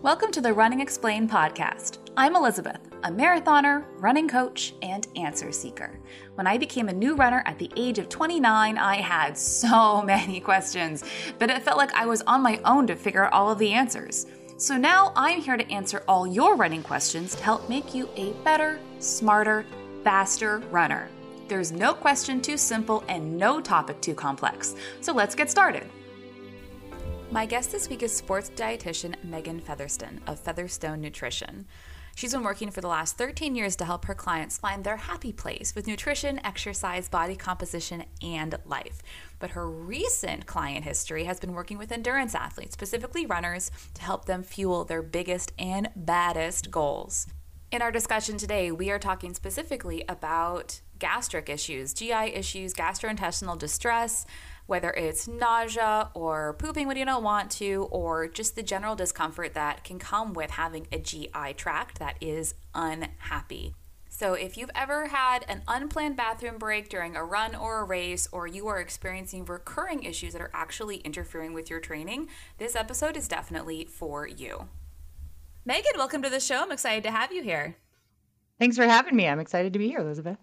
Welcome 0.00 0.30
to 0.30 0.40
the 0.40 0.52
Running 0.52 0.80
Explained 0.80 1.28
podcast. 1.28 1.98
I'm 2.16 2.36
Elizabeth, 2.36 2.78
a 3.02 3.10
marathoner, 3.10 3.84
running 3.96 4.28
coach, 4.28 4.74
and 4.80 5.08
answer 5.16 5.50
seeker. 5.50 5.98
When 6.36 6.46
I 6.46 6.56
became 6.56 6.88
a 6.88 6.92
new 6.92 7.16
runner 7.16 7.42
at 7.46 7.58
the 7.58 7.68
age 7.74 7.98
of 7.98 8.08
29, 8.08 8.78
I 8.78 8.94
had 9.00 9.36
so 9.36 10.00
many 10.06 10.38
questions, 10.38 11.02
but 11.40 11.50
it 11.50 11.62
felt 11.62 11.78
like 11.78 11.92
I 11.94 12.06
was 12.06 12.22
on 12.22 12.42
my 12.42 12.60
own 12.64 12.86
to 12.86 12.94
figure 12.94 13.24
out 13.24 13.32
all 13.32 13.50
of 13.50 13.58
the 13.58 13.72
answers. 13.72 14.26
So 14.56 14.76
now 14.76 15.12
I'm 15.16 15.40
here 15.40 15.56
to 15.56 15.68
answer 15.68 16.04
all 16.06 16.28
your 16.28 16.54
running 16.54 16.84
questions 16.84 17.34
to 17.34 17.42
help 17.42 17.68
make 17.68 17.92
you 17.92 18.08
a 18.14 18.34
better, 18.44 18.78
smarter, 19.00 19.66
faster 20.04 20.58
runner. 20.70 21.08
There's 21.48 21.72
no 21.72 21.92
question 21.92 22.40
too 22.40 22.56
simple 22.56 23.02
and 23.08 23.36
no 23.36 23.60
topic 23.60 24.00
too 24.00 24.14
complex. 24.14 24.76
So 25.00 25.12
let's 25.12 25.34
get 25.34 25.50
started. 25.50 25.90
My 27.30 27.44
guest 27.44 27.72
this 27.72 27.90
week 27.90 28.02
is 28.02 28.16
sports 28.16 28.50
dietitian 28.56 29.14
Meghann 29.22 29.60
Featherstun 29.60 30.20
of 30.26 30.40
Featherstone 30.40 31.02
Nutrition. 31.02 31.66
She's 32.16 32.32
been 32.32 32.42
working 32.42 32.70
for 32.70 32.80
the 32.80 32.88
last 32.88 33.18
13 33.18 33.54
years 33.54 33.76
to 33.76 33.84
help 33.84 34.06
her 34.06 34.14
clients 34.14 34.56
find 34.56 34.82
their 34.82 34.96
happy 34.96 35.34
place 35.34 35.74
with 35.74 35.86
nutrition, 35.86 36.40
exercise, 36.42 37.06
body 37.06 37.36
composition, 37.36 38.04
and 38.22 38.58
life. 38.64 39.02
But 39.40 39.50
her 39.50 39.70
recent 39.70 40.46
client 40.46 40.84
history 40.84 41.24
has 41.24 41.38
been 41.38 41.52
working 41.52 41.76
with 41.76 41.92
endurance 41.92 42.34
athletes, 42.34 42.72
specifically 42.72 43.26
runners, 43.26 43.70
to 43.92 44.02
help 44.02 44.24
them 44.24 44.42
fuel 44.42 44.84
their 44.84 45.02
biggest 45.02 45.52
and 45.58 45.90
baddest 45.94 46.70
goals. 46.70 47.26
In 47.70 47.82
our 47.82 47.92
discussion 47.92 48.38
today, 48.38 48.72
we 48.72 48.90
are 48.90 48.98
talking 48.98 49.34
specifically 49.34 50.02
about 50.08 50.80
gastric 50.98 51.50
issues, 51.50 51.92
GI 51.92 52.32
issues, 52.32 52.72
gastrointestinal 52.72 53.58
distress 53.58 54.24
whether 54.68 54.90
it's 54.90 55.26
nausea 55.26 56.10
or 56.12 56.52
pooping 56.52 56.86
when 56.86 56.96
you 56.98 57.04
don't 57.06 57.24
want 57.24 57.50
to, 57.50 57.88
or 57.90 58.28
just 58.28 58.54
the 58.54 58.62
general 58.62 58.94
discomfort 58.94 59.54
that 59.54 59.82
can 59.82 59.98
come 59.98 60.34
with 60.34 60.50
having 60.50 60.86
a 60.92 60.98
GI 60.98 61.54
tract 61.56 61.98
that 61.98 62.16
is 62.20 62.54
unhappy. 62.74 63.74
So, 64.10 64.34
if 64.34 64.58
you've 64.58 64.70
ever 64.74 65.06
had 65.06 65.46
an 65.48 65.62
unplanned 65.66 66.16
bathroom 66.16 66.58
break 66.58 66.90
during 66.90 67.16
a 67.16 67.24
run 67.24 67.54
or 67.54 67.80
a 67.80 67.84
race, 67.84 68.28
or 68.30 68.46
you 68.46 68.68
are 68.68 68.78
experiencing 68.78 69.46
recurring 69.46 70.02
issues 70.02 70.34
that 70.34 70.42
are 70.42 70.50
actually 70.52 70.96
interfering 70.98 71.54
with 71.54 71.70
your 71.70 71.80
training, 71.80 72.28
this 72.58 72.76
episode 72.76 73.16
is 73.16 73.26
definitely 73.26 73.86
for 73.86 74.26
you. 74.26 74.68
Meghann, 75.66 75.96
welcome 75.96 76.20
to 76.22 76.30
the 76.30 76.40
show. 76.40 76.62
I'm 76.62 76.72
excited 76.72 77.04
to 77.04 77.10
have 77.10 77.32
you 77.32 77.42
here. 77.42 77.76
Thanks 78.58 78.76
for 78.76 78.84
having 78.86 79.16
me. 79.16 79.28
I'm 79.28 79.40
excited 79.40 79.72
to 79.72 79.78
be 79.78 79.88
here, 79.88 80.00
Elizabeth. 80.00 80.36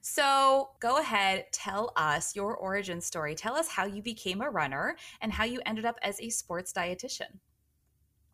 So 0.00 0.70
go 0.80 0.98
ahead, 0.98 1.46
tell 1.52 1.92
us 1.96 2.34
your 2.34 2.56
origin 2.56 3.00
story. 3.00 3.34
Tell 3.34 3.54
us 3.54 3.68
how 3.68 3.84
you 3.84 4.02
became 4.02 4.40
a 4.40 4.50
runner 4.50 4.96
and 5.20 5.32
how 5.32 5.44
you 5.44 5.60
ended 5.66 5.84
up 5.84 5.98
as 6.02 6.20
a 6.20 6.30
sports 6.30 6.72
dietitian. 6.72 7.38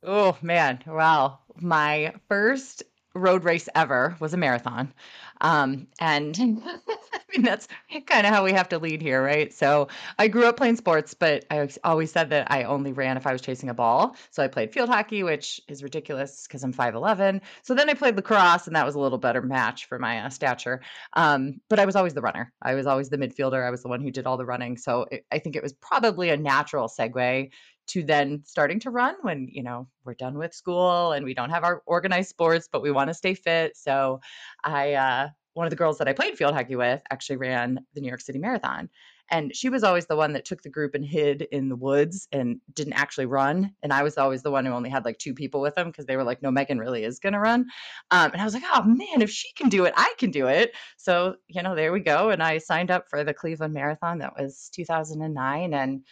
Oh, 0.03 0.37
man. 0.43 0.83
Wow. 0.87 1.41
My 1.61 2.15
first 2.29 2.85
road 3.15 3.45
race 3.45 3.69
ever 3.75 4.17
was 4.21 4.35
a 4.35 4.37
marathon. 4.37 4.93
Um, 5.41 5.87
and 6.01 6.37
I 6.67 7.19
mean, 7.33 7.43
that's 7.43 7.69
kind 8.07 8.27
of 8.27 8.33
how 8.33 8.45
we 8.45 8.53
have 8.53 8.69
to 8.71 8.79
lead 8.79 9.03
here, 9.03 9.23
right? 9.23 9.53
So 9.53 9.89
I 10.19 10.29
grew 10.29 10.47
up 10.47 10.57
playing 10.57 10.77
sports, 10.77 11.15
but 11.15 11.45
I 11.51 11.69
always 11.85 12.11
said 12.13 12.31
that 12.31 12.51
I 12.51 12.65
only 12.65 12.93
ran 12.93 13.17
if 13.17 13.27
I 13.27 13.33
was 13.33 13.43
chasing 13.43 13.69
a 13.69 13.75
ball. 13.75 14.17
So 14.31 14.43
I 14.43 14.49
played 14.49 14.73
field 14.73 14.89
hockey, 14.89 15.23
which 15.23 15.61
is 15.69 15.83
ridiculous 15.83 16.47
because 16.47 16.63
I'm 16.63 16.73
5'11. 16.73 17.41
So 17.63 17.75
then 17.75 17.91
I 17.91 17.95
played 17.95 18.17
lacrosse, 18.17 18.67
and 18.67 18.77
that 18.77 18.87
was 18.87 18.95
a 18.95 19.01
little 19.01 19.19
better 19.19 19.43
match 19.43 19.87
for 19.87 19.99
my 19.99 20.21
uh, 20.21 20.31
stature. 20.31 20.81
Um, 21.15 21.61
but 21.69 21.79
I 21.79 21.87
was 21.87 21.97
always 21.97 22.15
the 22.15 22.23
runner. 22.23 22.53
I 22.63 22.75
was 22.75 22.87
always 22.87 23.09
the 23.09 23.19
midfielder. 23.19 23.65
I 23.67 23.71
was 23.71 23.83
the 23.83 23.89
one 23.89 24.01
who 24.01 24.11
did 24.11 24.27
all 24.27 24.37
the 24.37 24.47
running. 24.47 24.77
So 24.77 25.07
it, 25.11 25.25
I 25.31 25.39
think 25.39 25.57
it 25.57 25.63
was 25.63 25.73
probably 25.73 26.31
a 26.31 26.37
natural 26.37 26.89
segue 26.89 27.51
to 27.89 28.03
then 28.03 28.43
starting 28.45 28.81
to 28.81 28.91
run 28.91 29.15
when 29.23 29.49
you 29.51 29.63
know 29.63 29.89
we're 30.05 30.15
done 30.15 30.39
with 30.39 30.55
school 30.55 31.13
and 31.13 31.25
we 31.25 31.35
don't 31.35 31.51
have 31.51 31.65
our 31.65 31.83
organized 31.87 32.29
sports 32.29 32.69
but 32.71 32.83
we 32.83 32.91
want 32.91 33.09
to 33.09 33.15
stay 33.15 33.35
fit. 33.35 33.77
So 33.77 34.21
i 34.65 34.95
uh, 34.95 35.29
one 35.55 35.67
of 35.67 35.71
the 35.71 35.77
girls 35.77 35.99
that 35.99 36.09
i 36.09 36.13
played 36.13 36.37
field 36.37 36.55
hockey 36.55 36.77
with 36.77 37.01
actually 37.11 37.37
ran 37.37 37.81
the 37.95 38.01
new 38.01 38.09
york 38.09 38.21
city 38.21 38.39
marathon 38.39 38.91
and 39.31 39.57
she 39.57 39.69
was 39.69 39.83
always 39.83 40.07
the 40.07 40.15
one 40.15 40.35
that 40.35 40.45
took 40.45 40.63
the 40.63 40.71
group 40.71 40.95
and 40.95 41.05
hid 41.05 41.43
in 41.51 41.69
the 41.69 41.77
woods 41.77 42.29
and 42.31 42.61
didn't 42.75 42.93
actually 42.93 43.25
run 43.27 43.73
and 43.83 43.93
i 43.93 44.03
was 44.03 44.19
always 44.19 44.43
the 44.43 44.51
one 44.51 44.67
who 44.67 44.73
only 44.73 44.91
had 44.91 45.07
like 45.07 45.19
two 45.19 45.33
people 45.33 45.63
with 45.63 45.75
them 45.75 45.87
because 45.87 46.05
they 46.05 46.17
were 46.17 46.25
like 46.25 46.43
no 46.43 46.51
Meghann 46.51 46.79
really 46.79 47.05
is 47.05 47.19
going 47.19 47.33
to 47.33 47.41
run. 47.41 47.67
Um, 48.11 48.33
and 48.33 48.41
i 48.41 48.45
was 48.45 48.53
like 48.53 48.65
oh 48.75 48.83
man 48.83 49.23
if 49.23 49.31
she 49.31 49.53
can 49.55 49.71
do 49.71 49.87
it 49.87 49.95
i 49.97 50.13
can 50.19 50.31
do 50.31 50.47
it. 50.47 50.75
So 50.99 51.37
you 51.49 51.63
know 51.63 51.75
there 51.75 51.93
we 51.93 52.01
go 52.01 52.29
and 52.31 52.43
i 52.43 52.59
signed 52.59 52.91
up 52.91 53.09
for 53.09 53.25
the 53.25 53.35
cleveland 53.35 53.73
marathon 53.73 54.19
that 54.19 54.35
was 54.39 54.71
2009 54.75 55.73
and 55.73 56.03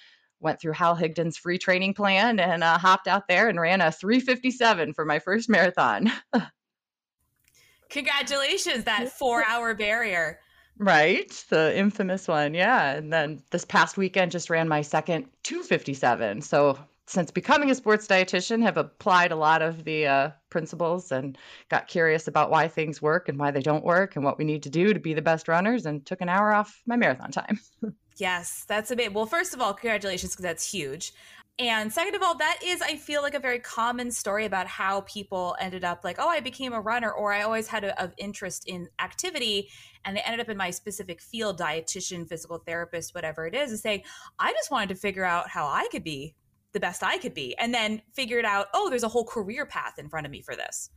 went 0.44 0.60
through 0.60 0.72
Hal 0.72 0.94
Higdon's 0.94 1.36
free 1.36 1.58
training 1.58 1.94
plan 1.94 2.38
and 2.38 2.62
uh, 2.62 2.78
hopped 2.78 3.08
out 3.08 3.26
there 3.26 3.48
and 3.48 3.58
ran 3.58 3.80
a 3.80 3.90
357 3.90 4.94
for 4.94 5.04
my 5.04 5.18
first 5.18 5.48
marathon. 5.48 6.12
Congratulations, 7.88 8.84
that 8.84 9.10
four 9.10 9.44
hour 9.44 9.74
barrier. 9.74 10.38
Right, 10.78 11.30
the 11.50 11.76
infamous 11.76 12.26
one. 12.26 12.54
Yeah. 12.54 12.92
And 12.92 13.12
then 13.12 13.42
this 13.50 13.64
past 13.64 13.96
weekend 13.96 14.32
just 14.32 14.50
ran 14.50 14.68
my 14.68 14.82
second 14.82 15.26
257. 15.44 16.42
So 16.42 16.78
since 17.06 17.30
becoming 17.30 17.70
a 17.70 17.74
sports 17.74 18.06
dietitian 18.06 18.62
have 18.62 18.76
applied 18.76 19.30
a 19.30 19.36
lot 19.36 19.62
of 19.62 19.84
the 19.84 20.06
uh, 20.06 20.30
principles 20.50 21.12
and 21.12 21.36
got 21.68 21.86
curious 21.86 22.26
about 22.26 22.50
why 22.50 22.66
things 22.66 23.02
work 23.02 23.28
and 23.28 23.38
why 23.38 23.50
they 23.50 23.60
don't 23.60 23.84
work 23.84 24.16
and 24.16 24.24
what 24.24 24.38
we 24.38 24.44
need 24.44 24.62
to 24.62 24.70
do 24.70 24.92
to 24.92 25.00
be 25.00 25.14
the 25.14 25.22
best 25.22 25.46
runners 25.46 25.86
and 25.86 26.04
took 26.06 26.20
an 26.20 26.28
hour 26.28 26.52
off 26.52 26.82
my 26.86 26.96
marathon 26.96 27.30
time 27.30 27.60
yes 28.16 28.64
that's 28.68 28.90
a 28.90 28.96
bit 28.96 29.12
well 29.12 29.26
first 29.26 29.54
of 29.54 29.60
all 29.60 29.74
congratulations 29.74 30.32
because 30.32 30.42
that's 30.42 30.70
huge 30.70 31.12
and 31.58 31.92
second 31.92 32.14
of 32.14 32.22
all 32.22 32.36
that 32.36 32.58
is 32.64 32.82
i 32.82 32.96
feel 32.96 33.22
like 33.22 33.34
a 33.34 33.40
very 33.40 33.58
common 33.58 34.10
story 34.10 34.44
about 34.44 34.66
how 34.66 35.02
people 35.02 35.56
ended 35.60 35.84
up 35.84 36.02
like 36.04 36.16
oh 36.18 36.28
i 36.28 36.40
became 36.40 36.72
a 36.72 36.80
runner 36.80 37.10
or 37.12 37.32
i 37.32 37.42
always 37.42 37.68
had 37.68 37.84
a, 37.84 38.02
of 38.02 38.12
interest 38.18 38.64
in 38.66 38.88
activity 39.00 39.68
and 40.04 40.16
they 40.16 40.20
ended 40.22 40.40
up 40.40 40.48
in 40.48 40.56
my 40.56 40.70
specific 40.70 41.20
field 41.20 41.58
dietitian 41.58 42.28
physical 42.28 42.58
therapist 42.58 43.14
whatever 43.14 43.46
it 43.46 43.54
is 43.54 43.70
and 43.70 43.80
saying 43.80 44.02
i 44.38 44.52
just 44.52 44.70
wanted 44.70 44.88
to 44.88 44.94
figure 44.94 45.24
out 45.24 45.48
how 45.48 45.66
i 45.66 45.86
could 45.90 46.04
be 46.04 46.34
the 46.74 46.80
best 46.80 47.02
I 47.02 47.16
could 47.16 47.32
be 47.32 47.56
and 47.56 47.72
then 47.72 48.02
figured 48.12 48.44
out, 48.44 48.66
oh, 48.74 48.90
there's 48.90 49.04
a 49.04 49.08
whole 49.08 49.24
career 49.24 49.64
path 49.64 49.94
in 49.98 50.10
front 50.10 50.26
of 50.26 50.32
me 50.32 50.42
for 50.42 50.54
this. 50.54 50.90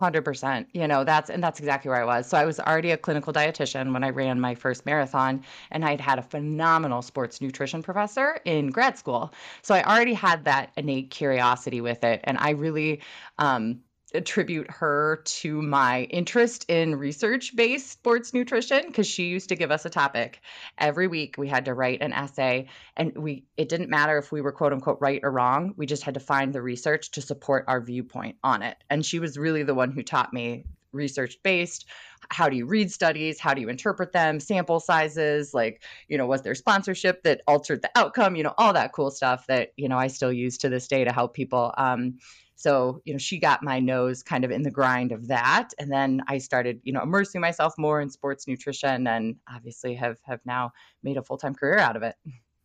100%. 0.00 0.66
You 0.72 0.86
know, 0.86 1.04
that's, 1.04 1.30
and 1.30 1.42
that's 1.42 1.58
exactly 1.58 1.88
where 1.88 2.00
I 2.00 2.04
was. 2.04 2.28
So 2.28 2.36
I 2.36 2.44
was 2.44 2.60
already 2.60 2.90
a 2.92 2.96
clinical 2.96 3.32
dietitian 3.32 3.92
when 3.92 4.04
I 4.04 4.10
ran 4.10 4.40
my 4.40 4.54
first 4.54 4.86
marathon, 4.86 5.42
and 5.70 5.84
I'd 5.84 6.00
had 6.00 6.18
a 6.18 6.22
phenomenal 6.22 7.02
sports 7.02 7.40
nutrition 7.40 7.82
professor 7.82 8.40
in 8.44 8.70
grad 8.70 8.96
school. 8.98 9.32
So 9.62 9.74
I 9.74 9.82
already 9.82 10.14
had 10.14 10.44
that 10.44 10.70
innate 10.76 11.10
curiosity 11.10 11.80
with 11.80 12.04
it. 12.04 12.20
And 12.24 12.38
I 12.38 12.50
really, 12.50 13.00
um, 13.38 13.80
attribute 14.14 14.70
her 14.70 15.22
to 15.24 15.60
my 15.60 16.04
interest 16.04 16.64
in 16.68 16.96
research 16.96 17.54
based 17.54 17.90
sports 17.90 18.32
nutrition 18.32 18.82
because 18.86 19.06
she 19.06 19.24
used 19.24 19.48
to 19.48 19.56
give 19.56 19.70
us 19.70 19.84
a 19.84 19.90
topic 19.90 20.40
every 20.78 21.06
week. 21.06 21.36
We 21.36 21.48
had 21.48 21.66
to 21.66 21.74
write 21.74 22.00
an 22.00 22.12
essay 22.12 22.68
and 22.96 23.16
we 23.16 23.44
it 23.56 23.68
didn't 23.68 23.90
matter 23.90 24.16
if 24.18 24.32
we 24.32 24.40
were 24.40 24.52
quote 24.52 24.72
unquote 24.72 24.98
right 25.00 25.20
or 25.22 25.30
wrong. 25.30 25.74
We 25.76 25.86
just 25.86 26.02
had 26.02 26.14
to 26.14 26.20
find 26.20 26.52
the 26.52 26.62
research 26.62 27.10
to 27.12 27.22
support 27.22 27.64
our 27.68 27.80
viewpoint 27.80 28.36
on 28.42 28.62
it. 28.62 28.76
And 28.88 29.04
she 29.04 29.18
was 29.18 29.36
really 29.36 29.62
the 29.62 29.74
one 29.74 29.92
who 29.92 30.02
taught 30.02 30.32
me 30.32 30.64
research 30.92 31.36
based 31.42 31.84
how 32.30 32.48
do 32.48 32.56
you 32.56 32.66
read 32.66 32.90
studies? 32.90 33.38
How 33.38 33.54
do 33.54 33.60
you 33.60 33.68
interpret 33.68 34.12
them? 34.12 34.40
Sample 34.40 34.80
sizes 34.80 35.54
like 35.54 35.82
you 36.08 36.18
know 36.18 36.26
was 36.26 36.42
there 36.42 36.54
sponsorship 36.54 37.22
that 37.22 37.42
altered 37.46 37.82
the 37.82 37.90
outcome? 37.94 38.36
You 38.36 38.42
know 38.42 38.54
all 38.58 38.72
that 38.72 38.92
cool 38.92 39.10
stuff 39.10 39.46
that 39.46 39.72
you 39.76 39.88
know 39.88 39.98
i 39.98 40.06
still 40.06 40.32
use 40.32 40.58
to 40.58 40.68
this 40.68 40.88
day 40.88 41.04
to 41.04 41.12
help 41.12 41.34
people 41.34 41.72
um, 41.76 42.18
so, 42.58 43.00
you 43.04 43.14
know, 43.14 43.18
she 43.18 43.38
got 43.38 43.62
my 43.62 43.78
nose 43.78 44.24
kind 44.24 44.44
of 44.44 44.50
in 44.50 44.62
the 44.62 44.70
grind 44.70 45.12
of 45.12 45.28
that. 45.28 45.68
And 45.78 45.92
then 45.92 46.22
I 46.26 46.38
started, 46.38 46.80
you 46.82 46.92
know, 46.92 47.00
immersing 47.00 47.40
myself 47.40 47.74
more 47.78 48.00
in 48.00 48.10
sports 48.10 48.48
nutrition 48.48 49.06
and 49.06 49.36
obviously 49.48 49.94
have 49.94 50.16
have 50.22 50.40
now 50.44 50.72
made 51.04 51.16
a 51.16 51.22
full-time 51.22 51.54
career 51.54 51.78
out 51.78 51.94
of 51.94 52.02
it. 52.02 52.16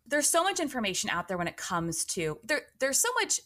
There's 0.07 0.27
so 0.27 0.43
much 0.43 0.59
information 0.59 1.11
out 1.11 1.27
there 1.27 1.37
when 1.37 1.47
it 1.47 1.57
comes 1.57 2.05
to 2.05 2.39
there 2.43 2.63
there's 2.79 2.97
so 2.97 3.09
much 3.21 3.39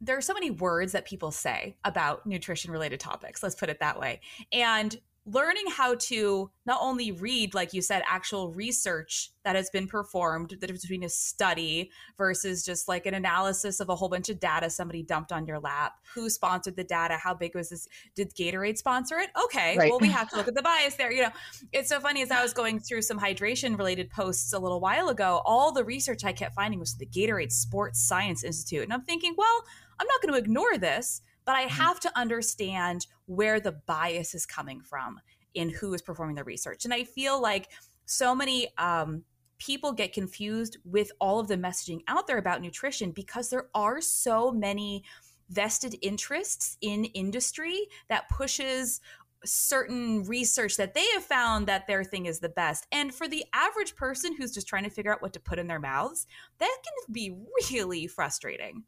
there 0.00 0.18
are 0.18 0.22
so 0.22 0.34
many 0.34 0.50
words 0.50 0.90
that 0.90 1.04
people 1.04 1.30
say 1.30 1.76
about 1.84 2.26
nutrition 2.26 2.72
related 2.72 2.98
topics, 2.98 3.40
let's 3.40 3.54
put 3.54 3.68
it 3.68 3.78
that 3.78 4.00
way. 4.00 4.22
And 4.50 5.00
learning 5.26 5.64
how 5.70 5.94
to 5.94 6.50
not 6.66 6.78
only 6.82 7.10
read, 7.10 7.54
like 7.54 7.72
you 7.72 7.80
said, 7.80 8.02
actual 8.06 8.50
research 8.50 9.30
that 9.42 9.56
has 9.56 9.70
been 9.70 9.86
performed, 9.86 10.50
the 10.50 10.56
difference 10.56 10.82
between 10.82 11.02
a 11.02 11.08
study 11.08 11.90
versus 12.18 12.62
just 12.62 12.88
like 12.88 13.06
an 13.06 13.14
analysis 13.14 13.80
of 13.80 13.88
a 13.88 13.96
whole 13.96 14.08
bunch 14.08 14.28
of 14.28 14.38
data 14.38 14.68
somebody 14.68 15.02
dumped 15.02 15.32
on 15.32 15.46
your 15.46 15.58
lap. 15.58 15.94
Who 16.14 16.28
sponsored 16.28 16.76
the 16.76 16.84
data? 16.84 17.16
How 17.16 17.32
big 17.32 17.54
was 17.54 17.70
this? 17.70 17.88
Did 18.14 18.34
Gatorade 18.34 18.76
sponsor 18.76 19.18
it? 19.18 19.30
Okay, 19.44 19.76
right. 19.78 19.90
well, 19.90 19.98
we 19.98 20.08
have 20.10 20.28
to 20.30 20.36
look 20.36 20.48
at 20.48 20.54
the 20.54 20.62
bias 20.62 20.96
there. 20.96 21.10
You 21.10 21.22
know, 21.22 21.32
it's 21.72 21.88
so 21.88 22.00
funny 22.00 22.20
as 22.22 22.30
I 22.30 22.42
was 22.42 22.52
going 22.52 22.78
through 22.80 23.02
some 23.02 23.18
hydration 23.18 23.78
related 23.78 24.10
posts 24.10 24.52
a 24.52 24.58
little 24.58 24.80
while 24.80 25.08
ago, 25.08 25.40
all 25.46 25.72
the 25.72 25.84
research 25.84 26.24
I 26.24 26.32
kept 26.32 26.54
finding 26.54 26.80
was 26.80 26.96
the 26.96 27.06
Gatorade 27.06 27.52
Sports 27.52 28.02
Science 28.02 28.44
Institute. 28.44 28.82
And 28.82 28.92
I'm 28.92 29.04
thinking, 29.04 29.34
well, 29.38 29.64
I'm 29.98 30.06
not 30.06 30.20
going 30.20 30.34
to 30.34 30.38
ignore 30.38 30.76
this 30.76 31.22
but 31.44 31.56
I 31.56 31.66
mm-hmm. 31.66 31.82
have 31.82 32.00
to 32.00 32.18
understand 32.18 33.06
where 33.26 33.60
the 33.60 33.72
bias 33.72 34.34
is 34.34 34.46
coming 34.46 34.80
from 34.80 35.20
in 35.54 35.70
who 35.70 35.94
is 35.94 36.02
performing 36.02 36.36
the 36.36 36.44
research. 36.44 36.84
And 36.84 36.92
I 36.92 37.04
feel 37.04 37.40
like 37.40 37.70
so 38.06 38.34
many 38.34 38.68
um, 38.76 39.24
people 39.58 39.92
get 39.92 40.12
confused 40.12 40.76
with 40.84 41.10
all 41.20 41.38
of 41.38 41.48
the 41.48 41.56
messaging 41.56 42.00
out 42.08 42.26
there 42.26 42.38
about 42.38 42.60
nutrition 42.60 43.12
because 43.12 43.50
there 43.50 43.68
are 43.74 44.00
so 44.00 44.50
many 44.50 45.04
vested 45.50 45.96
interests 46.02 46.76
in 46.80 47.04
industry 47.06 47.88
that 48.08 48.28
pushes 48.28 49.00
certain 49.44 50.24
research 50.24 50.76
that 50.76 50.94
they 50.94 51.06
have 51.12 51.22
found 51.22 51.66
that 51.66 51.86
their 51.86 52.02
thing 52.02 52.26
is 52.26 52.40
the 52.40 52.48
best. 52.48 52.86
And 52.90 53.14
for 53.14 53.28
the 53.28 53.44
average 53.52 53.94
person 53.94 54.34
who's 54.34 54.52
just 54.52 54.66
trying 54.66 54.84
to 54.84 54.90
figure 54.90 55.12
out 55.12 55.22
what 55.22 55.34
to 55.34 55.40
put 55.40 55.58
in 55.58 55.66
their 55.66 55.80
mouths, 55.80 56.26
that 56.58 56.76
can 56.82 57.12
be 57.12 57.36
really 57.70 58.06
frustrating. 58.06 58.84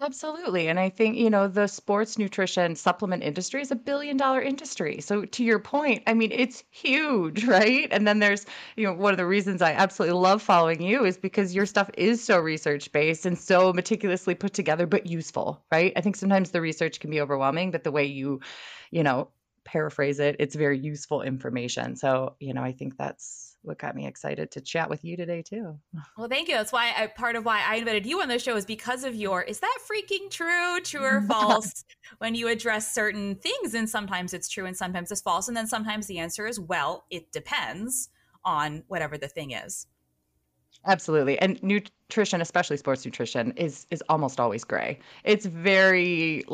Absolutely. 0.00 0.68
And 0.68 0.78
I 0.78 0.90
think, 0.90 1.16
you 1.16 1.28
know, 1.28 1.48
the 1.48 1.66
sports 1.66 2.18
nutrition 2.18 2.76
supplement 2.76 3.24
industry 3.24 3.60
is 3.62 3.72
a 3.72 3.76
billion 3.76 4.16
dollar 4.16 4.40
industry. 4.40 5.00
So 5.00 5.24
to 5.24 5.42
your 5.44 5.58
point, 5.58 6.04
I 6.06 6.14
mean, 6.14 6.30
it's 6.30 6.62
huge, 6.70 7.44
right? 7.46 7.88
And 7.90 8.06
then 8.06 8.20
there's, 8.20 8.46
you 8.76 8.84
know, 8.86 8.92
one 8.92 9.12
of 9.12 9.16
the 9.16 9.26
reasons 9.26 9.60
I 9.60 9.72
absolutely 9.72 10.16
love 10.20 10.40
following 10.40 10.80
you 10.82 11.04
is 11.04 11.16
because 11.16 11.52
your 11.52 11.66
stuff 11.66 11.90
is 11.98 12.22
so 12.22 12.38
research 12.38 12.92
based 12.92 13.26
and 13.26 13.36
so 13.36 13.72
meticulously 13.72 14.36
put 14.36 14.54
together, 14.54 14.86
but 14.86 15.06
useful, 15.06 15.64
right? 15.72 15.92
I 15.96 16.00
think 16.00 16.14
sometimes 16.14 16.52
the 16.52 16.60
research 16.60 17.00
can 17.00 17.10
be 17.10 17.20
overwhelming, 17.20 17.72
but 17.72 17.82
the 17.82 17.90
way 17.92 18.04
you, 18.04 18.40
you 18.92 19.02
know, 19.02 19.30
paraphrase 19.64 20.20
it, 20.20 20.36
it's 20.38 20.54
very 20.54 20.78
useful 20.78 21.22
information. 21.22 21.96
So, 21.96 22.36
you 22.38 22.54
know, 22.54 22.62
I 22.62 22.70
think 22.70 22.96
that's 22.98 23.47
what 23.68 23.78
got 23.78 23.94
me 23.94 24.06
excited 24.06 24.50
to 24.52 24.60
chat 24.60 24.90
with 24.90 25.04
you 25.04 25.16
today 25.16 25.42
too. 25.42 25.78
Well, 26.16 26.28
thank 26.28 26.48
you. 26.48 26.54
That's 26.54 26.72
why 26.72 26.92
I, 26.96 27.06
part 27.06 27.36
of 27.36 27.44
why 27.44 27.62
I 27.64 27.76
invited 27.76 28.06
you 28.06 28.20
on 28.20 28.28
the 28.28 28.38
show 28.38 28.56
is 28.56 28.64
because 28.64 29.04
of 29.04 29.14
your 29.14 29.42
is 29.42 29.60
that 29.60 29.78
freaking 29.90 30.30
true, 30.30 30.80
true 30.80 31.04
or 31.04 31.22
false 31.22 31.84
when 32.18 32.34
you 32.34 32.48
address 32.48 32.92
certain 32.92 33.36
things 33.36 33.74
and 33.74 33.88
sometimes 33.88 34.34
it's 34.34 34.48
true 34.48 34.66
and 34.66 34.76
sometimes 34.76 35.12
it's 35.12 35.20
false 35.20 35.46
and 35.46 35.56
then 35.56 35.66
sometimes 35.66 36.06
the 36.06 36.18
answer 36.18 36.46
is 36.46 36.58
well, 36.58 37.04
it 37.10 37.30
depends 37.30 38.08
on 38.44 38.82
whatever 38.88 39.16
the 39.18 39.28
thing 39.28 39.52
is. 39.52 39.86
Absolutely. 40.86 41.38
And 41.38 41.62
nutrition, 41.62 42.40
especially 42.40 42.76
sports 42.76 43.04
nutrition, 43.04 43.52
is 43.56 43.86
is 43.90 44.02
almost 44.08 44.40
always 44.40 44.64
gray. 44.64 44.98
It's 45.24 45.46
very 45.46 46.44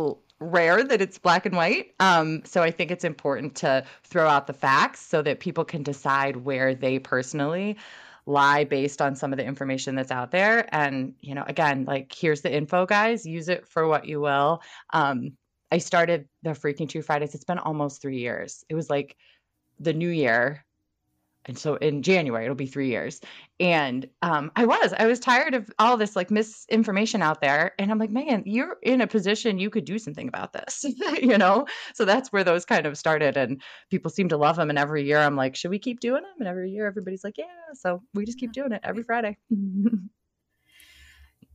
rare 0.44 0.84
that 0.84 1.00
it's 1.00 1.18
black 1.18 1.46
and 1.46 1.56
white. 1.56 1.94
Um, 2.00 2.42
so 2.44 2.62
I 2.62 2.70
think 2.70 2.90
it's 2.90 3.04
important 3.04 3.56
to 3.56 3.84
throw 4.04 4.28
out 4.28 4.46
the 4.46 4.52
facts 4.52 5.00
so 5.00 5.22
that 5.22 5.40
people 5.40 5.64
can 5.64 5.82
decide 5.82 6.36
where 6.36 6.74
they 6.74 6.98
personally 6.98 7.76
lie 8.26 8.64
based 8.64 9.02
on 9.02 9.16
some 9.16 9.32
of 9.32 9.38
the 9.38 9.44
information 9.44 9.94
that's 9.94 10.10
out 10.10 10.30
there. 10.30 10.66
And, 10.74 11.14
you 11.20 11.34
know, 11.34 11.44
again, 11.46 11.84
like 11.84 12.12
here's 12.12 12.40
the 12.40 12.54
info, 12.54 12.86
guys, 12.86 13.26
use 13.26 13.48
it 13.48 13.66
for 13.66 13.86
what 13.86 14.06
you 14.06 14.20
will. 14.20 14.62
Um, 14.90 15.32
I 15.70 15.78
started 15.78 16.28
the 16.42 16.50
Freaking 16.50 16.88
True 16.88 17.02
Fridays. 17.02 17.34
It's 17.34 17.44
been 17.44 17.58
almost 17.58 18.00
three 18.00 18.18
years. 18.18 18.64
It 18.68 18.74
was 18.74 18.88
like 18.88 19.16
the 19.80 19.92
new 19.92 20.08
year 20.08 20.64
and 21.46 21.58
so 21.58 21.76
in 21.76 22.02
January 22.02 22.44
it'll 22.44 22.54
be 22.54 22.66
three 22.66 22.88
years. 22.88 23.20
And 23.60 24.08
um, 24.22 24.50
I 24.56 24.66
was, 24.66 24.92
I 24.98 25.06
was 25.06 25.20
tired 25.20 25.54
of 25.54 25.70
all 25.78 25.96
this 25.96 26.16
like 26.16 26.30
misinformation 26.30 27.22
out 27.22 27.40
there, 27.40 27.72
and 27.78 27.90
I'm 27.90 27.98
like, 27.98 28.10
man, 28.10 28.42
you're 28.46 28.76
in 28.82 29.00
a 29.00 29.06
position 29.06 29.58
you 29.58 29.70
could 29.70 29.84
do 29.84 29.98
something 29.98 30.28
about 30.28 30.52
this, 30.52 30.84
you 31.22 31.38
know. 31.38 31.66
So 31.94 32.04
that's 32.04 32.32
where 32.32 32.44
those 32.44 32.64
kind 32.64 32.86
of 32.86 32.98
started, 32.98 33.36
and 33.36 33.62
people 33.90 34.10
seem 34.10 34.28
to 34.30 34.36
love 34.36 34.56
them. 34.56 34.70
And 34.70 34.78
every 34.78 35.04
year 35.04 35.18
I'm 35.18 35.36
like, 35.36 35.56
should 35.56 35.70
we 35.70 35.78
keep 35.78 36.00
doing 36.00 36.22
them? 36.22 36.34
And 36.38 36.48
every 36.48 36.70
year 36.70 36.86
everybody's 36.86 37.24
like, 37.24 37.38
yeah. 37.38 37.44
So 37.74 38.02
we 38.14 38.24
just 38.24 38.38
keep 38.38 38.52
doing 38.52 38.72
it 38.72 38.80
every 38.84 39.02
Friday. 39.02 39.36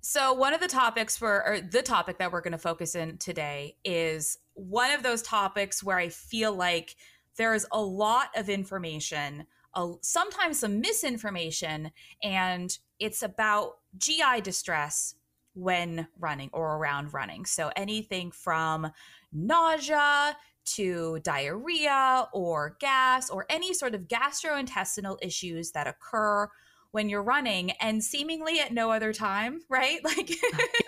So, 0.02 0.32
one 0.32 0.54
of 0.54 0.62
the 0.62 0.68
topics 0.68 1.18
for, 1.18 1.46
or 1.46 1.60
the 1.60 1.82
topic 1.82 2.20
that 2.20 2.32
we're 2.32 2.42
going 2.42 2.54
to 2.54 2.58
focus 2.58 2.96
in 2.96 3.18
today 3.18 3.76
is 3.84 4.38
one 4.54 4.92
of 4.92 5.04
those 5.04 5.22
topics 5.22 5.84
where 5.84 5.98
I 5.98 6.08
feel 6.08 6.54
like 6.54 6.96
there 7.38 7.54
is 7.54 7.68
a 7.72 7.82
lot 7.82 8.30
of 8.36 8.50
information 8.50 9.46
a, 9.74 9.94
sometimes 10.02 10.60
some 10.60 10.82
misinformation, 10.82 11.92
and 12.24 12.78
it's 13.00 13.24
about 13.24 13.78
GI 13.98 14.42
distress 14.42 15.16
when 15.54 16.08
running 16.20 16.50
or 16.54 16.78
around 16.78 17.14
running. 17.14 17.46
So 17.46 17.72
anything 17.76 18.32
from 18.32 18.92
nausea 19.32 20.36
to 20.66 21.20
diarrhea 21.24 22.28
or 22.34 22.78
gas 22.80 23.30
or 23.30 23.46
any 23.50 23.74
sort 23.74 23.96
of 23.96 24.08
gastrointestinal 24.08 25.18
issues 25.22 25.72
that 25.72 25.88
occur 25.88 26.48
when 26.92 27.10
you're 27.10 27.24
running 27.24 27.72
and 27.82 28.04
seemingly 28.04 28.60
at 28.60 28.74
no 28.74 28.92
other 28.92 29.14
time, 29.14 29.62
right? 29.70 30.04
Like, 30.04 30.32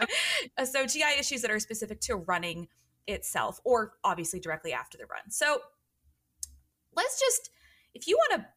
so 0.65 0.85
GI 0.85 1.19
issues 1.19 1.41
that 1.41 1.51
are 1.51 1.59
specific 1.59 1.99
to 2.01 2.15
running 2.15 2.67
itself 3.07 3.59
or 3.63 3.93
obviously 4.03 4.39
directly 4.39 4.73
after 4.73 4.97
the 4.97 5.05
run. 5.05 5.29
So 5.29 5.59
let's 6.95 7.19
just, 7.19 7.49
if 7.93 8.07
you 8.07 8.17
want 8.17 8.41
to 8.41 8.47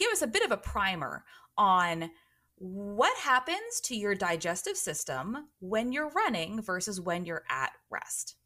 give 0.00 0.10
us 0.10 0.22
a 0.22 0.26
bit 0.26 0.42
of 0.42 0.50
a 0.50 0.56
primer 0.56 1.24
on 1.56 2.10
what 2.56 3.16
happens 3.18 3.80
to 3.84 3.94
your 3.94 4.14
digestive 4.14 4.76
system 4.76 5.48
when 5.60 5.92
you're 5.92 6.10
running 6.10 6.60
versus 6.60 7.00
when 7.00 7.24
you're 7.24 7.44
at 7.48 7.70
rest. 7.90 8.36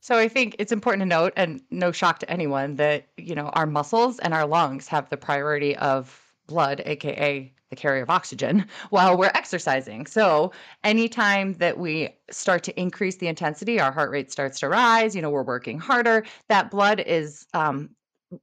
So 0.00 0.16
I 0.16 0.28
think 0.28 0.56
it's 0.58 0.72
important 0.72 1.02
to 1.02 1.06
note, 1.06 1.32
and 1.36 1.60
no 1.70 1.90
shock 1.90 2.20
to 2.20 2.30
anyone, 2.30 2.76
that 2.76 3.08
you 3.16 3.34
know 3.34 3.48
our 3.48 3.66
muscles 3.66 4.18
and 4.20 4.32
our 4.32 4.46
lungs 4.46 4.86
have 4.88 5.10
the 5.10 5.16
priority 5.16 5.76
of 5.76 6.32
blood, 6.46 6.82
aka 6.86 7.52
the 7.70 7.76
carrier 7.76 8.02
of 8.02 8.10
oxygen, 8.10 8.64
while 8.90 9.18
we're 9.18 9.32
exercising. 9.34 10.06
So 10.06 10.52
anytime 10.84 11.54
that 11.54 11.78
we 11.78 12.10
start 12.30 12.62
to 12.64 12.80
increase 12.80 13.16
the 13.16 13.26
intensity, 13.26 13.80
our 13.80 13.92
heart 13.92 14.10
rate 14.10 14.30
starts 14.30 14.60
to 14.60 14.68
rise. 14.68 15.16
You 15.16 15.22
know, 15.22 15.30
we're 15.30 15.42
working 15.42 15.78
harder. 15.78 16.24
That 16.48 16.70
blood 16.70 17.00
is 17.00 17.46
um, 17.52 17.90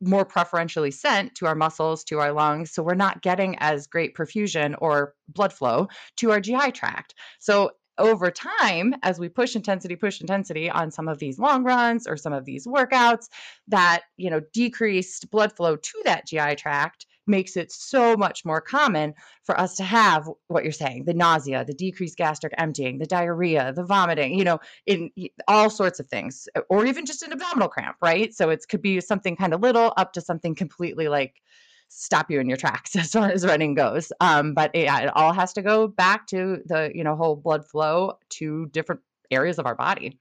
more 0.02 0.26
preferentially 0.26 0.92
sent 0.92 1.36
to 1.36 1.46
our 1.46 1.56
muscles, 1.56 2.04
to 2.06 2.20
our 2.20 2.32
lungs. 2.32 2.72
So 2.72 2.84
we're 2.84 2.96
not 2.96 3.22
getting 3.22 3.56
as 3.60 3.88
great 3.88 4.16
perfusion 4.16 4.76
or 4.80 5.14
blood 5.30 5.54
flow 5.54 5.88
to 6.18 6.32
our 6.32 6.40
GI 6.40 6.72
tract. 6.72 7.14
So 7.40 7.72
over 7.98 8.30
time, 8.30 8.96
as 9.04 9.20
we 9.20 9.30
push 9.30 9.56
intensity, 9.56 9.96
push 9.96 10.20
intensity 10.20 10.70
on 10.70 10.92
some 10.92 11.08
of 11.08 11.20
these 11.20 11.40
long 11.40 11.64
runs 11.64 12.08
or 12.08 12.18
some 12.18 12.34
of 12.34 12.46
these 12.46 12.68
workouts, 12.68 13.30
that 13.68 14.02
you 14.18 14.30
know 14.30 14.42
decreased 14.54 15.30
blood 15.32 15.56
flow 15.56 15.76
to 15.76 16.02
that 16.04 16.28
GI 16.28 16.56
tract 16.56 17.06
makes 17.27 17.57
it 17.57 17.72
so 17.72 18.16
much 18.16 18.45
more 18.45 18.62
common 18.62 19.13
for 19.44 19.60
us 19.60 19.75
to 19.75 19.83
have 19.83 20.30
what 20.48 20.63
you're 20.63 20.72
saying 20.72 21.06
the 21.06 21.13
nausea, 21.13 21.66
the 21.66 21.74
decreased 21.74 22.18
gastric 22.18 22.54
emptying, 22.57 22.98
the 22.98 23.06
diarrhea, 23.06 23.74
the 23.74 23.83
vomiting, 23.83 24.38
you 24.38 24.44
know, 24.44 24.60
in 24.86 25.10
all 25.48 25.69
sorts 25.69 26.00
of 26.00 26.07
things, 26.07 26.48
or 26.69 26.86
even 26.86 27.06
just 27.06 27.24
an 27.24 27.31
abdominal 27.31 27.68
cramp, 27.68 27.98
right? 28.01 28.33
So 28.33 28.50
it 28.50 28.66
could 28.69 28.81
be 28.81 29.01
something 29.01 29.36
kind 29.36 29.54
of 29.54 29.62
little 29.62 29.94
up 29.98 30.13
to 30.13 30.22
something 30.22 30.56
completely 30.56 31.07
like 31.07 31.42
stop 31.89 32.30
you 32.31 32.39
in 32.39 32.48
your 32.48 32.57
tracks 32.57 32.95
as 32.95 33.12
far 33.12 33.30
as 33.30 33.45
running 33.45 33.74
goes. 33.74 34.12
Um, 34.19 34.54
but 34.54 34.72
yeah, 34.74 35.00
it 35.01 35.16
all 35.16 35.33
has 35.33 35.54
to 35.54 35.62
go 35.62 35.88
back 35.88 36.27
to 36.27 36.60
the, 36.66 36.92
you 36.94 37.04
know, 37.04 37.16
whole 37.16 37.36
blood 37.36 37.66
flow 37.66 38.18
to 38.31 38.68
different 38.68 39.01
areas 39.31 39.57
of 39.60 39.66
our 39.66 39.75
body 39.75 40.19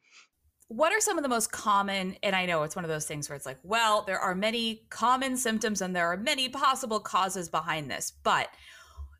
what 0.68 0.92
are 0.92 1.00
some 1.00 1.18
of 1.18 1.22
the 1.22 1.28
most 1.28 1.52
common 1.52 2.16
and 2.22 2.34
i 2.34 2.46
know 2.46 2.62
it's 2.62 2.76
one 2.76 2.84
of 2.84 2.90
those 2.90 3.06
things 3.06 3.28
where 3.28 3.36
it's 3.36 3.46
like 3.46 3.58
well 3.62 4.02
there 4.06 4.18
are 4.18 4.34
many 4.34 4.82
common 4.90 5.36
symptoms 5.36 5.80
and 5.80 5.94
there 5.94 6.06
are 6.06 6.16
many 6.16 6.48
possible 6.48 7.00
causes 7.00 7.48
behind 7.48 7.90
this 7.90 8.12
but 8.22 8.48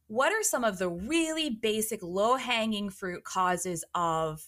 what 0.06 0.32
are 0.32 0.42
some 0.42 0.64
of 0.64 0.78
the 0.78 0.88
really 0.88 1.50
basic 1.50 2.02
low 2.02 2.36
hanging 2.36 2.90
fruit 2.90 3.24
causes 3.24 3.84
of 3.94 4.44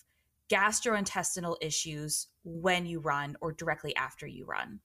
gastrointestinal 0.50 1.56
issues 1.60 2.28
when 2.44 2.86
you 2.86 3.00
run 3.00 3.36
or 3.40 3.52
directly 3.52 3.96
after 3.96 4.26
you 4.26 4.44
run? 4.44 4.80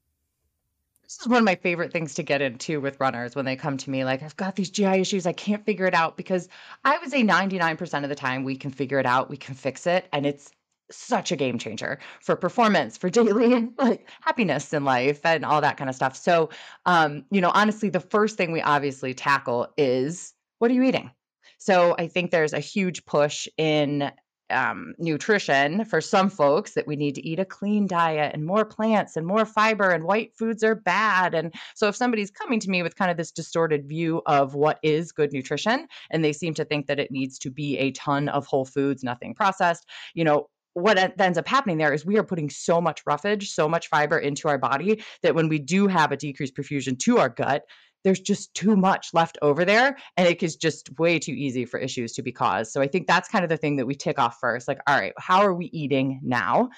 This 1.04 1.20
is 1.20 1.28
one 1.28 1.40
of 1.40 1.44
my 1.44 1.56
favorite 1.56 1.92
things 1.92 2.14
to 2.16 2.24
get 2.24 2.42
into 2.42 2.80
with 2.80 3.00
runners 3.02 3.36
when 3.36 3.44
they 3.44 3.58
come 3.58 3.76
to 3.76 3.90
me 3.90 4.06
like 4.06 4.24
i've 4.24 4.38
got 4.38 4.56
these 4.56 4.70
gi 4.70 4.86
issues 4.86 5.26
i 5.26 5.34
can't 5.34 5.66
figure 5.66 5.86
it 5.86 5.94
out 5.94 6.16
because 6.16 6.48
i 6.86 6.98
would 6.98 7.12
say 7.12 7.22
99% 7.22 8.04
of 8.04 8.10
the 8.10 8.16
time 8.16 8.46
we 8.46 8.56
can 8.56 8.72
figure 8.72 8.98
it 8.98 9.06
out 9.06 9.30
we 9.30 9.36
can 9.36 9.54
fix 9.54 9.86
it 9.88 10.08
and 10.14 10.26
it's 10.26 10.52
such 10.92 11.32
a 11.32 11.36
game 11.36 11.58
changer 11.58 12.00
for 12.22 12.36
performance, 12.36 12.98
for 12.98 13.10
daily 13.22 13.70
like 13.78 14.08
happiness 14.22 14.74
in 14.74 14.84
life 14.84 15.26
and 15.26 15.46
all 15.46 15.62
that 15.62 15.78
kind 15.78 15.90
of 15.90 15.96
stuff. 15.96 16.16
So, 16.16 16.50
um, 16.86 17.26
you 17.32 17.42
know, 17.42 17.52
honestly, 17.54 17.90
the 17.90 18.00
first 18.00 18.38
thing 18.38 18.52
we 18.52 18.62
obviously 18.62 19.14
tackle 19.14 19.68
is 19.78 20.34
what 20.60 20.72
are 20.72 20.74
you 20.74 20.84
eating? 20.84 21.12
So 21.58 21.96
I 21.98 22.08
think 22.08 22.32
there's 22.32 22.54
a 22.54 22.60
huge 22.60 23.06
push 23.06 23.48
in 23.58 24.12
um, 24.52 24.94
nutrition 24.98 25.86
for 25.86 26.02
some 26.02 26.30
folks 26.30 26.74
that 26.74 26.88
we 26.88 26.96
need 26.96 27.16
to 27.16 27.28
eat 27.28 27.40
a 27.40 27.46
clean 27.46 27.88
diet 27.88 28.32
and 28.34 28.46
more 28.46 28.66
plants 28.66 29.16
and 29.16 29.26
more 29.26 29.46
fiber 29.46 29.90
and 29.90 30.04
white 30.04 30.36
foods 30.38 30.64
are 30.64 30.76
bad. 30.76 31.34
And 31.34 31.54
so 31.76 31.88
if 31.88 31.96
somebody's 31.96 32.32
coming 32.32 32.60
to 32.60 32.70
me 32.70 32.84
with 32.84 32.96
kind 32.96 33.10
of 33.10 33.18
this 33.18 33.32
distorted 33.32 33.88
view 33.88 34.22
of 34.26 34.56
what 34.56 34.80
is 34.84 35.12
good 35.12 35.32
nutrition 35.34 35.88
and 36.10 36.24
they 36.24 36.34
seem 36.34 36.54
to 36.56 36.66
think 36.66 36.88
that 36.88 37.00
it 37.00 37.12
needs 37.12 37.40
to 37.40 37.50
be 37.50 37.78
a 37.78 37.92
ton 37.92 38.30
of 38.30 38.46
whole 38.46 38.66
foods, 38.66 39.04
nothing 39.04 39.34
processed, 39.34 39.88
you 40.14 40.24
know, 40.24 40.48
what 40.74 41.20
ends 41.20 41.38
up 41.38 41.48
happening 41.48 41.78
there 41.78 41.94
is 41.94 42.06
we 42.06 42.18
are 42.18 42.24
putting 42.24 42.50
so 42.50 42.80
much 42.80 43.02
roughage, 43.06 43.52
so 43.52 43.68
much 43.68 43.88
fiber 43.88 44.18
into 44.18 44.48
our 44.48 44.58
body 44.58 45.04
that 45.24 45.36
when 45.36 45.50
we 45.50 45.60
do 45.60 45.88
have 45.88 46.12
a 46.12 46.18
decreased 46.18 46.56
perfusion 46.56 46.98
to 47.00 47.18
our 47.18 47.30
gut, 47.30 47.64
there's 48.04 48.20
just 48.20 48.54
too 48.54 48.76
much 48.76 49.10
left 49.14 49.38
over 49.42 49.64
there 49.66 49.98
and 50.18 50.28
it 50.28 50.42
is 50.42 50.56
just 50.56 50.98
way 50.98 51.20
too 51.20 51.34
easy 51.34 51.66
for 51.66 51.80
issues 51.80 52.14
to 52.14 52.24
be 52.24 52.32
caused. 52.32 52.72
So 52.72 52.82
I 52.82 52.88
think 52.88 53.08
that's 53.08 53.30
kind 53.30 53.44
of 53.44 53.50
the 53.50 53.58
thing 53.58 53.76
that 53.76 53.86
we 53.86 53.96
tick 53.96 54.18
off 54.20 54.38
first. 54.40 54.68
Like, 54.68 54.80
all 54.88 55.00
right, 55.00 55.14
how 55.18 55.42
are 55.42 55.54
we 55.54 55.66
eating 55.68 56.20
now? 56.24 56.70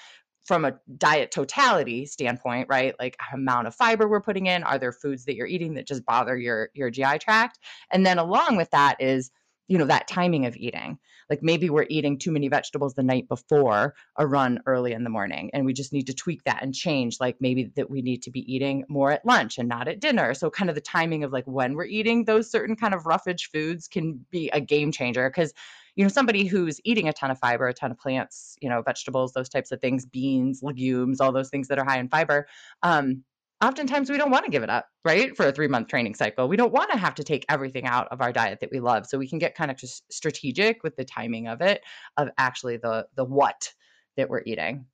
From 0.46 0.66
a 0.66 0.74
diet 0.98 1.30
totality 1.30 2.04
standpoint, 2.04 2.66
right? 2.68 2.94
Like 2.98 3.16
amount 3.32 3.66
of 3.66 3.74
fiber 3.74 4.06
we're 4.06 4.20
putting 4.20 4.44
in, 4.44 4.62
are 4.62 4.78
there 4.78 4.92
foods 4.92 5.24
that 5.24 5.36
you're 5.36 5.46
eating 5.46 5.72
that 5.74 5.86
just 5.86 6.04
bother 6.04 6.36
your 6.36 6.68
your 6.74 6.90
GI 6.90 7.18
tract? 7.20 7.58
And 7.90 8.04
then 8.04 8.18
along 8.18 8.56
with 8.56 8.68
that 8.72 9.00
is 9.00 9.30
you 9.68 9.78
know 9.78 9.86
that 9.86 10.08
timing 10.08 10.46
of 10.46 10.56
eating. 10.56 10.98
Like 11.30 11.42
maybe 11.42 11.70
we're 11.70 11.86
eating 11.88 12.18
too 12.18 12.30
many 12.30 12.48
vegetables 12.48 12.94
the 12.94 13.02
night 13.02 13.28
before 13.28 13.94
a 14.16 14.26
run 14.26 14.60
early 14.66 14.92
in 14.92 15.04
the 15.04 15.10
morning 15.10 15.50
and 15.54 15.64
we 15.64 15.72
just 15.72 15.92
need 15.92 16.06
to 16.08 16.14
tweak 16.14 16.44
that 16.44 16.62
and 16.62 16.74
change 16.74 17.16
like 17.18 17.36
maybe 17.40 17.72
that 17.76 17.90
we 17.90 18.02
need 18.02 18.22
to 18.24 18.30
be 18.30 18.40
eating 18.52 18.84
more 18.88 19.10
at 19.10 19.24
lunch 19.24 19.56
and 19.56 19.68
not 19.68 19.88
at 19.88 20.00
dinner. 20.00 20.34
So 20.34 20.50
kind 20.50 20.68
of 20.68 20.74
the 20.74 20.82
timing 20.82 21.24
of 21.24 21.32
like 21.32 21.46
when 21.46 21.74
we're 21.74 21.86
eating 21.86 22.24
those 22.24 22.50
certain 22.50 22.76
kind 22.76 22.92
of 22.92 23.06
roughage 23.06 23.48
foods 23.50 23.88
can 23.88 24.24
be 24.30 24.50
a 24.52 24.60
game 24.60 24.92
changer 24.92 25.30
because 25.30 25.54
you 25.96 26.04
know 26.04 26.08
somebody 26.08 26.44
who's 26.44 26.80
eating 26.84 27.08
a 27.08 27.12
ton 27.12 27.30
of 27.30 27.38
fiber 27.38 27.68
a 27.68 27.74
ton 27.74 27.92
of 27.92 27.98
plants 27.98 28.56
you 28.60 28.68
know 28.68 28.82
vegetables 28.82 29.32
those 29.32 29.48
types 29.48 29.70
of 29.70 29.80
things 29.80 30.04
beans 30.04 30.60
legumes 30.60 31.20
all 31.20 31.30
those 31.30 31.50
things 31.50 31.68
that 31.68 31.78
are 31.78 31.84
high 31.84 31.98
in 31.98 32.08
fiber 32.08 32.46
um, 32.82 33.22
oftentimes 33.64 34.10
we 34.10 34.18
don't 34.18 34.30
want 34.30 34.44
to 34.44 34.50
give 34.50 34.62
it 34.62 34.70
up, 34.70 34.86
right? 35.04 35.36
For 35.36 35.46
a 35.46 35.52
three 35.52 35.68
month 35.68 35.88
training 35.88 36.14
cycle. 36.14 36.48
We 36.48 36.56
don't 36.56 36.72
want 36.72 36.90
to 36.90 36.98
have 36.98 37.14
to 37.16 37.24
take 37.24 37.44
everything 37.48 37.86
out 37.86 38.08
of 38.10 38.20
our 38.20 38.32
diet 38.32 38.60
that 38.60 38.70
we 38.70 38.80
love. 38.80 39.06
So 39.06 39.18
we 39.18 39.28
can 39.28 39.38
get 39.38 39.54
kind 39.54 39.70
of 39.70 39.76
just 39.76 40.04
strategic 40.12 40.82
with 40.82 40.96
the 40.96 41.04
timing 41.04 41.48
of 41.48 41.60
it, 41.60 41.82
of 42.16 42.28
actually 42.38 42.76
the 42.76 43.06
the 43.16 43.24
what 43.24 43.72
that 44.16 44.28
we're 44.28 44.42
eating. 44.44 44.86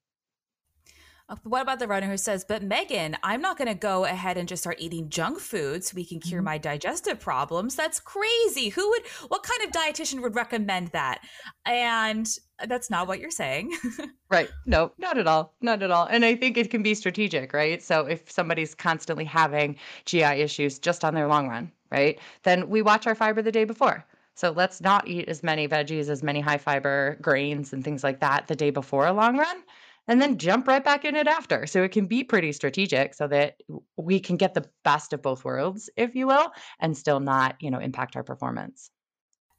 What 1.45 1.63
about 1.63 1.79
the 1.79 1.87
runner 1.87 2.09
who 2.09 2.17
says, 2.17 2.45
But 2.45 2.69
Meghann, 2.69 3.15
I'm 3.23 3.41
not 3.41 3.57
going 3.57 3.69
to 3.69 3.75
go 3.75 4.05
ahead 4.05 4.37
and 4.37 4.49
just 4.49 4.63
start 4.63 4.77
eating 4.81 5.09
junk 5.09 5.39
food 5.39 5.85
so 5.85 5.95
we 5.95 6.05
can 6.05 6.19
cure 6.19 6.41
mm-hmm. 6.41 6.47
my 6.47 6.59
digestive 6.59 7.21
problems. 7.21 7.77
That's 7.77 8.01
crazy. 8.01 8.71
Who 8.71 8.89
would, 8.91 9.03
what 9.29 9.45
kind 9.45 9.63
of 9.63 9.71
dietitian 9.71 10.23
would 10.23 10.35
recommend 10.35 10.89
that? 10.89 11.21
And 11.65 12.29
that's 12.67 12.91
not 12.91 13.07
what 13.07 13.21
you're 13.21 13.31
saying. 13.31 13.73
right. 14.31 14.51
No, 14.67 14.93
not 14.99 15.19
at 15.19 15.27
all. 15.27 15.55
Not 15.61 15.83
at 15.83 15.91
all. 15.91 16.07
And 16.07 16.25
I 16.25 16.35
think 16.35 16.57
it 16.57 16.71
can 16.71 16.83
be 16.83 16.95
strategic, 16.95 17.53
right? 17.53 17.81
So 17.83 18.07
if 18.07 18.31
somebody's 18.31 18.75
constantly 18.75 19.25
having 19.25 19.77
GI 20.07 20.25
issues 20.25 20.79
just 20.79 21.05
on 21.05 21.15
their 21.15 21.29
long 21.29 21.49
run, 21.49 21.71
right, 21.91 22.19
then 22.43 22.69
we 22.69 22.83
watch 22.83 23.07
our 23.07 23.15
fiber 23.15 23.41
the 23.41 23.53
day 23.53 23.65
before. 23.65 24.05
So 24.35 24.51
let's 24.51 24.81
not 24.81 25.07
eat 25.07 25.29
as 25.29 25.43
many 25.43 25.69
veggies, 25.69 26.09
as 26.09 26.23
many 26.23 26.41
high 26.41 26.59
fiber 26.59 27.19
grains 27.21 27.73
and 27.73 27.85
things 27.85 28.03
like 28.03 28.21
that 28.21 28.49
the 28.49 28.57
day 28.57 28.71
before 28.71 29.07
a 29.07 29.13
long 29.13 29.37
run 29.37 29.63
and 30.09 30.21
then 30.21 30.39
jump 30.39 30.67
right 30.67 30.85
back 30.85 31.05
in 31.05 31.17
it 31.17 31.27
after. 31.27 31.67
So 31.67 31.83
it 31.83 31.93
can 31.93 32.07
be 32.07 32.25
pretty 32.25 32.53
strategic 32.53 33.15
so 33.15 33.29
that 33.29 33.57
we 33.97 34.21
can 34.21 34.37
get 34.37 34.55
the 34.55 34.69
best 34.85 35.13
of 35.13 35.23
both 35.23 35.45
worlds, 35.45 35.91
if 35.97 36.15
you 36.15 36.27
will, 36.27 36.51
and 36.81 36.97
still 36.97 37.21
not, 37.21 37.57
you 37.61 37.71
know, 37.71 37.79
impact 37.79 38.17
our 38.17 38.25
performance. 38.25 38.91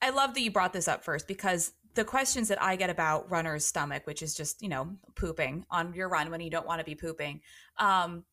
I 0.01 0.09
love 0.09 0.33
that 0.33 0.41
you 0.41 0.51
brought 0.51 0.73
this 0.73 0.87
up 0.87 1.03
first 1.03 1.27
because 1.27 1.73
the 1.93 2.03
questions 2.03 2.47
that 2.47 2.61
I 2.61 2.75
get 2.75 2.89
about 2.89 3.29
runner's 3.29 3.65
stomach, 3.65 4.07
which 4.07 4.21
is 4.21 4.33
just, 4.33 4.61
you 4.61 4.69
know, 4.69 4.95
pooping 5.15 5.65
on 5.69 5.93
your 5.93 6.09
run 6.09 6.31
when 6.31 6.41
you 6.41 6.49
don't 6.49 6.65
want 6.65 6.79
to 6.79 6.85
be 6.85 6.95
pooping. 6.95 7.41
Um, 7.77 8.23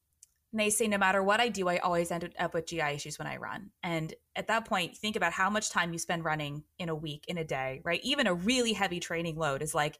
they 0.52 0.70
say 0.70 0.88
no 0.88 0.96
matter 0.96 1.22
what 1.22 1.40
I 1.40 1.48
do, 1.50 1.68
I 1.68 1.76
always 1.78 2.10
end 2.10 2.32
up 2.38 2.54
with 2.54 2.66
GI 2.66 2.80
issues 2.80 3.18
when 3.18 3.28
I 3.28 3.36
run. 3.36 3.70
And 3.82 4.14
at 4.34 4.46
that 4.46 4.64
point, 4.64 4.96
think 4.96 5.14
about 5.14 5.32
how 5.32 5.50
much 5.50 5.70
time 5.70 5.92
you 5.92 5.98
spend 5.98 6.24
running 6.24 6.64
in 6.78 6.88
a 6.88 6.94
week, 6.94 7.24
in 7.28 7.36
a 7.36 7.44
day, 7.44 7.82
right? 7.84 8.00
Even 8.02 8.26
a 8.26 8.34
really 8.34 8.72
heavy 8.72 8.98
training 8.98 9.36
load 9.36 9.62
is 9.62 9.74
like 9.74 9.98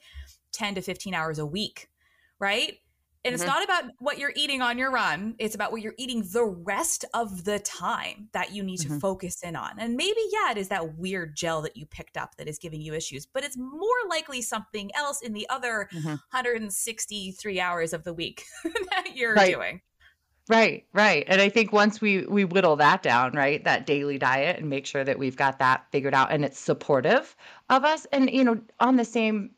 10 0.52 0.76
to 0.76 0.80
15 0.80 1.12
hours 1.12 1.38
a 1.38 1.44
week 1.44 1.88
right? 2.38 2.78
And 3.24 3.34
mm-hmm. 3.34 3.42
it's 3.42 3.46
not 3.46 3.64
about 3.64 3.84
what 3.98 4.18
you're 4.18 4.32
eating 4.36 4.62
on 4.62 4.78
your 4.78 4.90
run. 4.90 5.34
It's 5.38 5.54
about 5.54 5.72
what 5.72 5.82
you're 5.82 5.94
eating 5.98 6.22
the 6.32 6.44
rest 6.44 7.04
of 7.14 7.44
the 7.44 7.58
time 7.58 8.28
that 8.32 8.52
you 8.54 8.62
need 8.62 8.80
mm-hmm. 8.80 8.94
to 8.94 9.00
focus 9.00 9.42
in 9.42 9.56
on. 9.56 9.72
And 9.78 9.96
maybe, 9.96 10.20
yeah, 10.30 10.52
it 10.52 10.58
is 10.58 10.68
that 10.68 10.96
weird 10.96 11.34
gel 11.36 11.62
that 11.62 11.76
you 11.76 11.84
picked 11.84 12.16
up 12.16 12.36
that 12.36 12.48
is 12.48 12.58
giving 12.58 12.80
you 12.80 12.94
issues, 12.94 13.26
but 13.26 13.42
it's 13.42 13.56
more 13.56 13.88
likely 14.08 14.40
something 14.40 14.90
else 14.94 15.20
in 15.20 15.32
the 15.32 15.48
other 15.48 15.88
mm-hmm. 15.92 16.08
163 16.08 17.60
hours 17.60 17.92
of 17.92 18.04
the 18.04 18.14
week 18.14 18.44
that 18.64 19.16
you're 19.16 19.34
right. 19.34 19.52
doing. 19.52 19.80
Right, 20.48 20.86
right. 20.94 21.24
And 21.28 21.42
I 21.42 21.50
think 21.50 21.74
once 21.74 22.00
we 22.00 22.24
we 22.24 22.46
whittle 22.46 22.76
that 22.76 23.02
down, 23.02 23.32
right, 23.32 23.62
that 23.64 23.84
daily 23.84 24.16
diet 24.16 24.58
and 24.58 24.70
make 24.70 24.86
sure 24.86 25.04
that 25.04 25.18
we've 25.18 25.36
got 25.36 25.58
that 25.58 25.84
figured 25.92 26.14
out 26.14 26.32
and 26.32 26.42
it's 26.42 26.58
supportive 26.58 27.36
of 27.68 27.84
us 27.84 28.06
and 28.12 28.30
you 28.30 28.44
know, 28.44 28.58
on 28.80 28.96
the 28.96 29.04
same 29.04 29.50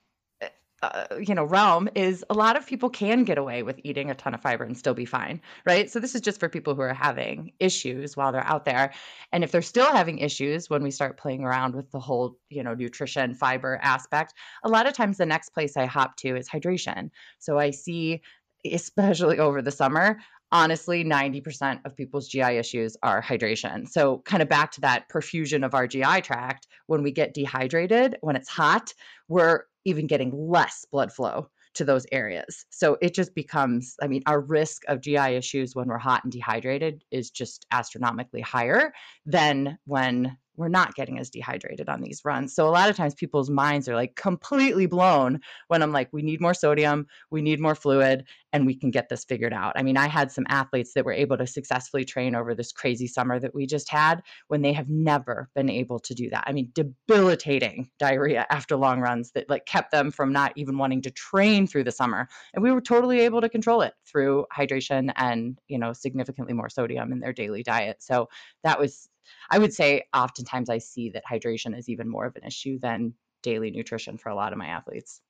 uh, 0.82 1.04
you 1.20 1.34
know 1.34 1.44
realm 1.44 1.88
is 1.94 2.24
a 2.30 2.34
lot 2.34 2.56
of 2.56 2.66
people 2.66 2.88
can 2.88 3.24
get 3.24 3.38
away 3.38 3.62
with 3.62 3.78
eating 3.84 4.10
a 4.10 4.14
ton 4.14 4.34
of 4.34 4.40
fiber 4.40 4.64
and 4.64 4.76
still 4.76 4.94
be 4.94 5.04
fine 5.04 5.40
right? 5.66 5.90
So 5.90 6.00
this 6.00 6.14
is 6.14 6.20
just 6.20 6.40
for 6.40 6.48
people 6.48 6.74
who 6.74 6.80
are 6.82 6.94
having 6.94 7.52
issues 7.60 8.16
while 8.16 8.32
they're 8.32 8.46
out 8.46 8.64
there. 8.64 8.92
And 9.32 9.44
if 9.44 9.52
they're 9.52 9.62
still 9.62 9.90
having 9.92 10.18
issues 10.18 10.70
when 10.70 10.82
we 10.82 10.90
start 10.90 11.18
playing 11.18 11.44
around 11.44 11.74
with 11.74 11.90
the 11.90 12.00
whole 12.00 12.38
you 12.48 12.62
know 12.62 12.74
nutrition 12.74 13.34
fiber 13.34 13.78
aspect 13.82 14.34
a 14.64 14.68
lot 14.68 14.86
of 14.86 14.94
times 14.94 15.18
the 15.18 15.26
next 15.26 15.50
place 15.50 15.76
i 15.76 15.86
hop 15.86 16.16
to 16.16 16.36
is 16.36 16.48
hydration. 16.48 17.10
So 17.38 17.58
i 17.58 17.70
see 17.70 18.22
especially 18.64 19.38
over 19.38 19.62
the 19.62 19.70
summer 19.70 20.18
honestly 20.52 21.04
90% 21.04 21.80
of 21.84 21.96
people's 21.96 22.28
GI 22.28 22.56
issues 22.58 22.96
are 23.02 23.22
hydration. 23.22 23.88
So 23.88 24.18
kind 24.18 24.42
of 24.42 24.48
back 24.48 24.72
to 24.72 24.80
that 24.80 25.08
perfusion 25.08 25.64
of 25.64 25.74
our 25.74 25.86
GI 25.86 26.22
tract, 26.22 26.66
when 26.86 27.02
we 27.02 27.12
get 27.12 27.34
dehydrated, 27.34 28.16
when 28.20 28.34
it's 28.34 28.48
hot, 28.48 28.92
we're 29.28 29.64
even 29.84 30.06
getting 30.06 30.30
less 30.32 30.84
blood 30.90 31.12
flow 31.12 31.48
to 31.74 31.84
those 31.84 32.06
areas. 32.10 32.66
So 32.70 32.98
it 33.00 33.14
just 33.14 33.34
becomes, 33.34 33.94
I 34.02 34.08
mean, 34.08 34.22
our 34.26 34.40
risk 34.40 34.82
of 34.88 35.00
GI 35.00 35.36
issues 35.36 35.74
when 35.74 35.88
we're 35.88 35.98
hot 35.98 36.24
and 36.24 36.32
dehydrated 36.32 37.04
is 37.10 37.30
just 37.30 37.66
astronomically 37.70 38.40
higher 38.40 38.92
than 39.24 39.78
when 39.86 40.36
we're 40.60 40.68
not 40.68 40.94
getting 40.94 41.18
as 41.18 41.30
dehydrated 41.30 41.88
on 41.88 42.02
these 42.02 42.20
runs. 42.24 42.54
So 42.54 42.68
a 42.68 42.70
lot 42.70 42.90
of 42.90 42.96
times 42.96 43.14
people's 43.14 43.50
minds 43.50 43.88
are 43.88 43.94
like 43.94 44.14
completely 44.14 44.86
blown 44.86 45.40
when 45.68 45.82
I'm 45.82 45.92
like, 45.92 46.08
we 46.12 46.22
need 46.22 46.40
more 46.40 46.54
sodium, 46.54 47.06
we 47.30 47.40
need 47.40 47.60
more 47.60 47.74
fluid, 47.74 48.24
and 48.52 48.66
we 48.66 48.74
can 48.74 48.90
get 48.90 49.08
this 49.08 49.24
figured 49.24 49.52
out. 49.52 49.72
I 49.76 49.82
mean, 49.82 49.96
I 49.96 50.06
had 50.06 50.30
some 50.30 50.44
athletes 50.48 50.92
that 50.94 51.04
were 51.04 51.12
able 51.12 51.38
to 51.38 51.46
successfully 51.46 52.04
train 52.04 52.34
over 52.34 52.54
this 52.54 52.72
crazy 52.72 53.06
summer 53.06 53.38
that 53.40 53.54
we 53.54 53.66
just 53.66 53.88
had 53.88 54.22
when 54.48 54.62
they 54.62 54.72
have 54.72 54.88
never 54.88 55.48
been 55.54 55.70
able 55.70 55.98
to 56.00 56.14
do 56.14 56.28
that. 56.30 56.44
I 56.46 56.52
mean, 56.52 56.70
debilitating 56.74 57.90
diarrhea 57.98 58.46
after 58.50 58.76
long 58.76 59.00
runs 59.00 59.32
that 59.32 59.48
like 59.48 59.66
kept 59.66 59.92
them 59.92 60.10
from 60.10 60.32
not 60.32 60.52
even 60.56 60.78
wanting 60.78 61.02
to 61.02 61.10
train 61.10 61.66
through 61.66 61.84
the 61.84 61.92
summer. 61.92 62.28
And 62.52 62.62
we 62.62 62.72
were 62.72 62.80
totally 62.80 63.20
able 63.20 63.40
to 63.40 63.48
control 63.48 63.82
it 63.82 63.94
through 64.06 64.46
hydration 64.54 65.12
and, 65.16 65.58
you 65.68 65.78
know, 65.78 65.92
significantly 65.92 66.52
more 66.52 66.68
sodium 66.68 67.12
in 67.12 67.20
their 67.20 67.32
daily 67.32 67.62
diet. 67.62 68.02
So 68.02 68.28
that 68.62 68.78
was 68.78 69.08
I 69.50 69.58
would 69.58 69.72
say 69.72 70.04
oftentimes 70.14 70.70
I 70.70 70.78
see 70.78 71.10
that 71.10 71.24
hydration 71.30 71.76
is 71.76 71.88
even 71.88 72.08
more 72.08 72.26
of 72.26 72.36
an 72.36 72.44
issue 72.44 72.78
than 72.78 73.14
daily 73.42 73.70
nutrition 73.70 74.18
for 74.18 74.28
a 74.28 74.34
lot 74.34 74.52
of 74.52 74.58
my 74.58 74.66
athletes. 74.66 75.20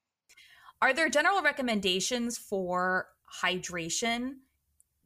Are 0.83 0.93
there 0.93 1.09
general 1.09 1.43
recommendations 1.43 2.39
for 2.39 3.09
hydration 3.43 4.37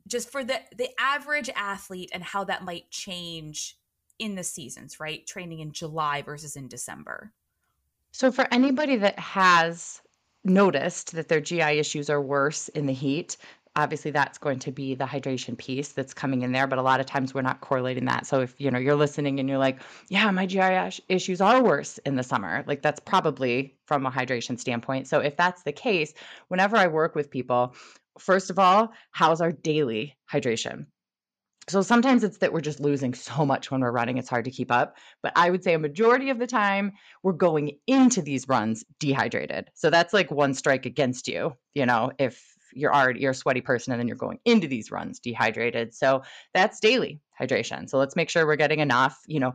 just 0.06 0.30
for 0.30 0.44
the 0.44 0.60
the 0.76 0.90
average 0.98 1.50
athlete 1.56 2.10
and 2.12 2.22
how 2.22 2.44
that 2.44 2.64
might 2.64 2.90
change 2.90 3.78
in 4.18 4.34
the 4.34 4.44
seasons, 4.44 5.00
right? 5.00 5.26
Training 5.26 5.60
in 5.60 5.72
July 5.72 6.22
versus 6.22 6.56
in 6.56 6.68
December. 6.68 7.32
So 8.12 8.30
for 8.30 8.46
anybody 8.52 8.96
that 8.96 9.18
has 9.18 10.00
noticed 10.44 11.12
that 11.14 11.28
their 11.28 11.40
GI 11.40 11.78
issues 11.78 12.10
are 12.10 12.20
worse 12.20 12.68
in 12.68 12.86
the 12.86 12.92
heat, 12.92 13.36
obviously 13.76 14.10
that's 14.10 14.38
going 14.38 14.58
to 14.58 14.70
be 14.70 14.94
the 14.94 15.04
hydration 15.04 15.56
piece 15.56 15.92
that's 15.92 16.14
coming 16.14 16.42
in 16.42 16.52
there 16.52 16.66
but 16.66 16.78
a 16.78 16.82
lot 16.82 17.00
of 17.00 17.06
times 17.06 17.34
we're 17.34 17.42
not 17.42 17.60
correlating 17.60 18.04
that 18.04 18.26
so 18.26 18.40
if 18.40 18.54
you 18.58 18.70
know 18.70 18.78
you're 18.78 18.94
listening 18.94 19.40
and 19.40 19.48
you're 19.48 19.58
like 19.58 19.80
yeah 20.08 20.30
my 20.30 20.46
gi 20.46 21.02
issues 21.08 21.40
are 21.40 21.62
worse 21.62 21.98
in 21.98 22.14
the 22.14 22.22
summer 22.22 22.64
like 22.66 22.82
that's 22.82 23.00
probably 23.00 23.74
from 23.86 24.06
a 24.06 24.10
hydration 24.10 24.58
standpoint 24.58 25.06
so 25.06 25.20
if 25.20 25.36
that's 25.36 25.62
the 25.62 25.72
case 25.72 26.14
whenever 26.48 26.76
i 26.76 26.86
work 26.86 27.14
with 27.14 27.30
people 27.30 27.74
first 28.18 28.50
of 28.50 28.58
all 28.58 28.92
how's 29.10 29.40
our 29.40 29.52
daily 29.52 30.16
hydration 30.32 30.86
so 31.68 31.80
sometimes 31.80 32.24
it's 32.24 32.38
that 32.38 32.52
we're 32.52 32.60
just 32.60 32.80
losing 32.80 33.14
so 33.14 33.46
much 33.46 33.70
when 33.70 33.80
we're 33.80 33.90
running, 33.90 34.18
it's 34.18 34.28
hard 34.28 34.44
to 34.44 34.50
keep 34.50 34.70
up. 34.70 34.98
But 35.22 35.32
I 35.34 35.50
would 35.50 35.64
say 35.64 35.72
a 35.72 35.78
majority 35.78 36.30
of 36.30 36.38
the 36.38 36.46
time, 36.46 36.92
we're 37.22 37.32
going 37.32 37.78
into 37.86 38.20
these 38.20 38.48
runs 38.48 38.84
dehydrated. 39.00 39.70
So 39.74 39.90
that's 39.90 40.12
like 40.12 40.30
one 40.30 40.54
strike 40.54 40.84
against 40.86 41.26
you, 41.26 41.56
you 41.74 41.86
know, 41.86 42.12
if 42.18 42.53
you're 42.74 42.94
already 42.94 43.20
you're 43.20 43.32
a 43.32 43.34
sweaty 43.34 43.60
person 43.60 43.92
and 43.92 44.00
then 44.00 44.08
you're 44.08 44.16
going 44.16 44.38
into 44.44 44.66
these 44.66 44.90
runs 44.90 45.18
dehydrated. 45.18 45.94
So 45.94 46.22
that's 46.52 46.80
daily 46.80 47.20
hydration. 47.40 47.88
So 47.88 47.98
let's 47.98 48.16
make 48.16 48.30
sure 48.30 48.46
we're 48.46 48.56
getting 48.56 48.80
enough, 48.80 49.18
you 49.26 49.40
know, 49.40 49.52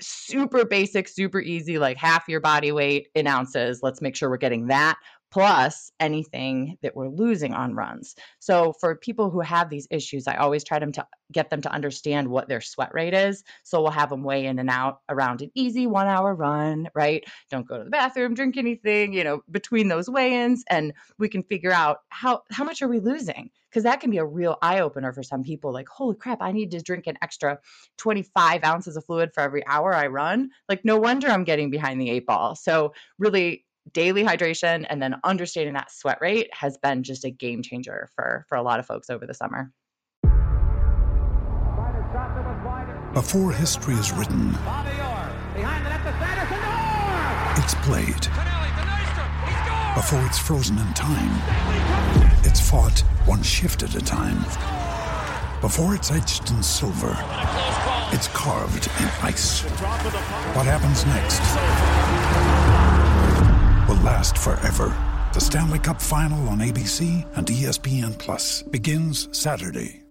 super 0.00 0.64
basic, 0.64 1.08
super 1.08 1.40
easy, 1.40 1.78
like 1.78 1.96
half 1.96 2.28
your 2.28 2.40
body 2.40 2.72
weight 2.72 3.08
in 3.14 3.26
ounces. 3.26 3.80
Let's 3.82 4.00
make 4.00 4.16
sure 4.16 4.28
we're 4.28 4.36
getting 4.36 4.66
that 4.68 4.96
plus 5.32 5.90
anything 5.98 6.76
that 6.82 6.94
we're 6.94 7.08
losing 7.08 7.54
on 7.54 7.74
runs. 7.74 8.14
So 8.38 8.74
for 8.78 8.96
people 8.96 9.30
who 9.30 9.40
have 9.40 9.70
these 9.70 9.88
issues, 9.90 10.28
I 10.28 10.36
always 10.36 10.62
try 10.62 10.78
them 10.78 10.92
to 10.92 11.06
get 11.32 11.48
them 11.48 11.62
to 11.62 11.72
understand 11.72 12.28
what 12.28 12.48
their 12.48 12.60
sweat 12.60 12.90
rate 12.92 13.14
is. 13.14 13.42
So 13.62 13.80
we'll 13.80 13.92
have 13.92 14.10
them 14.10 14.24
weigh 14.24 14.44
in 14.44 14.58
and 14.58 14.68
out 14.68 15.00
around 15.08 15.40
an 15.40 15.50
easy 15.54 15.86
1-hour 15.86 16.34
run, 16.34 16.90
right? 16.94 17.24
Don't 17.50 17.66
go 17.66 17.78
to 17.78 17.84
the 17.84 17.90
bathroom, 17.90 18.34
drink 18.34 18.58
anything, 18.58 19.14
you 19.14 19.24
know, 19.24 19.40
between 19.50 19.88
those 19.88 20.10
weigh-ins 20.10 20.64
and 20.68 20.92
we 21.18 21.30
can 21.30 21.42
figure 21.44 21.72
out 21.72 22.00
how 22.10 22.42
how 22.50 22.64
much 22.64 22.82
are 22.82 22.88
we 22.88 23.00
losing? 23.00 23.48
Because 23.70 23.84
that 23.84 24.00
can 24.00 24.10
be 24.10 24.18
a 24.18 24.26
real 24.26 24.58
eye 24.60 24.80
opener 24.80 25.14
for 25.14 25.22
some 25.22 25.42
people. 25.42 25.72
Like, 25.72 25.88
holy 25.88 26.14
crap, 26.14 26.42
I 26.42 26.52
need 26.52 26.72
to 26.72 26.82
drink 26.82 27.06
an 27.06 27.16
extra 27.22 27.58
25 27.96 28.64
ounces 28.64 28.98
of 28.98 29.06
fluid 29.06 29.30
for 29.32 29.40
every 29.40 29.66
hour 29.66 29.94
I 29.94 30.08
run. 30.08 30.50
Like, 30.68 30.84
no 30.84 30.98
wonder 30.98 31.28
I'm 31.28 31.44
getting 31.44 31.70
behind 31.70 31.98
the 31.98 32.10
eight 32.10 32.26
ball. 32.26 32.54
So, 32.54 32.92
really 33.18 33.64
daily 33.92 34.22
hydration 34.22 34.86
and 34.88 35.02
then 35.02 35.16
understanding 35.24 35.74
that 35.74 35.90
sweat 35.90 36.18
rate 36.20 36.50
has 36.52 36.78
been 36.78 37.02
just 37.02 37.24
a 37.24 37.30
game 37.30 37.62
changer 37.62 38.08
for 38.14 38.44
for 38.48 38.56
a 38.56 38.62
lot 38.62 38.78
of 38.78 38.86
folks 38.86 39.10
over 39.10 39.26
the 39.26 39.34
summer. 39.34 39.72
Before 43.14 43.52
history 43.52 43.94
is 43.94 44.12
written, 44.12 44.54
It's 47.56 47.74
played. 47.86 48.26
Before 49.94 50.24
it's 50.24 50.38
frozen 50.38 50.78
in 50.78 50.94
time. 50.94 51.32
It's 52.44 52.60
fought 52.60 53.00
one 53.26 53.42
shift 53.42 53.82
at 53.82 53.94
a 53.94 54.00
time. 54.00 54.38
Before 55.60 55.94
it's 55.94 56.10
etched 56.10 56.50
in 56.50 56.62
silver. 56.62 57.14
It's 58.10 58.28
carved 58.28 58.88
in 58.98 59.08
ice. 59.22 59.62
What 60.54 60.66
happens 60.66 61.04
next 61.06 61.40
will 62.72 62.81
last 64.02 64.36
forever. 64.36 64.94
The 65.32 65.40
Stanley 65.40 65.78
Cup 65.78 66.00
Final 66.00 66.48
on 66.48 66.58
ABC 66.58 67.26
and 67.36 67.46
ESPN 67.46 68.18
Plus 68.18 68.62
begins 68.62 69.28
Saturday. 69.36 70.02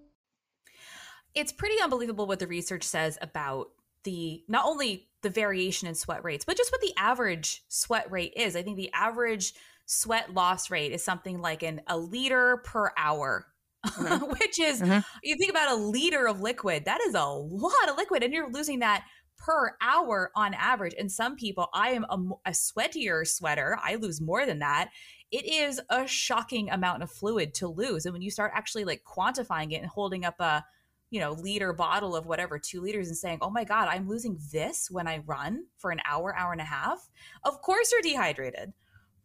It's 1.36 1.52
pretty 1.52 1.76
unbelievable 1.82 2.26
what 2.26 2.40
the 2.40 2.48
research 2.48 2.84
says 2.84 3.18
about 3.22 3.70
the 4.04 4.44
not 4.48 4.66
only 4.66 5.08
the 5.22 5.30
variation 5.30 5.88
in 5.88 5.96
sweat 5.96 6.24
rates, 6.24 6.44
but 6.46 6.58
just 6.58 6.72
what 6.72 6.82
the 6.82 6.94
average 6.98 7.64
sweat 7.68 8.10
rate 8.12 8.34
is. 8.36 8.56
I 8.56 8.64
think 8.64 8.78
the 8.78 8.92
average 8.94 9.54
sweat 9.86 10.34
loss 10.34 10.72
rate 10.72 10.92
is 10.92 11.04
something 11.04 11.42
like 11.42 11.62
an 11.62 11.82
a 11.88 11.98
liter 11.98 12.58
per 12.64 12.92
hour. 12.98 13.46
Mm-hmm. 13.86 14.26
which 14.40 14.60
is 14.60 14.80
mm-hmm. 14.80 15.00
you 15.24 15.36
think 15.38 15.50
about 15.50 15.72
a 15.72 15.76
liter 15.76 16.28
of 16.28 16.40
liquid 16.40 16.86
that 16.86 17.02
is 17.02 17.16
a 17.16 17.24
lot 17.26 17.90
of 17.90 17.98
liquid 17.98 18.22
and 18.22 18.32
you're 18.32 18.48
losing 18.52 18.78
that 18.78 19.04
per 19.46 19.76
hour 19.82 20.32
on 20.36 20.54
average 20.54 20.94
and 21.00 21.12
some 21.12 21.36
people 21.36 21.68
i 21.74 21.90
am 21.90 22.06
a, 22.10 22.50
a 22.50 22.52
sweatier 22.52 23.28
sweater 23.28 23.78
i 23.84 23.96
lose 23.96 24.22
more 24.22 24.46
than 24.46 24.60
that 24.60 24.90
it 25.32 25.46
is 25.46 25.82
a 25.90 26.06
shocking 26.06 26.70
amount 26.70 27.02
of 27.02 27.12
fluid 27.12 27.54
to 27.54 27.68
lose 27.68 28.06
and 28.06 28.14
when 28.14 28.22
you 28.22 28.32
start 28.32 28.52
actually 28.54 28.84
like 28.84 29.02
quantifying 29.04 29.72
it 29.72 29.82
and 29.82 29.88
holding 29.88 30.26
up 30.26 30.40
a 30.40 30.64
you 31.12 31.20
know, 31.20 31.34
liter 31.34 31.74
bottle 31.74 32.16
of 32.16 32.26
whatever, 32.26 32.58
two 32.58 32.82
liters, 32.82 33.10
and 33.10 33.18
saying, 33.18 33.38
oh 33.42 33.50
my 33.50 33.66
God, 33.66 33.90
I'm 33.90 34.08
losing 34.08 34.40
this 34.52 34.90
when 34.90 35.08
I 35.08 35.18
run 35.28 35.66
for 35.78 35.92
an 35.92 36.00
hour, 36.06 36.36
hour 36.36 36.54
and 36.54 36.62
a 36.62 36.66
half. 36.66 37.10
Of 37.44 37.62
course, 37.62 37.92
you're 37.92 38.02
dehydrated. 38.02 38.72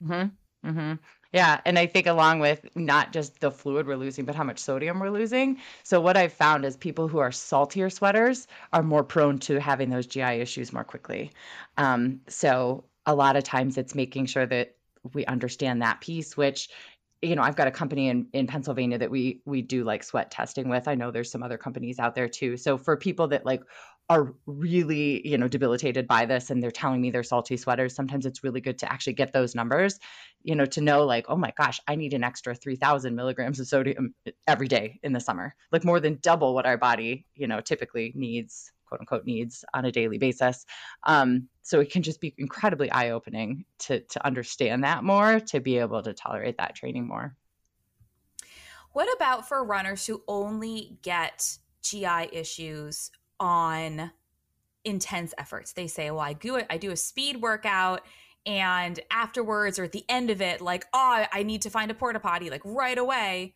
Mm-hmm. 0.02 0.68
Mm-hmm. 0.68 0.92
Yeah. 1.32 1.60
And 1.64 1.78
I 1.78 1.86
think 1.86 2.06
along 2.06 2.40
with 2.40 2.64
not 2.76 3.12
just 3.12 3.40
the 3.40 3.50
fluid 3.50 3.86
we're 3.86 3.96
losing, 3.96 4.24
but 4.24 4.34
how 4.34 4.44
much 4.44 4.58
sodium 4.58 4.98
we're 5.00 5.10
losing. 5.10 5.58
So, 5.82 6.00
what 6.00 6.16
I've 6.16 6.32
found 6.32 6.64
is 6.64 6.76
people 6.76 7.08
who 7.08 7.18
are 7.18 7.32
saltier 7.32 7.90
sweaters 7.90 8.46
are 8.72 8.82
more 8.82 9.04
prone 9.04 9.38
to 9.40 9.60
having 9.60 9.90
those 9.90 10.06
GI 10.06 10.40
issues 10.40 10.72
more 10.72 10.84
quickly. 10.84 11.32
Um, 11.76 12.20
so, 12.28 12.84
a 13.06 13.14
lot 13.14 13.36
of 13.36 13.44
times 13.44 13.76
it's 13.78 13.94
making 13.94 14.26
sure 14.26 14.46
that 14.46 14.76
we 15.12 15.24
understand 15.26 15.82
that 15.82 16.00
piece, 16.00 16.36
which 16.36 16.68
you 17.22 17.34
know 17.34 17.42
i've 17.42 17.56
got 17.56 17.66
a 17.66 17.70
company 17.70 18.08
in 18.08 18.28
in 18.34 18.46
pennsylvania 18.46 18.98
that 18.98 19.10
we 19.10 19.40
we 19.46 19.62
do 19.62 19.84
like 19.84 20.02
sweat 20.04 20.30
testing 20.30 20.68
with 20.68 20.86
i 20.86 20.94
know 20.94 21.10
there's 21.10 21.30
some 21.30 21.42
other 21.42 21.56
companies 21.56 21.98
out 21.98 22.14
there 22.14 22.28
too 22.28 22.56
so 22.58 22.76
for 22.76 22.94
people 22.96 23.26
that 23.28 23.46
like 23.46 23.62
are 24.08 24.34
really 24.46 25.26
you 25.26 25.36
know 25.36 25.48
debilitated 25.48 26.06
by 26.06 26.24
this 26.24 26.50
and 26.50 26.62
they're 26.62 26.70
telling 26.70 27.00
me 27.00 27.10
they're 27.10 27.24
salty 27.24 27.56
sweaters 27.56 27.94
sometimes 27.94 28.24
it's 28.24 28.44
really 28.44 28.60
good 28.60 28.78
to 28.78 28.90
actually 28.90 29.12
get 29.12 29.32
those 29.32 29.54
numbers 29.54 29.98
you 30.42 30.54
know 30.54 30.64
to 30.64 30.80
know 30.80 31.04
like 31.04 31.26
oh 31.28 31.36
my 31.36 31.52
gosh 31.58 31.80
i 31.88 31.96
need 31.96 32.14
an 32.14 32.22
extra 32.22 32.54
3000 32.54 33.14
milligrams 33.14 33.58
of 33.58 33.66
sodium 33.66 34.14
every 34.46 34.68
day 34.68 35.00
in 35.02 35.12
the 35.12 35.20
summer 35.20 35.54
like 35.72 35.84
more 35.84 35.98
than 35.98 36.18
double 36.22 36.54
what 36.54 36.66
our 36.66 36.78
body 36.78 37.26
you 37.34 37.48
know 37.48 37.60
typically 37.60 38.12
needs 38.14 38.72
quote 38.86 39.00
unquote 39.00 39.24
needs 39.24 39.64
on 39.74 39.84
a 39.84 39.92
daily 39.92 40.18
basis. 40.18 40.64
Um, 41.02 41.48
so 41.62 41.80
it 41.80 41.90
can 41.90 42.02
just 42.02 42.20
be 42.20 42.34
incredibly 42.38 42.90
eye 42.90 43.10
opening 43.10 43.64
to 43.80 44.00
to 44.00 44.24
understand 44.24 44.84
that 44.84 45.04
more, 45.04 45.40
to 45.40 45.60
be 45.60 45.78
able 45.78 46.02
to 46.02 46.14
tolerate 46.14 46.56
that 46.58 46.74
training 46.74 47.06
more. 47.06 47.34
What 48.92 49.12
about 49.14 49.46
for 49.46 49.62
runners 49.64 50.06
who 50.06 50.22
only 50.26 50.98
get 51.02 51.58
GI 51.82 52.28
issues 52.32 53.10
on 53.40 54.10
intense 54.84 55.34
efforts? 55.38 55.72
They 55.72 55.86
say, 55.86 56.10
"Well, 56.10 56.20
I 56.20 56.32
do 56.32 56.62
do 56.78 56.90
a 56.90 56.96
speed 56.96 57.40
workout." 57.42 58.02
And 58.44 59.00
afterwards, 59.10 59.78
or 59.78 59.84
at 59.84 59.92
the 59.92 60.04
end 60.08 60.30
of 60.30 60.40
it, 60.40 60.60
like, 60.60 60.86
oh, 60.94 61.26
I 61.32 61.42
need 61.42 61.62
to 61.62 61.70
find 61.70 61.90
a 61.90 61.94
porta 61.94 62.20
potty, 62.20 62.48
like 62.48 62.62
right 62.64 62.96
away 62.96 63.54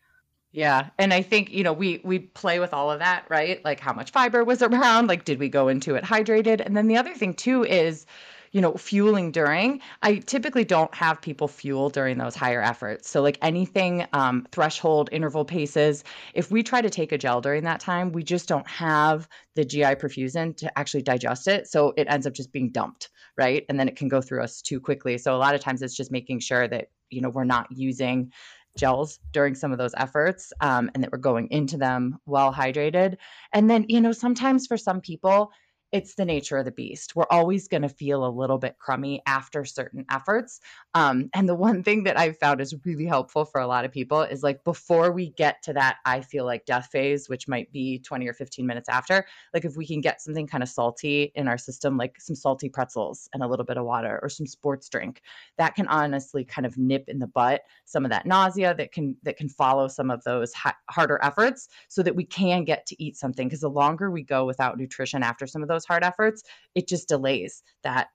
yeah, 0.53 0.91
and 0.99 1.15
I 1.15 1.23
think, 1.23 1.51
you 1.51 1.63
know, 1.63 1.73
we 1.73 2.01
we 2.03 2.19
play 2.19 2.59
with 2.59 2.75
all 2.75 2.91
of 2.91 2.99
that, 2.99 3.25
right? 3.29 3.65
Like 3.65 3.79
how 3.79 3.93
much 3.93 4.11
fiber 4.11 4.43
was 4.45 4.63
around, 4.63 5.07
like 5.07 5.25
did 5.25 5.39
we 5.39 5.49
go 5.49 5.69
into 5.69 5.95
it 5.95 6.05
hydrated? 6.05 6.65
And 6.65 6.77
then 6.77 6.89
the 6.89 6.97
other 6.97 7.15
thing 7.15 7.35
too 7.35 7.65
is, 7.65 8.07
you 8.53 8.61
know, 8.61 8.75
fueling 8.75 9.31
during. 9.31 9.81
I 10.03 10.17
typically 10.17 10.65
don't 10.65 10.93
have 10.95 11.21
people 11.21 11.47
fuel 11.47 11.89
during 11.89 12.19
those 12.19 12.35
higher 12.35 12.63
efforts. 12.63 13.09
So 13.09 13.23
like 13.23 13.39
anything 13.43 14.07
um, 14.13 14.47
threshold 14.51 15.09
interval 15.13 15.45
paces, 15.45 16.03
if 16.35 16.51
we 16.51 16.63
try 16.63 16.81
to 16.81 16.91
take 16.91 17.13
a 17.13 17.19
gel 17.19 17.41
during 17.41 17.65
that 17.65 17.81
time, 17.81 18.13
we 18.13 18.23
just 18.23 18.49
don't 18.49 18.67
have 18.69 19.29
the 19.55 19.65
GI 19.65 19.97
perfusion 19.97 20.57
to 20.57 20.79
actually 20.79 21.03
digest 21.03 21.47
it. 21.47 21.69
So 21.69 21.93
it 21.97 22.09
ends 22.11 22.27
up 22.27 22.33
just 22.33 22.53
being 22.53 22.71
dumped, 22.71 23.11
right? 23.37 23.65
And 23.69 23.79
then 23.79 23.89
it 23.89 23.97
can 23.97 24.09
go 24.09 24.21
through 24.21 24.43
us 24.43 24.63
too 24.63 24.81
quickly. 24.81 25.17
So 25.19 25.35
a 25.35 25.39
lot 25.39 25.55
of 25.55 25.61
times 25.61 25.83
it's 25.83 25.97
just 25.97 26.11
making 26.11 26.41
sure 26.41 26.67
that, 26.67 26.89
you 27.11 27.21
know, 27.21 27.31
we're 27.31 27.45
not 27.45 27.69
using 27.71 28.33
gels 28.77 29.19
during 29.33 29.55
some 29.55 29.73
of 29.73 29.79
those 29.79 29.95
efforts 29.97 30.53
um, 30.61 30.91
and 30.95 31.03
that 31.03 31.13
we're 31.13 31.19
going 31.19 31.49
into 31.51 31.77
them 31.77 32.19
well 32.27 32.53
hydrated. 32.53 33.17
And 33.53 33.69
then, 33.69 33.85
you 33.89 34.01
know, 34.01 34.13
sometimes 34.13 34.67
for 34.67 34.77
some 34.77 35.01
people, 35.01 35.53
it's 35.93 36.15
the 36.15 36.25
nature 36.25 36.57
of 36.57 36.65
the 36.65 36.71
beast. 36.71 37.17
We're 37.17 37.27
always 37.31 37.67
going 37.67 37.83
to 37.83 37.89
feel 37.89 38.25
a 38.25 38.31
little 38.31 38.59
bit 38.59 38.79
crummy 38.79 39.23
after 39.27 39.65
certain 39.65 40.05
efforts. 40.11 40.61
Um, 40.95 41.31
and 41.35 41.49
the 41.49 41.55
one 41.55 41.83
thing 41.83 42.05
that 42.05 42.19
I've 42.19 42.39
found 42.39 42.61
is 42.61 42.75
really 42.85 43.07
helpful 43.07 43.45
for 43.45 43.61
a 43.61 43.67
lot 43.67 43.85
of 43.85 43.91
people 43.91 44.23
is 44.23 44.43
like 44.43 44.63
before 44.65 45.11
we 45.11 45.31
get 45.31 45.63
to 45.65 45.73
that, 45.73 45.97
I 46.05 46.21
feel 46.21 46.45
like 46.45 46.65
death 46.65 46.89
phase, 46.93 47.29
which 47.29 47.49
might 47.49 47.73
be 47.73 47.99
20 47.99 48.29
or 48.29 48.33
15 48.33 48.67
minutes 48.67 48.89
after, 48.89 49.27
like 49.53 49.65
if 49.65 49.77
we 49.77 49.87
can 49.87 50.01
get 50.01 50.21
something 50.21 50.47
kind 50.47 50.63
of 50.63 50.69
salty 50.69 51.33
in 51.35 51.49
our 51.49 51.59
system, 51.59 51.97
like 51.97 52.21
some 52.21 52.37
salty 52.37 52.69
pretzels 52.69 53.29
and 53.35 53.43
a 53.43 53.47
little 53.47 53.65
bit 53.65 53.77
of 53.77 53.85
water 53.85 54.21
or 54.23 54.29
some 54.29 54.47
sports 54.47 54.89
drink, 54.89 55.23
that 55.59 55.75
can 55.75 55.89
honestly 55.89 56.45
kind 56.45 56.67
of 56.67 56.79
nip 56.79 57.05
in 57.09 57.19
the 57.19 57.27
butt 57.27 57.63
some 57.85 58.05
of 58.05 58.11
that 58.11 58.27
nausea 58.27 58.75
that 58.75 58.93
can 58.93 59.17
that 59.23 59.37
can 59.37 59.49
follow 59.49 59.89
some 59.89 60.11
of 60.11 60.23
those 60.25 60.53
ha- 60.55 60.77
harder 60.91 61.19
efforts 61.23 61.69
so 61.89 62.03
that 62.03 62.15
we 62.15 62.25
can 62.25 62.65
get 62.65 62.87
to 62.87 63.03
eat 63.03 63.17
something 63.17 63.49
because 63.49 63.61
the 63.61 63.69
longer 63.69 64.11
we 64.11 64.23
go 64.23 64.45
without 64.45 64.79
nutrition 64.79 65.23
after 65.23 65.47
some 65.47 65.63
of 65.63 65.69
those 65.69 65.80
those 65.81 65.87
hard 65.87 66.05
efforts, 66.05 66.43
it 66.75 66.89
just 66.89 67.09
delays 67.09 67.63
that. 67.83 68.09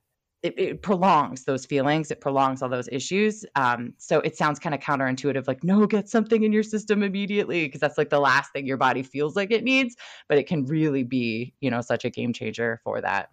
It, 0.43 0.59
it 0.59 0.81
prolongs 0.83 1.43
those 1.45 1.65
feelings. 1.65 2.11
It 2.11 2.21
prolongs 2.21 2.61
all 2.61 2.69
those 2.69 2.87
issues. 2.91 3.45
Um, 3.55 3.93
so 3.97 4.19
it 4.19 4.37
sounds 4.37 4.59
kind 4.59 4.75
of 4.75 4.81
counterintuitive, 4.81 5.47
like 5.47 5.63
no, 5.63 5.87
get 5.87 6.07
something 6.07 6.43
in 6.43 6.53
your 6.53 6.61
system 6.61 7.01
immediately, 7.01 7.65
because 7.65 7.81
that's 7.81 7.97
like 7.97 8.11
the 8.11 8.19
last 8.19 8.51
thing 8.53 8.67
your 8.67 8.77
body 8.77 9.01
feels 9.01 9.35
like 9.35 9.49
it 9.49 9.63
needs. 9.63 9.95
But 10.29 10.37
it 10.37 10.45
can 10.45 10.65
really 10.65 11.03
be, 11.03 11.55
you 11.61 11.71
know, 11.71 11.81
such 11.81 12.05
a 12.05 12.11
game 12.11 12.31
changer 12.31 12.79
for 12.83 13.01
that. 13.01 13.29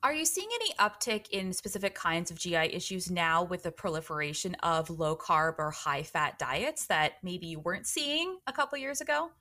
Are 0.00 0.12
you 0.12 0.24
seeing 0.24 0.48
any 0.54 0.72
uptick 0.74 1.30
in 1.30 1.52
specific 1.52 1.96
kinds 1.96 2.30
of 2.30 2.38
GI 2.38 2.72
issues 2.72 3.10
now 3.10 3.42
with 3.42 3.64
the 3.64 3.72
proliferation 3.72 4.54
of 4.62 4.90
low 4.90 5.16
carb 5.16 5.56
or 5.58 5.72
high 5.72 6.04
fat 6.04 6.38
diets 6.38 6.86
that 6.86 7.14
maybe 7.24 7.48
you 7.48 7.58
weren't 7.58 7.88
seeing 7.88 8.38
a 8.46 8.52
couple 8.52 8.78
years 8.78 9.00
ago? 9.00 9.32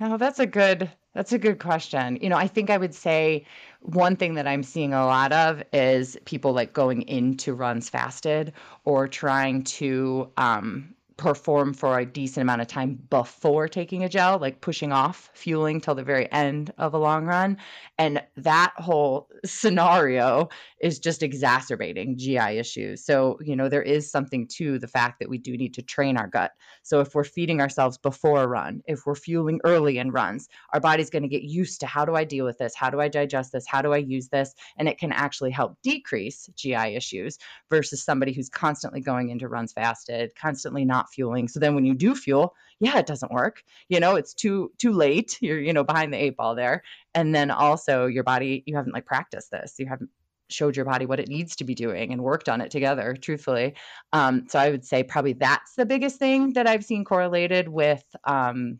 Oh, 0.00 0.16
that's 0.16 0.38
a 0.38 0.46
good 0.46 0.90
that's 1.14 1.32
a 1.32 1.38
good 1.38 1.60
question. 1.60 2.18
You 2.20 2.28
know, 2.28 2.36
I 2.36 2.48
think 2.48 2.70
I 2.70 2.76
would 2.76 2.94
say 2.94 3.46
one 3.80 4.16
thing 4.16 4.34
that 4.34 4.46
I'm 4.48 4.64
seeing 4.64 4.92
a 4.92 5.06
lot 5.06 5.32
of 5.32 5.62
is 5.72 6.16
people 6.24 6.52
like 6.52 6.72
going 6.72 7.02
into 7.02 7.54
runs 7.54 7.88
fasted 7.88 8.52
or 8.84 9.06
trying 9.06 9.62
to 9.64 10.30
um, 10.36 10.94
perform 11.16 11.72
for 11.72 11.98
a 11.98 12.04
decent 12.06 12.42
amount 12.42 12.60
of 12.60 12.66
time 12.66 12.98
before 13.08 13.68
taking 13.68 14.02
a 14.02 14.08
gel, 14.08 14.38
like 14.38 14.60
pushing 14.60 14.92
off 14.92 15.30
fueling 15.34 15.80
till 15.80 15.94
the 15.94 16.02
very 16.02 16.30
end 16.32 16.72
of 16.78 16.92
a 16.92 16.98
long 16.98 17.24
run. 17.24 17.56
And 17.98 18.22
that 18.36 18.72
whole 18.76 19.28
scenario 19.44 20.48
is 20.80 20.98
just 20.98 21.22
exacerbating 21.22 22.18
GI 22.18 22.58
issues. 22.58 23.04
So, 23.04 23.38
you 23.42 23.54
know, 23.54 23.68
there 23.68 23.82
is 23.82 24.10
something 24.10 24.48
to 24.48 24.78
the 24.78 24.88
fact 24.88 25.20
that 25.20 25.28
we 25.28 25.38
do 25.38 25.56
need 25.56 25.72
to 25.74 25.82
train 25.82 26.16
our 26.16 26.26
gut. 26.26 26.52
So, 26.82 27.00
if 27.00 27.14
we're 27.14 27.24
feeding 27.24 27.60
ourselves 27.60 27.96
before 27.96 28.42
a 28.42 28.48
run, 28.48 28.82
if 28.86 29.06
we're 29.06 29.14
fueling 29.14 29.60
early 29.64 29.98
in 29.98 30.10
runs, 30.10 30.48
our 30.72 30.80
body's 30.80 31.10
going 31.10 31.22
to 31.22 31.28
get 31.28 31.42
used 31.42 31.80
to 31.80 31.86
how 31.86 32.04
do 32.04 32.16
I 32.16 32.24
deal 32.24 32.44
with 32.44 32.58
this? 32.58 32.74
How 32.74 32.90
do 32.90 33.00
I 33.00 33.08
digest 33.08 33.52
this? 33.52 33.66
How 33.66 33.82
do 33.82 33.92
I 33.92 33.98
use 33.98 34.28
this? 34.28 34.54
And 34.76 34.88
it 34.88 34.98
can 34.98 35.12
actually 35.12 35.52
help 35.52 35.76
decrease 35.82 36.48
GI 36.56 36.96
issues 36.96 37.38
versus 37.70 38.02
somebody 38.02 38.32
who's 38.32 38.48
constantly 38.48 39.00
going 39.00 39.28
into 39.30 39.48
runs 39.48 39.72
fasted, 39.72 40.34
constantly 40.34 40.84
not 40.84 41.03
fueling. 41.08 41.48
So 41.48 41.60
then 41.60 41.74
when 41.74 41.84
you 41.84 41.94
do 41.94 42.14
fuel, 42.14 42.54
yeah, 42.80 42.98
it 42.98 43.06
doesn't 43.06 43.32
work. 43.32 43.62
You 43.88 44.00
know, 44.00 44.16
it's 44.16 44.34
too 44.34 44.72
too 44.78 44.92
late. 44.92 45.38
You're, 45.40 45.60
you 45.60 45.72
know, 45.72 45.84
behind 45.84 46.12
the 46.12 46.22
eight 46.22 46.36
ball 46.36 46.54
there. 46.54 46.82
And 47.14 47.34
then 47.34 47.50
also 47.50 48.06
your 48.06 48.24
body, 48.24 48.62
you 48.66 48.76
haven't 48.76 48.92
like 48.92 49.06
practiced 49.06 49.50
this. 49.50 49.74
You 49.78 49.86
haven't 49.86 50.10
showed 50.48 50.76
your 50.76 50.84
body 50.84 51.06
what 51.06 51.20
it 51.20 51.28
needs 51.28 51.56
to 51.56 51.64
be 51.64 51.74
doing 51.74 52.12
and 52.12 52.22
worked 52.22 52.48
on 52.48 52.60
it 52.60 52.70
together 52.70 53.16
truthfully 53.20 53.74
um, 54.12 54.46
so 54.48 54.58
i 54.58 54.70
would 54.70 54.84
say 54.84 55.02
probably 55.02 55.32
that's 55.32 55.74
the 55.74 55.86
biggest 55.86 56.18
thing 56.18 56.52
that 56.52 56.66
i've 56.66 56.84
seen 56.84 57.04
correlated 57.04 57.68
with 57.68 58.04
um, 58.24 58.78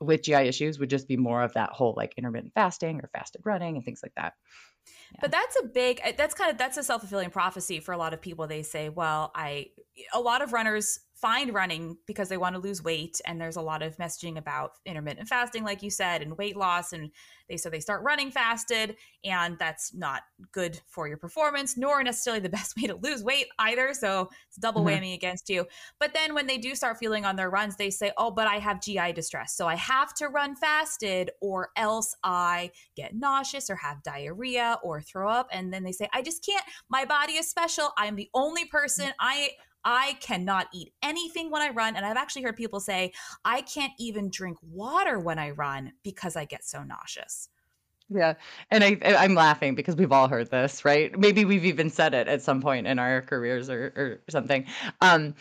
with 0.00 0.22
gi 0.22 0.34
issues 0.34 0.78
would 0.78 0.90
just 0.90 1.08
be 1.08 1.16
more 1.16 1.42
of 1.42 1.52
that 1.54 1.70
whole 1.70 1.94
like 1.96 2.14
intermittent 2.16 2.52
fasting 2.54 3.00
or 3.02 3.08
fasted 3.12 3.40
running 3.44 3.76
and 3.76 3.84
things 3.84 4.00
like 4.02 4.14
that 4.16 4.34
yeah. 5.12 5.18
But 5.20 5.30
that's 5.30 5.56
a 5.62 5.66
big 5.66 6.00
eh, 6.02 6.12
that's 6.16 6.34
kind 6.34 6.50
of 6.50 6.58
that's 6.58 6.76
a 6.76 6.82
self-fulfilling 6.82 7.30
prophecy 7.30 7.80
for 7.80 7.92
a 7.92 7.98
lot 7.98 8.12
of 8.12 8.20
people. 8.20 8.46
They 8.46 8.62
say, 8.62 8.88
well, 8.88 9.32
I 9.34 9.68
a 10.12 10.20
lot 10.20 10.42
of 10.42 10.52
runners 10.52 11.00
find 11.24 11.54
running 11.54 11.96
because 12.06 12.28
they 12.28 12.36
want 12.36 12.54
to 12.54 12.60
lose 12.60 12.84
weight 12.84 13.18
and 13.24 13.40
there's 13.40 13.56
a 13.56 13.60
lot 13.62 13.82
of 13.82 13.96
messaging 13.96 14.36
about 14.36 14.72
intermittent 14.84 15.26
fasting 15.26 15.64
like 15.64 15.82
you 15.82 15.88
said 15.88 16.20
and 16.20 16.36
weight 16.36 16.54
loss 16.54 16.92
and 16.92 17.10
they 17.48 17.56
so 17.56 17.70
they 17.70 17.80
start 17.80 18.02
running 18.02 18.30
fasted 18.30 18.94
and 19.24 19.58
that's 19.58 19.94
not 19.94 20.20
good 20.52 20.78
for 20.86 21.08
your 21.08 21.16
performance 21.16 21.78
nor 21.78 22.02
necessarily 22.02 22.40
the 22.40 22.48
best 22.50 22.76
way 22.76 22.86
to 22.86 22.96
lose 22.96 23.24
weight 23.24 23.46
either 23.60 23.94
so 23.94 24.28
it's 24.48 24.58
double 24.58 24.84
mm-hmm. 24.84 25.02
whammy 25.02 25.14
against 25.14 25.48
you 25.48 25.64
but 25.98 26.12
then 26.12 26.34
when 26.34 26.46
they 26.46 26.58
do 26.58 26.74
start 26.74 26.98
feeling 26.98 27.24
on 27.24 27.36
their 27.36 27.48
runs 27.48 27.74
they 27.76 27.88
say 27.88 28.12
oh 28.18 28.30
but 28.30 28.46
i 28.46 28.56
have 28.56 28.78
gi 28.82 29.10
distress 29.14 29.56
so 29.56 29.66
i 29.66 29.76
have 29.76 30.12
to 30.12 30.28
run 30.28 30.54
fasted 30.54 31.30
or 31.40 31.70
else 31.76 32.14
i 32.22 32.70
get 32.96 33.14
nauseous 33.14 33.70
or 33.70 33.76
have 33.76 34.02
diarrhea 34.02 34.78
or 34.82 35.00
throw 35.00 35.30
up 35.30 35.48
and 35.52 35.72
then 35.72 35.82
they 35.82 35.92
say 35.92 36.06
i 36.12 36.20
just 36.20 36.44
can't 36.44 36.64
my 36.90 37.06
body 37.06 37.32
is 37.32 37.48
special 37.48 37.94
i'm 37.96 38.14
the 38.14 38.28
only 38.34 38.66
person 38.66 39.10
i 39.20 39.48
I 39.84 40.16
cannot 40.20 40.68
eat 40.72 40.92
anything 41.02 41.50
when 41.50 41.62
I 41.62 41.70
run. 41.70 41.96
And 41.96 42.04
I've 42.04 42.16
actually 42.16 42.42
heard 42.42 42.56
people 42.56 42.80
say, 42.80 43.12
I 43.44 43.62
can't 43.62 43.92
even 43.98 44.30
drink 44.30 44.58
water 44.62 45.18
when 45.18 45.38
I 45.38 45.50
run 45.50 45.92
because 46.02 46.36
I 46.36 46.44
get 46.44 46.64
so 46.64 46.82
nauseous. 46.82 47.48
Yeah. 48.10 48.34
And 48.70 48.84
I 48.84 48.98
I'm 49.04 49.34
laughing 49.34 49.74
because 49.74 49.96
we've 49.96 50.12
all 50.12 50.28
heard 50.28 50.50
this, 50.50 50.84
right? 50.84 51.16
Maybe 51.18 51.44
we've 51.44 51.64
even 51.64 51.88
said 51.88 52.12
it 52.14 52.28
at 52.28 52.42
some 52.42 52.60
point 52.60 52.86
in 52.86 52.98
our 52.98 53.22
careers 53.22 53.70
or 53.70 53.92
or 53.96 54.20
something. 54.28 54.66
Um 55.00 55.34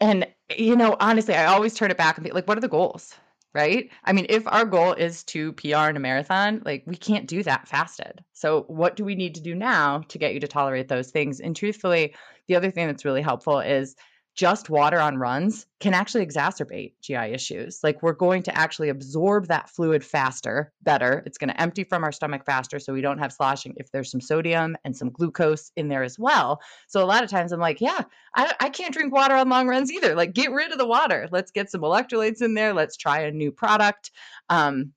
and 0.00 0.26
you 0.56 0.76
know, 0.76 0.96
honestly, 1.00 1.34
I 1.34 1.46
always 1.46 1.74
turn 1.74 1.90
it 1.90 1.96
back 1.96 2.16
and 2.16 2.24
be 2.24 2.30
like, 2.30 2.46
what 2.46 2.58
are 2.58 2.62
the 2.62 2.68
goals? 2.68 3.14
Right? 3.54 3.90
I 4.04 4.12
mean, 4.12 4.26
if 4.28 4.46
our 4.46 4.64
goal 4.64 4.92
is 4.94 5.24
to 5.24 5.52
PR 5.54 5.88
in 5.88 5.96
a 5.96 6.00
marathon, 6.00 6.62
like 6.64 6.84
we 6.86 6.96
can't 6.96 7.26
do 7.26 7.42
that 7.42 7.68
fasted. 7.68 8.22
So 8.32 8.64
what 8.68 8.96
do 8.96 9.04
we 9.04 9.14
need 9.14 9.34
to 9.34 9.42
do 9.42 9.54
now 9.54 10.02
to 10.08 10.18
get 10.18 10.32
you 10.34 10.40
to 10.40 10.48
tolerate 10.48 10.88
those 10.88 11.10
things? 11.10 11.40
And 11.40 11.54
truthfully, 11.54 12.14
the 12.48 12.56
other 12.56 12.70
thing 12.70 12.86
that's 12.86 13.04
really 13.04 13.22
helpful 13.22 13.60
is 13.60 13.94
just 14.34 14.70
water 14.70 14.98
on 14.98 15.18
runs 15.18 15.66
can 15.78 15.92
actually 15.92 16.24
exacerbate 16.24 16.94
GI 17.02 17.32
issues. 17.34 17.80
Like 17.82 18.02
we're 18.02 18.14
going 18.14 18.42
to 18.44 18.58
actually 18.58 18.88
absorb 18.88 19.48
that 19.48 19.68
fluid 19.68 20.02
faster, 20.02 20.72
better. 20.82 21.22
It's 21.26 21.36
going 21.36 21.50
to 21.50 21.60
empty 21.60 21.84
from 21.84 22.02
our 22.02 22.12
stomach 22.12 22.46
faster 22.46 22.78
so 22.78 22.94
we 22.94 23.02
don't 23.02 23.18
have 23.18 23.32
sloshing 23.32 23.74
if 23.76 23.90
there's 23.90 24.10
some 24.10 24.22
sodium 24.22 24.76
and 24.84 24.96
some 24.96 25.10
glucose 25.10 25.70
in 25.76 25.88
there 25.88 26.02
as 26.02 26.18
well. 26.18 26.62
So 26.88 27.04
a 27.04 27.06
lot 27.06 27.22
of 27.22 27.30
times 27.30 27.52
I'm 27.52 27.60
like, 27.60 27.80
yeah, 27.80 28.02
I, 28.34 28.54
I 28.58 28.70
can't 28.70 28.94
drink 28.94 29.12
water 29.12 29.34
on 29.34 29.50
long 29.50 29.68
runs 29.68 29.92
either. 29.92 30.14
Like 30.14 30.32
get 30.32 30.50
rid 30.50 30.72
of 30.72 30.78
the 30.78 30.86
water. 30.86 31.28
Let's 31.30 31.50
get 31.50 31.70
some 31.70 31.82
electrolytes 31.82 32.40
in 32.40 32.54
there. 32.54 32.72
Let's 32.72 32.96
try 32.96 33.20
a 33.20 33.30
new 33.30 33.52
product. 33.52 34.12
Um, 34.48 34.92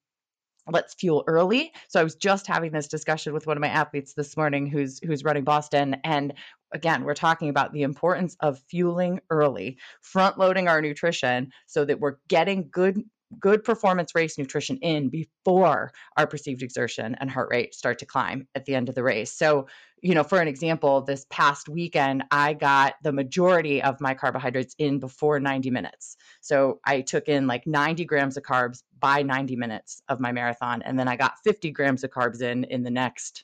let's 0.72 0.96
fuel 0.96 1.24
early 1.28 1.72
so 1.88 2.00
i 2.00 2.04
was 2.04 2.16
just 2.16 2.48
having 2.48 2.72
this 2.72 2.88
discussion 2.88 3.34
with 3.34 3.46
one 3.46 3.56
of 3.56 3.62
my 3.62 3.68
athletes 3.68 4.14
this 4.16 4.36
morning 4.36 4.66
who's 4.66 5.00
who's 5.06 5.24
running 5.24 5.44
boston 5.44 5.96
and 6.04 6.34
again 6.76 7.04
we're 7.04 7.14
talking 7.14 7.50
about 7.50 7.74
the 7.74 7.82
importance 7.82 8.36
of 8.42 8.60
fueling 8.70 9.20
early 9.30 9.78
front 10.02 10.38
loading 10.38 10.68
our 10.68 10.82
nutrition 10.82 11.52
so 11.66 11.86
that 11.86 12.00
we're 12.00 12.18
getting 12.28 12.68
good 12.70 13.02
good 13.40 13.64
performance 13.64 14.14
race 14.16 14.38
nutrition 14.38 14.78
in 14.78 15.10
before 15.10 15.92
our 16.18 16.28
perceived 16.28 16.62
exertion 16.62 17.16
and 17.16 17.30
heart 17.30 17.50
rate 17.52 17.74
start 17.74 18.00
to 18.00 18.06
climb 18.06 18.48
at 18.56 18.66
the 18.66 18.76
end 18.76 18.90
of 18.90 18.96
the 18.96 19.04
race. 19.04 19.32
So, 19.32 19.68
you 20.02 20.14
know, 20.14 20.24
for 20.24 20.40
an 20.40 20.48
example, 20.48 21.02
this 21.02 21.26
past 21.30 21.68
weekend, 21.68 22.24
I 22.32 22.54
got 22.54 22.96
the 23.02 23.12
majority 23.12 23.82
of 23.82 24.00
my 24.00 24.14
carbohydrates 24.14 24.76
in 24.78 25.00
before 25.00 25.40
90 25.40 25.72
minutes. 25.72 26.18
So 26.42 26.80
I 26.86 27.02
took 27.02 27.28
in 27.28 27.48
like 27.48 27.66
90 27.66 28.06
grams 28.06 28.38
of 28.38 28.44
carbs 28.44 28.84
by 29.00 29.24
90 29.24 29.56
minutes 29.56 30.02
of 30.08 30.20
my 30.20 30.32
marathon. 30.32 30.82
And 30.84 31.00
then 31.00 31.08
I 31.08 31.16
got 31.16 31.40
50 31.44 31.72
grams 31.72 32.04
of 32.04 32.12
carbs 32.12 32.42
in 32.42 32.66
in 32.66 32.84
the 32.84 32.92
next 32.92 33.44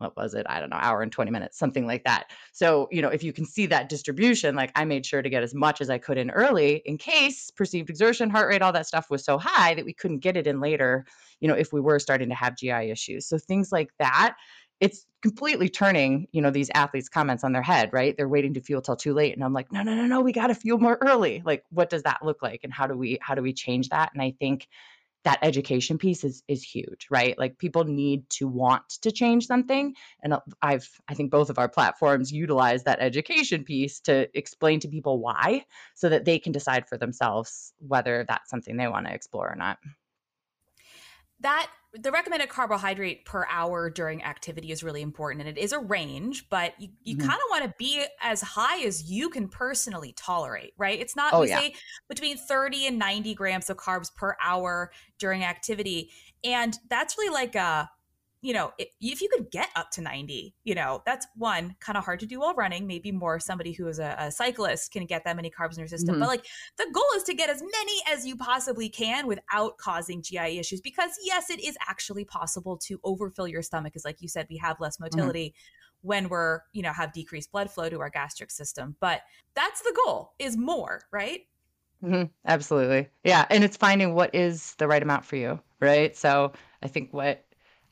what 0.00 0.16
was 0.16 0.34
it? 0.34 0.46
I 0.48 0.60
don't 0.60 0.70
know, 0.70 0.78
hour 0.80 1.02
and 1.02 1.12
20 1.12 1.30
minutes, 1.30 1.58
something 1.58 1.86
like 1.86 2.04
that. 2.04 2.30
So, 2.52 2.88
you 2.90 3.02
know, 3.02 3.08
if 3.08 3.22
you 3.22 3.32
can 3.32 3.44
see 3.44 3.66
that 3.66 3.90
distribution, 3.90 4.54
like 4.56 4.72
I 4.74 4.84
made 4.86 5.04
sure 5.04 5.20
to 5.20 5.28
get 5.28 5.42
as 5.42 5.54
much 5.54 5.80
as 5.80 5.90
I 5.90 5.98
could 5.98 6.16
in 6.16 6.30
early 6.30 6.82
in 6.86 6.96
case 6.96 7.50
perceived 7.50 7.90
exertion, 7.90 8.30
heart 8.30 8.48
rate, 8.48 8.62
all 8.62 8.72
that 8.72 8.86
stuff 8.86 9.10
was 9.10 9.24
so 9.24 9.36
high 9.38 9.74
that 9.74 9.84
we 9.84 9.92
couldn't 9.92 10.20
get 10.20 10.38
it 10.38 10.46
in 10.46 10.58
later, 10.58 11.04
you 11.40 11.48
know, 11.48 11.54
if 11.54 11.72
we 11.72 11.80
were 11.80 11.98
starting 11.98 12.30
to 12.30 12.34
have 12.34 12.56
GI 12.56 12.90
issues. 12.90 13.26
So 13.26 13.36
things 13.36 13.70
like 13.72 13.90
that, 13.98 14.36
it's 14.80 15.04
completely 15.20 15.68
turning, 15.68 16.26
you 16.32 16.40
know, 16.40 16.50
these 16.50 16.70
athletes' 16.74 17.10
comments 17.10 17.44
on 17.44 17.52
their 17.52 17.62
head, 17.62 17.90
right? 17.92 18.16
They're 18.16 18.28
waiting 18.28 18.54
to 18.54 18.62
fuel 18.62 18.80
till 18.80 18.96
too 18.96 19.12
late. 19.12 19.34
And 19.34 19.44
I'm 19.44 19.52
like, 19.52 19.70
no, 19.70 19.82
no, 19.82 19.94
no, 19.94 20.06
no, 20.06 20.22
we 20.22 20.32
got 20.32 20.46
to 20.46 20.54
fuel 20.54 20.78
more 20.78 20.96
early. 21.02 21.42
Like, 21.44 21.64
what 21.68 21.90
does 21.90 22.04
that 22.04 22.24
look 22.24 22.40
like? 22.40 22.60
And 22.64 22.72
how 22.72 22.86
do 22.86 22.96
we, 22.96 23.18
how 23.20 23.34
do 23.34 23.42
we 23.42 23.52
change 23.52 23.90
that? 23.90 24.10
And 24.14 24.22
I 24.22 24.34
think 24.40 24.66
that 25.24 25.38
education 25.42 25.98
piece 25.98 26.24
is 26.24 26.42
is 26.48 26.62
huge 26.62 27.06
right? 27.10 27.38
Like 27.38 27.58
people 27.58 27.84
need 27.84 28.28
to 28.30 28.48
want 28.48 28.88
to 29.02 29.10
change 29.10 29.46
something 29.46 29.94
and 30.22 30.34
uh, 30.34 30.40
i've 30.62 30.88
i 31.08 31.14
think 31.14 31.30
both 31.30 31.50
of 31.50 31.58
our 31.58 31.68
platforms 31.68 32.32
utilize 32.32 32.84
that 32.84 33.00
education 33.00 33.64
piece 33.64 34.00
to 34.00 34.28
explain 34.36 34.80
to 34.80 34.88
people 34.88 35.18
why 35.18 35.64
so 35.94 36.08
that 36.08 36.24
they 36.24 36.38
can 36.38 36.52
decide 36.52 36.88
for 36.88 36.96
themselves 36.96 37.72
whether 37.86 38.24
that's 38.28 38.50
something 38.50 38.76
they 38.76 38.88
want 38.88 39.06
to 39.06 39.14
explore 39.14 39.50
or 39.50 39.56
not 39.56 39.78
that 41.40 41.70
the 41.94 42.12
recommended 42.12 42.48
carbohydrate 42.48 43.24
per 43.24 43.44
hour 43.50 43.90
during 43.90 44.22
activity 44.22 44.70
is 44.70 44.84
really 44.84 45.02
important 45.02 45.40
and 45.40 45.56
it 45.56 45.60
is 45.60 45.72
a 45.72 45.78
range 45.78 46.48
but 46.48 46.72
you, 46.78 46.88
you 47.02 47.16
mm-hmm. 47.16 47.26
kind 47.26 47.40
of 47.40 47.44
want 47.50 47.64
to 47.64 47.74
be 47.78 48.04
as 48.22 48.40
high 48.40 48.80
as 48.84 49.10
you 49.10 49.28
can 49.28 49.48
personally 49.48 50.12
tolerate 50.16 50.72
right 50.78 51.00
it's 51.00 51.16
not 51.16 51.34
oh, 51.34 51.40
we 51.40 51.48
yeah. 51.48 51.58
say 51.58 51.74
between 52.08 52.36
30 52.36 52.86
and 52.86 52.98
90 52.98 53.34
grams 53.34 53.70
of 53.70 53.76
carbs 53.76 54.14
per 54.14 54.36
hour 54.42 54.92
during 55.18 55.42
activity 55.42 56.10
and 56.44 56.78
that's 56.88 57.18
really 57.18 57.34
like 57.34 57.56
a 57.56 57.90
you 58.42 58.54
know, 58.54 58.72
if 58.78 59.20
you 59.20 59.28
could 59.28 59.50
get 59.50 59.68
up 59.76 59.90
to 59.90 60.00
90, 60.00 60.54
you 60.64 60.74
know, 60.74 61.02
that's 61.04 61.26
one 61.36 61.76
kind 61.78 61.98
of 61.98 62.04
hard 62.04 62.20
to 62.20 62.26
do 62.26 62.40
while 62.40 62.54
running. 62.54 62.86
Maybe 62.86 63.12
more 63.12 63.38
somebody 63.38 63.72
who 63.72 63.86
is 63.86 63.98
a, 63.98 64.16
a 64.18 64.30
cyclist 64.32 64.92
can 64.92 65.04
get 65.04 65.24
that 65.24 65.36
many 65.36 65.50
carbs 65.50 65.74
in 65.74 65.80
your 65.80 65.88
system. 65.88 66.14
Mm-hmm. 66.14 66.20
But 66.20 66.28
like 66.28 66.46
the 66.78 66.86
goal 66.92 67.04
is 67.16 67.22
to 67.24 67.34
get 67.34 67.50
as 67.50 67.60
many 67.60 68.02
as 68.10 68.26
you 68.26 68.36
possibly 68.36 68.88
can 68.88 69.26
without 69.26 69.76
causing 69.76 70.22
GI 70.22 70.58
issues. 70.58 70.80
Because 70.80 71.10
yes, 71.22 71.50
it 71.50 71.60
is 71.62 71.76
actually 71.86 72.24
possible 72.24 72.78
to 72.78 72.98
overfill 73.04 73.46
your 73.46 73.62
stomach. 73.62 73.92
Because 73.92 74.06
like 74.06 74.22
you 74.22 74.28
said, 74.28 74.46
we 74.48 74.56
have 74.56 74.80
less 74.80 74.96
mm-hmm. 74.96 75.18
motility. 75.18 75.48
Mm-hmm. 75.50 76.08
when 76.08 76.28
we're 76.30 76.60
you 76.72 76.80
know 76.80 76.92
have 76.92 77.12
decreased 77.12 77.52
blood 77.52 77.70
flow 77.70 77.90
to 77.90 78.00
our 78.00 78.08
gastric 78.08 78.50
system 78.50 78.96
but 79.00 79.20
that's 79.54 79.82
the 79.82 79.94
goal 80.04 80.32
is 80.38 80.56
more 80.56 81.02
right 81.12 81.40
mm-hmm. 82.02 82.24
absolutely 82.46 83.08
yeah 83.22 83.44
and 83.50 83.62
it's 83.62 83.76
finding 83.76 84.14
what 84.14 84.34
is 84.34 84.74
the 84.76 84.88
right 84.88 85.02
amount 85.02 85.26
for 85.26 85.36
you 85.36 85.60
right 85.78 86.16
so 86.16 86.52
i 86.82 86.88
think 86.88 87.12
what 87.12 87.44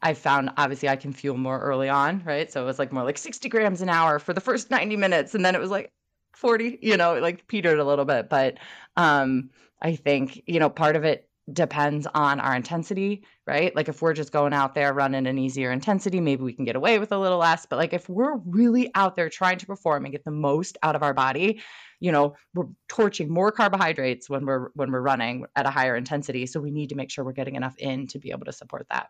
I 0.03 0.15
found 0.15 0.51
obviously 0.57 0.89
I 0.89 0.97
can 0.97 1.13
fuel 1.13 1.37
more 1.37 1.59
early 1.61 1.89
on, 1.89 2.23
right? 2.25 2.51
So 2.53 2.63
it 2.63 2.67
was 2.67 2.79
like 2.79 2.93
more 2.93 3.05
like 3.05 3.19
60 3.19 3.49
grams 3.49 3.83
an 3.83 3.89
hour 3.89 4.19
for 4.19 4.33
the 4.33 4.41
first 4.41 4.71
90 4.73 4.97
minutes. 4.97 5.35
And 5.35 5.45
then 5.45 5.55
it 5.55 5.61
was 5.61 5.71
like 5.71 5.93
40, 6.35 6.79
you 6.83 6.97
know, 6.97 7.19
like 7.19 7.47
petered 7.49 7.79
a 7.79 7.85
little 7.85 8.05
bit. 8.05 8.29
But 8.29 8.59
um, 8.97 9.51
I 9.83 9.97
think, 9.97 10.43
you 10.47 10.61
know, 10.61 10.71
part 10.71 10.97
of 10.97 11.05
it 11.05 11.29
depends 11.53 12.07
on 12.15 12.41
our 12.41 12.55
intensity, 12.55 13.25
right? 13.47 13.75
Like 13.75 13.89
if 13.89 14.03
we're 14.03 14.13
just 14.13 14.33
going 14.33 14.53
out 14.53 14.75
there 14.75 14.93
running 14.93 15.27
an 15.27 15.39
easier 15.39 15.73
intensity, 15.73 16.21
maybe 16.21 16.43
we 16.43 16.53
can 16.53 16.67
get 16.67 16.77
away 16.77 16.99
with 16.99 17.11
a 17.11 17.19
little 17.19 17.39
less. 17.39 17.67
But 17.67 17.77
like 17.77 17.93
if 17.93 18.09
we're 18.09 18.37
really 18.37 18.91
out 18.95 19.17
there 19.17 19.31
trying 19.31 19.59
to 19.59 19.67
perform 19.67 20.05
and 20.05 20.13
get 20.13 20.25
the 20.25 20.31
most 20.31 20.77
out 20.83 20.95
of 20.95 21.03
our 21.03 21.15
body, 21.15 21.63
you 22.01 22.13
know, 22.13 22.37
we're 22.55 22.67
torching 22.89 23.31
more 23.31 23.51
carbohydrates 23.51 24.29
when 24.29 24.47
we're 24.47 24.69
when 24.75 24.93
we're 24.93 25.01
running 25.01 25.47
at 25.57 25.67
a 25.67 25.71
higher 25.71 25.97
intensity. 25.97 26.47
So 26.47 26.61
we 26.61 26.71
need 26.71 26.91
to 26.91 26.95
make 26.95 27.11
sure 27.11 27.25
we're 27.25 27.33
getting 27.33 27.57
enough 27.57 27.77
in 27.79 28.07
to 28.09 28.19
be 28.19 28.31
able 28.31 28.45
to 28.45 28.53
support 28.53 28.87
that 28.91 29.09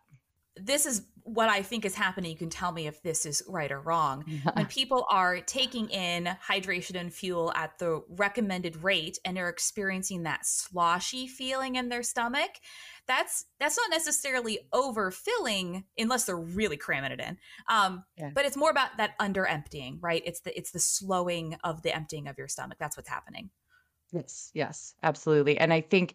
this 0.61 0.87
is 0.87 1.03
what 1.29 1.51
I 1.51 1.63
think 1.63 1.85
is 1.85 1.95
happening. 1.95 2.31
You 2.31 2.39
can 2.39 2.49
tell 2.49 2.73
me 2.73 2.87
if 2.87 3.03
this 3.03 3.27
is 3.27 3.43
right 3.47 3.71
or 3.71 3.81
wrong. 3.81 4.25
when 4.55 4.67
people 4.67 5.07
are 5.11 5.41
taking 5.41 5.91
in 5.91 6.29
hydration 6.47 6.99
and 6.99 7.13
fuel 7.13 7.53
at 7.55 7.79
the 7.79 8.03
recommended 8.09 8.83
rate 8.83 9.19
and 9.25 9.37
are 9.39 9.49
experiencing 9.49 10.23
that 10.23 10.47
sloshy 10.47 11.27
feeling 11.27 11.77
in 11.77 11.91
their 11.91 12.03
stomach, 12.03 12.51
that's 13.07 13.45
that's 13.61 13.77
not 13.77 13.91
necessarily 13.91 14.61
overfilling 14.73 15.85
unless 15.99 16.25
they're 16.25 16.37
really 16.37 16.77
cramming 16.77 17.13
it 17.13 17.21
in. 17.21 17.37
Um, 17.69 18.05
yeah. 18.17 18.31
But 18.35 18.47
it's 18.47 18.57
more 18.57 18.71
about 18.71 18.97
that 18.97 19.13
under 19.21 19.47
emptying, 19.47 19.99
right? 20.01 20.23
It's 20.25 20.41
the 20.41 20.57
it's 20.57 20.71
the 20.71 20.81
slowing 20.81 21.57
of 21.63 21.83
the 21.83 21.95
emptying 21.95 22.29
of 22.29 22.39
your 22.39 22.49
stomach. 22.49 22.79
That's 22.81 22.97
what's 22.97 23.09
happening. 23.09 23.51
Yes, 24.13 24.51
yes, 24.55 24.95
absolutely. 25.03 25.59
And 25.59 25.73
I 25.73 25.83
think 25.83 26.15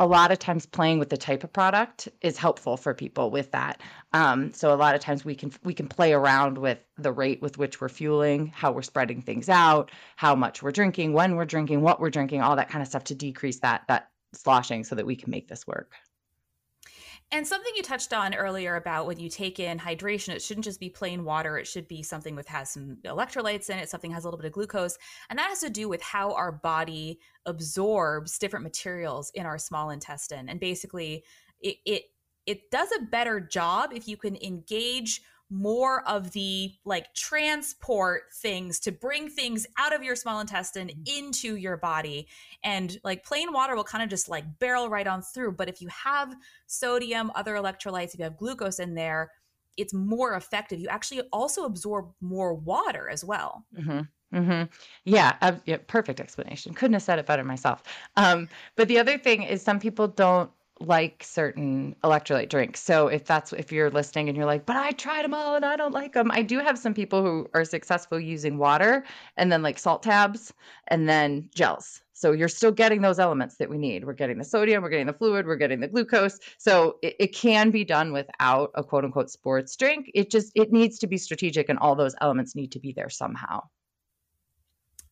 a 0.00 0.06
lot 0.06 0.32
of 0.32 0.38
times 0.38 0.64
playing 0.64 0.98
with 0.98 1.10
the 1.10 1.16
type 1.16 1.44
of 1.44 1.52
product 1.52 2.08
is 2.22 2.38
helpful 2.38 2.78
for 2.78 2.94
people 2.94 3.30
with 3.30 3.50
that. 3.52 3.82
Um, 4.14 4.50
so 4.54 4.72
a 4.72 4.74
lot 4.74 4.94
of 4.94 5.02
times 5.02 5.26
we 5.26 5.34
can 5.34 5.52
we 5.62 5.74
can 5.74 5.86
play 5.86 6.14
around 6.14 6.56
with 6.56 6.78
the 6.96 7.12
rate 7.12 7.42
with 7.42 7.58
which 7.58 7.80
we're 7.80 7.90
fueling, 7.90 8.48
how 8.48 8.72
we're 8.72 8.82
spreading 8.82 9.20
things 9.20 9.50
out, 9.50 9.92
how 10.16 10.34
much 10.34 10.62
we're 10.62 10.72
drinking, 10.72 11.12
when 11.12 11.36
we're 11.36 11.44
drinking, 11.44 11.82
what 11.82 12.00
we're 12.00 12.10
drinking, 12.10 12.40
all 12.40 12.56
that 12.56 12.70
kind 12.70 12.80
of 12.80 12.88
stuff 12.88 13.04
to 13.04 13.14
decrease 13.14 13.60
that 13.60 13.82
that 13.88 14.08
sloshing 14.32 14.84
so 14.84 14.94
that 14.94 15.06
we 15.06 15.16
can 15.16 15.30
make 15.30 15.48
this 15.48 15.66
work. 15.66 15.92
And 17.32 17.46
something 17.46 17.72
you 17.76 17.82
touched 17.82 18.12
on 18.12 18.34
earlier 18.34 18.74
about 18.74 19.06
when 19.06 19.20
you 19.20 19.28
take 19.28 19.60
in 19.60 19.78
hydration, 19.78 20.30
it 20.30 20.42
shouldn't 20.42 20.64
just 20.64 20.80
be 20.80 20.90
plain 20.90 21.24
water. 21.24 21.58
It 21.58 21.66
should 21.66 21.86
be 21.86 22.02
something 22.02 22.34
with 22.34 22.48
has 22.48 22.70
some 22.70 22.98
electrolytes 23.04 23.70
in 23.70 23.78
it, 23.78 23.88
something 23.88 24.10
has 24.10 24.24
a 24.24 24.26
little 24.26 24.38
bit 24.38 24.46
of 24.46 24.52
glucose. 24.52 24.98
And 25.28 25.38
that 25.38 25.48
has 25.48 25.60
to 25.60 25.70
do 25.70 25.88
with 25.88 26.02
how 26.02 26.32
our 26.34 26.50
body 26.50 27.20
absorbs 27.46 28.36
different 28.38 28.64
materials 28.64 29.30
in 29.34 29.46
our 29.46 29.58
small 29.58 29.90
intestine. 29.90 30.48
And 30.48 30.58
basically 30.58 31.24
it 31.60 31.76
it, 31.86 32.02
it 32.46 32.70
does 32.72 32.88
a 32.92 33.04
better 33.04 33.38
job 33.38 33.90
if 33.94 34.08
you 34.08 34.16
can 34.16 34.36
engage 34.42 35.22
more 35.50 36.08
of 36.08 36.30
the 36.30 36.72
like 36.84 37.12
transport 37.14 38.22
things 38.34 38.78
to 38.78 38.92
bring 38.92 39.28
things 39.28 39.66
out 39.78 39.94
of 39.94 40.02
your 40.02 40.14
small 40.14 40.40
intestine 40.40 40.88
mm-hmm. 40.88 41.02
into 41.18 41.56
your 41.56 41.76
body 41.76 42.28
and 42.62 42.98
like 43.02 43.24
plain 43.24 43.52
water 43.52 43.74
will 43.74 43.84
kind 43.84 44.02
of 44.02 44.08
just 44.08 44.28
like 44.28 44.44
barrel 44.60 44.88
right 44.88 45.08
on 45.08 45.20
through 45.20 45.50
but 45.50 45.68
if 45.68 45.82
you 45.82 45.88
have 45.88 46.34
sodium 46.66 47.32
other 47.34 47.54
electrolytes 47.56 48.14
if 48.14 48.18
you 48.18 48.24
have 48.24 48.36
glucose 48.36 48.78
in 48.78 48.94
there 48.94 49.30
it's 49.76 49.92
more 49.92 50.34
effective 50.34 50.78
you 50.78 50.88
actually 50.88 51.20
also 51.32 51.64
absorb 51.64 52.08
more 52.20 52.54
water 52.54 53.08
as 53.08 53.24
well 53.24 53.64
mm-hmm. 53.76 54.00
Mm-hmm. 54.32 54.72
Yeah, 55.04 55.36
uh, 55.40 55.54
yeah, 55.66 55.78
perfect 55.88 56.20
explanation. 56.20 56.72
Couldn't 56.72 56.92
have 56.92 57.02
said 57.02 57.18
it 57.18 57.26
better 57.26 57.42
myself. 57.42 57.82
Um, 58.16 58.48
but 58.76 58.86
the 58.86 58.96
other 58.98 59.18
thing 59.18 59.42
is, 59.42 59.60
some 59.60 59.80
people 59.80 60.06
don't 60.06 60.48
like 60.80 61.22
certain 61.22 61.94
electrolyte 62.02 62.48
drinks. 62.48 62.80
So 62.80 63.08
if 63.08 63.24
that's 63.24 63.52
if 63.52 63.70
you're 63.70 63.90
listening 63.90 64.28
and 64.28 64.36
you're 64.36 64.46
like, 64.46 64.64
but 64.64 64.76
I 64.76 64.92
tried 64.92 65.24
them 65.24 65.34
all 65.34 65.54
and 65.54 65.64
I 65.64 65.76
don't 65.76 65.92
like 65.92 66.14
them. 66.14 66.30
I 66.30 66.42
do 66.42 66.58
have 66.58 66.78
some 66.78 66.94
people 66.94 67.22
who 67.22 67.46
are 67.54 67.64
successful 67.64 68.18
using 68.18 68.56
water 68.56 69.04
and 69.36 69.52
then 69.52 69.62
like 69.62 69.78
salt 69.78 70.02
tabs 70.02 70.52
and 70.88 71.08
then 71.08 71.48
gels. 71.54 72.00
So 72.12 72.32
you're 72.32 72.48
still 72.48 72.72
getting 72.72 73.00
those 73.00 73.18
elements 73.18 73.56
that 73.56 73.70
we 73.70 73.78
need. 73.78 74.04
We're 74.04 74.12
getting 74.12 74.38
the 74.38 74.44
sodium, 74.44 74.82
we're 74.82 74.90
getting 74.90 75.06
the 75.06 75.14
fluid, 75.14 75.46
we're 75.46 75.56
getting 75.56 75.80
the 75.80 75.88
glucose. 75.88 76.38
So 76.58 76.96
it, 77.02 77.16
it 77.18 77.34
can 77.34 77.70
be 77.70 77.84
done 77.84 78.12
without 78.12 78.70
a 78.74 78.84
quote 78.84 79.04
unquote 79.04 79.30
sports 79.30 79.76
drink. 79.76 80.10
It 80.14 80.30
just 80.30 80.52
it 80.54 80.72
needs 80.72 80.98
to 81.00 81.06
be 81.06 81.18
strategic 81.18 81.68
and 81.68 81.78
all 81.78 81.94
those 81.94 82.14
elements 82.20 82.54
need 82.54 82.72
to 82.72 82.80
be 82.80 82.92
there 82.92 83.10
somehow. 83.10 83.62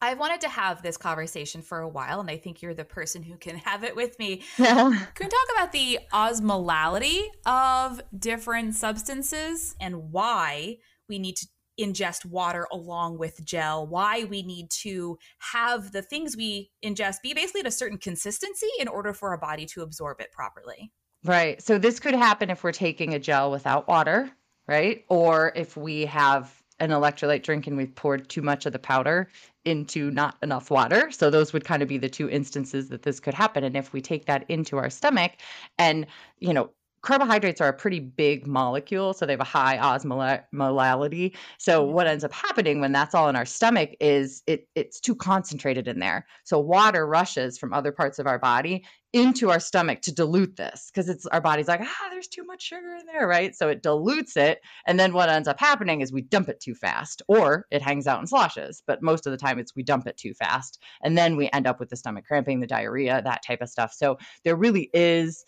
I've 0.00 0.18
wanted 0.18 0.40
to 0.42 0.48
have 0.48 0.82
this 0.82 0.96
conversation 0.96 1.60
for 1.60 1.80
a 1.80 1.88
while, 1.88 2.20
and 2.20 2.30
I 2.30 2.36
think 2.36 2.62
you're 2.62 2.74
the 2.74 2.84
person 2.84 3.22
who 3.22 3.36
can 3.36 3.56
have 3.64 3.84
it 3.84 3.96
with 3.96 4.18
me. 4.18 4.42
can 4.56 4.90
we 4.90 5.26
talk 5.26 5.48
about 5.54 5.72
the 5.72 5.98
osmolality 6.12 7.22
of 7.46 8.00
different 8.16 8.74
substances 8.74 9.74
and 9.80 10.12
why 10.12 10.78
we 11.08 11.18
need 11.18 11.36
to 11.36 11.46
ingest 11.80 12.24
water 12.24 12.66
along 12.72 13.18
with 13.18 13.44
gel, 13.44 13.86
why 13.86 14.24
we 14.24 14.42
need 14.42 14.68
to 14.70 15.16
have 15.38 15.92
the 15.92 16.02
things 16.02 16.36
we 16.36 16.70
ingest 16.84 17.22
be 17.22 17.32
basically 17.32 17.60
at 17.60 17.66
a 17.66 17.70
certain 17.70 17.98
consistency 17.98 18.66
in 18.80 18.88
order 18.88 19.12
for 19.12 19.30
our 19.30 19.38
body 19.38 19.64
to 19.64 19.82
absorb 19.82 20.20
it 20.20 20.32
properly? 20.32 20.90
Right. 21.24 21.62
So 21.62 21.78
this 21.78 22.00
could 22.00 22.14
happen 22.14 22.50
if 22.50 22.62
we're 22.62 22.72
taking 22.72 23.14
a 23.14 23.18
gel 23.18 23.50
without 23.50 23.88
water, 23.88 24.30
right? 24.66 25.04
Or 25.08 25.52
if 25.54 25.76
we 25.76 26.06
have 26.06 26.57
an 26.80 26.90
electrolyte 26.90 27.42
drink 27.42 27.66
and 27.66 27.76
we've 27.76 27.94
poured 27.94 28.28
too 28.28 28.42
much 28.42 28.66
of 28.66 28.72
the 28.72 28.78
powder 28.78 29.28
into 29.64 30.10
not 30.10 30.36
enough 30.42 30.70
water. 30.70 31.10
So 31.10 31.30
those 31.30 31.52
would 31.52 31.64
kind 31.64 31.82
of 31.82 31.88
be 31.88 31.98
the 31.98 32.08
two 32.08 32.28
instances 32.30 32.88
that 32.88 33.02
this 33.02 33.20
could 33.20 33.34
happen. 33.34 33.64
And 33.64 33.76
if 33.76 33.92
we 33.92 34.00
take 34.00 34.26
that 34.26 34.44
into 34.48 34.76
our 34.78 34.90
stomach 34.90 35.32
and, 35.78 36.06
you 36.38 36.54
know, 36.54 36.70
carbohydrates 37.02 37.60
are 37.60 37.68
a 37.68 37.72
pretty 37.72 38.00
big 38.00 38.46
molecule 38.46 39.12
so 39.12 39.26
they 39.26 39.32
have 39.32 39.40
a 39.40 39.44
high 39.44 39.78
osmolality 39.78 41.36
so 41.58 41.84
mm-hmm. 41.84 41.92
what 41.92 42.06
ends 42.06 42.24
up 42.24 42.32
happening 42.32 42.80
when 42.80 42.92
that's 42.92 43.14
all 43.14 43.28
in 43.28 43.36
our 43.36 43.46
stomach 43.46 43.90
is 44.00 44.42
it 44.46 44.68
it's 44.74 45.00
too 45.00 45.14
concentrated 45.14 45.88
in 45.88 45.98
there. 45.98 46.26
So 46.44 46.58
water 46.58 47.06
rushes 47.06 47.58
from 47.58 47.72
other 47.72 47.92
parts 47.92 48.18
of 48.18 48.26
our 48.26 48.38
body 48.38 48.84
into 49.14 49.50
our 49.50 49.58
stomach 49.58 50.02
to 50.02 50.14
dilute 50.14 50.56
this 50.56 50.90
because 50.92 51.08
it's 51.08 51.24
our 51.26 51.40
body's 51.40 51.66
like 51.66 51.80
ah 51.80 52.08
there's 52.10 52.28
too 52.28 52.44
much 52.44 52.62
sugar 52.62 52.94
in 52.94 53.06
there 53.06 53.26
right? 53.26 53.56
So 53.56 53.68
it 53.68 53.82
dilutes 53.82 54.36
it 54.36 54.60
and 54.86 55.00
then 55.00 55.12
what 55.12 55.30
ends 55.30 55.48
up 55.48 55.58
happening 55.58 56.00
is 56.00 56.12
we 56.12 56.22
dump 56.22 56.48
it 56.48 56.60
too 56.60 56.74
fast 56.74 57.22
or 57.26 57.66
it 57.70 57.82
hangs 57.82 58.06
out 58.06 58.18
and 58.18 58.28
sloshes 58.28 58.82
but 58.86 59.02
most 59.02 59.26
of 59.26 59.30
the 59.30 59.38
time 59.38 59.58
it's 59.58 59.74
we 59.74 59.82
dump 59.82 60.06
it 60.06 60.16
too 60.16 60.34
fast 60.34 60.82
and 61.02 61.16
then 61.16 61.36
we 61.36 61.48
end 61.52 61.66
up 61.66 61.80
with 61.80 61.88
the 61.88 61.96
stomach 61.96 62.26
cramping 62.26 62.60
the 62.60 62.66
diarrhea 62.66 63.22
that 63.22 63.42
type 63.42 63.62
of 63.62 63.68
stuff. 63.68 63.92
So 63.92 64.18
there 64.44 64.56
really 64.56 64.90
is 64.92 65.44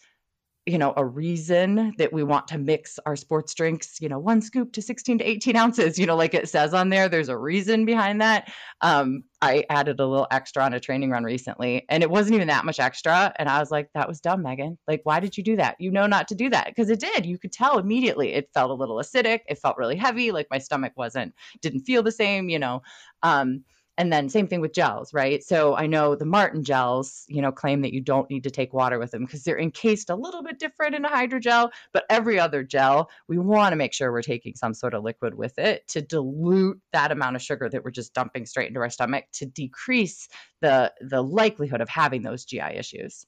you 0.71 0.79
know 0.79 0.93
a 0.97 1.05
reason 1.05 1.95
that 1.99 2.13
we 2.13 2.23
want 2.23 2.49
to 2.49 2.59
mix 2.59 2.99
our 3.07 3.17
sports 3.17 3.55
drinks 3.55 4.01
you 4.01 4.09
know 4.09 4.19
one 4.19 4.41
scoop 4.41 4.73
to 4.73 4.83
16 4.83 5.19
to 5.19 5.25
18 5.25 5.57
ounces 5.57 5.99
you 5.99 6.07
know 6.07 6.17
like 6.17 6.35
it 6.35 6.49
says 6.49 6.75
on 6.75 6.91
there 6.91 7.09
there's 7.09 7.29
a 7.29 7.37
reason 7.37 7.85
behind 7.85 8.21
that. 8.21 8.53
Um, 8.83 9.25
i 9.43 9.65
added 9.71 9.99
a 10.01 10.07
little 10.07 10.27
extra 10.31 10.63
on 10.63 10.75
a 10.75 10.81
training 10.81 11.11
run 11.11 11.25
recently 11.25 11.87
and 11.89 12.03
it 12.03 12.11
wasn't 12.11 12.35
even 12.35 12.49
that 12.49 12.65
much 12.67 12.79
extra 12.79 13.33
and 13.39 13.49
i 13.49 13.59
was 13.59 13.71
like 13.71 13.89
that 13.95 14.09
was 14.09 14.21
dumb 14.21 14.45
Meghann. 14.45 14.77
Like 14.89 15.01
why 15.05 15.21
did 15.21 15.37
you 15.37 15.43
do 15.45 15.57
that? 15.57 15.77
You 15.79 15.91
know 15.91 16.07
not 16.07 16.29
to 16.29 16.35
do 16.35 16.51
that. 16.51 16.67
Because 16.67 16.91
it 16.91 17.01
did. 17.01 17.27
You 17.27 17.39
could 17.39 17.53
tell 17.53 17.79
immediately. 17.79 18.33
It 18.33 18.51
felt 18.55 18.71
a 18.71 18.75
little 18.75 18.97
acidic. 18.97 19.41
It 19.49 19.59
felt 19.59 19.77
really 19.77 19.97
heavy. 19.97 20.33
Like 20.33 20.49
my 20.51 20.59
stomach 20.59 20.93
wasn't 20.97 21.35
didn't 21.61 21.81
feel 21.81 22.03
the 22.03 22.13
same 22.13 22.49
you 22.49 22.59
know. 22.59 22.83
Um, 23.23 23.65
and 24.01 24.11
then 24.11 24.31
same 24.31 24.49
thing 24.49 24.63
with 24.63 24.73
gels, 24.73 25.13
right? 25.13 25.45
So 25.45 25.77
I 25.77 25.87
know 25.87 26.15
the 26.15 26.25
Maurten 26.25 26.63
gels, 26.63 27.27
you 27.29 27.43
know, 27.43 27.53
claim 27.53 27.83
that 27.83 27.93
you 27.93 28.01
don't 28.01 28.31
need 28.31 28.45
to 28.45 28.51
take 28.51 28.73
water 28.73 28.99
with 28.99 29.11
them 29.11 29.27
because 29.27 29.45
they're 29.45 29.61
encased 29.61 30.09
a 30.09 30.15
little 30.15 30.43
bit 30.43 30.59
different 30.59 30.95
in 30.95 31.05
a 31.05 31.11
hydrogel, 31.11 31.69
but 31.93 32.07
every 32.09 32.41
other 32.41 32.63
gel, 32.63 33.11
we 33.29 33.37
want 33.37 33.73
to 33.73 33.77
make 33.77 33.93
sure 33.93 34.11
we're 34.11 34.23
taking 34.23 34.55
some 34.55 34.73
sort 34.73 34.95
of 34.95 35.05
liquid 35.05 35.35
with 35.35 35.59
it 35.59 35.87
to 35.89 36.01
dilute 36.01 36.81
that 36.95 37.13
amount 37.13 37.37
of 37.37 37.43
sugar 37.43 37.69
that 37.69 37.85
we're 37.85 37.91
just 37.91 38.15
dumping 38.15 38.47
straight 38.47 38.69
into 38.69 38.81
our 38.81 38.89
stomach 38.89 39.27
to 39.33 39.45
decrease 39.45 40.29
the 40.63 40.91
the 41.03 41.23
likelihood 41.23 41.83
of 41.83 41.91
having 41.91 42.23
those 42.23 42.47
GI 42.47 42.77
issues. 42.77 43.27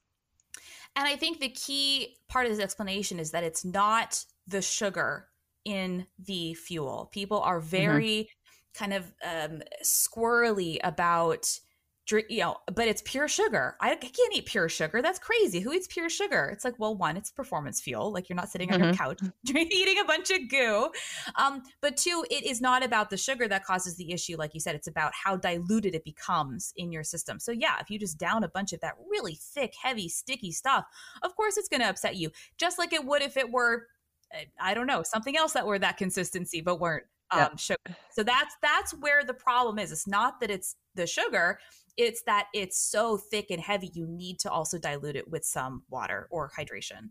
And 0.96 1.06
I 1.06 1.16
think 1.16 1.38
the 1.38 1.50
key 1.50 2.16
part 2.28 2.46
of 2.46 2.52
this 2.52 2.64
explanation 2.64 3.18
is 3.18 3.32
that 3.32 3.44
it's 3.44 3.62
not 3.62 4.24
the 4.46 4.62
sugar 4.62 5.28
in 5.66 6.06
the 6.18 6.54
fuel. 6.54 7.10
People 7.12 7.40
are 7.40 7.60
mm-hmm. 7.60 7.68
very 7.68 8.06
mm-hmm 8.06 8.38
kind 8.74 8.92
of 8.92 9.12
um, 9.24 9.62
squirrely 9.84 10.78
about 10.82 11.58
drink, 12.06 12.26
you 12.30 12.40
know, 12.40 12.56
but 12.74 12.88
it's 12.88 13.02
pure 13.04 13.28
sugar. 13.28 13.76
I, 13.80 13.92
I, 13.92 13.96
can't 13.96 14.34
eat 14.34 14.46
pure 14.46 14.68
sugar. 14.68 15.02
That's 15.02 15.18
crazy. 15.18 15.60
Who 15.60 15.72
eats 15.72 15.86
pure 15.86 16.08
sugar? 16.08 16.50
It's 16.52 16.64
like, 16.64 16.78
well, 16.78 16.96
one, 16.96 17.16
it's 17.16 17.30
performance 17.30 17.80
fuel. 17.80 18.12
Like 18.12 18.28
you're 18.28 18.36
not 18.36 18.48
sitting 18.48 18.72
on 18.72 18.80
mm-hmm. 18.80 18.88
your 18.88 18.94
couch 18.94 19.20
eating 19.46 19.98
a 20.00 20.04
bunch 20.04 20.30
of 20.30 20.48
goo. 20.48 20.90
Um, 21.36 21.62
but 21.80 21.96
two, 21.96 22.24
it 22.30 22.44
is 22.44 22.60
not 22.60 22.84
about 22.84 23.10
the 23.10 23.16
sugar 23.16 23.46
that 23.48 23.64
causes 23.64 23.96
the 23.96 24.12
issue. 24.12 24.36
Like 24.36 24.54
you 24.54 24.60
said, 24.60 24.74
it's 24.74 24.88
about 24.88 25.12
how 25.14 25.36
diluted 25.36 25.94
it 25.94 26.04
becomes 26.04 26.72
in 26.76 26.90
your 26.90 27.04
system. 27.04 27.38
So 27.38 27.52
yeah, 27.52 27.76
if 27.80 27.90
you 27.90 27.98
just 27.98 28.18
down 28.18 28.42
a 28.42 28.48
bunch 28.48 28.72
of 28.72 28.80
that 28.80 28.94
really 29.08 29.38
thick, 29.40 29.74
heavy, 29.80 30.08
sticky 30.08 30.52
stuff, 30.52 30.84
of 31.22 31.36
course 31.36 31.56
it's 31.56 31.68
going 31.68 31.82
to 31.82 31.88
upset 31.88 32.16
you. 32.16 32.30
Just 32.58 32.78
like 32.78 32.92
it 32.92 33.04
would 33.04 33.22
if 33.22 33.36
it 33.36 33.50
were 33.50 33.86
eh, 34.32 34.44
I 34.60 34.74
don't 34.74 34.86
know, 34.88 35.02
something 35.04 35.36
else 35.36 35.52
that 35.52 35.66
were 35.66 35.78
that 35.78 35.98
consistency 35.98 36.60
but 36.60 36.80
weren't 36.80 37.04
um, 37.32 37.40
yep. 37.40 37.58
sugar. 37.58 37.96
So 38.10 38.22
that's 38.22 38.56
that's 38.62 38.92
where 38.94 39.24
the 39.24 39.34
problem 39.34 39.78
is. 39.78 39.92
It's 39.92 40.06
not 40.06 40.40
that 40.40 40.50
it's 40.50 40.76
the 40.94 41.06
sugar; 41.06 41.58
it's 41.96 42.22
that 42.22 42.48
it's 42.54 42.78
so 42.78 43.16
thick 43.16 43.46
and 43.50 43.60
heavy. 43.60 43.90
You 43.94 44.06
need 44.06 44.38
to 44.40 44.50
also 44.50 44.78
dilute 44.78 45.16
it 45.16 45.30
with 45.30 45.44
some 45.44 45.82
water 45.90 46.28
or 46.30 46.50
hydration. 46.58 47.10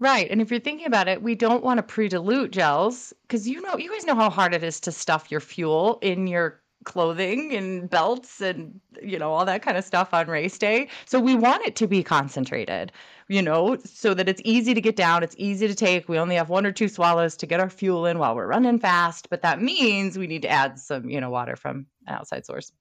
Right. 0.00 0.30
And 0.30 0.40
if 0.40 0.50
you're 0.50 0.60
thinking 0.60 0.86
about 0.86 1.08
it, 1.08 1.22
we 1.22 1.34
don't 1.34 1.64
want 1.64 1.78
to 1.78 1.82
pre-dilute 1.82 2.52
gels 2.52 3.12
because 3.22 3.48
you 3.48 3.60
know 3.60 3.76
you 3.76 3.90
guys 3.90 4.04
know 4.04 4.14
how 4.14 4.30
hard 4.30 4.54
it 4.54 4.62
is 4.62 4.80
to 4.80 4.92
stuff 4.92 5.30
your 5.30 5.40
fuel 5.40 5.98
in 6.02 6.26
your 6.26 6.60
clothing 6.84 7.54
and 7.54 7.90
belts 7.90 8.40
and 8.40 8.80
you 9.02 9.18
know 9.18 9.32
all 9.32 9.44
that 9.44 9.62
kind 9.62 9.76
of 9.76 9.84
stuff 9.84 10.14
on 10.14 10.28
race 10.28 10.56
day. 10.56 10.88
So 11.04 11.18
we 11.18 11.34
want 11.34 11.66
it 11.66 11.74
to 11.76 11.88
be 11.88 12.02
concentrated 12.02 12.92
you 13.28 13.42
know, 13.42 13.76
so 13.84 14.14
that 14.14 14.28
it's 14.28 14.40
easy 14.44 14.74
to 14.74 14.80
get 14.80 14.96
down, 14.96 15.22
it's 15.22 15.34
easy 15.38 15.68
to 15.68 15.74
take. 15.74 16.08
We 16.08 16.18
only 16.18 16.36
have 16.36 16.48
one 16.48 16.64
or 16.64 16.72
two 16.72 16.88
swallows 16.88 17.36
to 17.36 17.46
get 17.46 17.60
our 17.60 17.68
fuel 17.68 18.06
in 18.06 18.18
while 18.18 18.34
we're 18.34 18.46
running 18.46 18.78
fast, 18.78 19.28
but 19.28 19.42
that 19.42 19.60
means 19.60 20.16
we 20.16 20.26
need 20.26 20.42
to 20.42 20.48
add 20.48 20.78
some, 20.78 21.10
you 21.10 21.20
know, 21.20 21.30
water 21.30 21.54
from 21.54 21.86
an 22.06 22.14
outside 22.14 22.46
source. 22.46 22.72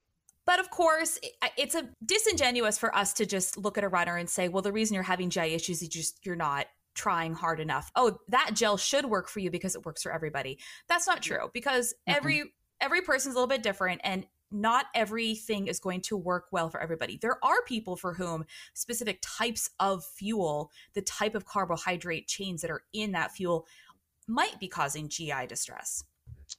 But 0.45 0.61
of 0.61 0.69
course, 0.69 1.19
it's 1.57 1.75
a 1.75 1.89
disingenuous 2.05 2.77
for 2.77 2.95
us 2.95 3.11
to 3.13 3.25
just 3.25 3.57
look 3.57 3.77
at 3.77 3.83
a 3.83 3.89
runner 3.89 4.15
and 4.15 4.29
say, 4.29 4.47
well, 4.47 4.61
the 4.61 4.71
reason 4.71 4.95
you're 4.95 5.03
having 5.03 5.29
GI 5.29 5.53
issues 5.53 5.81
is 5.81 5.89
just 5.89 6.25
you're 6.25 6.37
not 6.37 6.67
trying 6.95 7.33
hard 7.33 7.59
enough. 7.59 7.91
Oh, 7.97 8.17
that 8.29 8.51
gel 8.53 8.77
should 8.77 9.05
work 9.05 9.27
for 9.27 9.41
you 9.41 9.51
because 9.51 9.75
it 9.75 9.85
works 9.85 10.01
for 10.01 10.13
everybody. 10.13 10.59
That's 10.87 11.05
not 11.05 11.21
true 11.21 11.49
because 11.53 11.93
mm-hmm. 12.07 12.17
every 12.17 12.53
every 12.79 13.01
person's 13.01 13.35
a 13.35 13.37
little 13.37 13.47
bit 13.47 13.63
different 13.63 14.01
and 14.03 14.25
not 14.51 14.85
everything 14.95 15.67
is 15.67 15.79
going 15.79 16.01
to 16.01 16.17
work 16.17 16.45
well 16.51 16.69
for 16.69 16.81
everybody. 16.81 17.17
There 17.21 17.43
are 17.43 17.61
people 17.65 17.95
for 17.95 18.13
whom 18.13 18.45
specific 18.73 19.19
types 19.21 19.69
of 19.79 20.05
fuel, 20.05 20.71
the 20.93 21.01
type 21.01 21.35
of 21.35 21.45
carbohydrate 21.45 22.27
chains 22.27 22.61
that 22.61 22.71
are 22.71 22.83
in 22.93 23.11
that 23.11 23.31
fuel, 23.31 23.65
might 24.27 24.59
be 24.59 24.67
causing 24.67 25.09
GI 25.09 25.47
distress. 25.47 26.03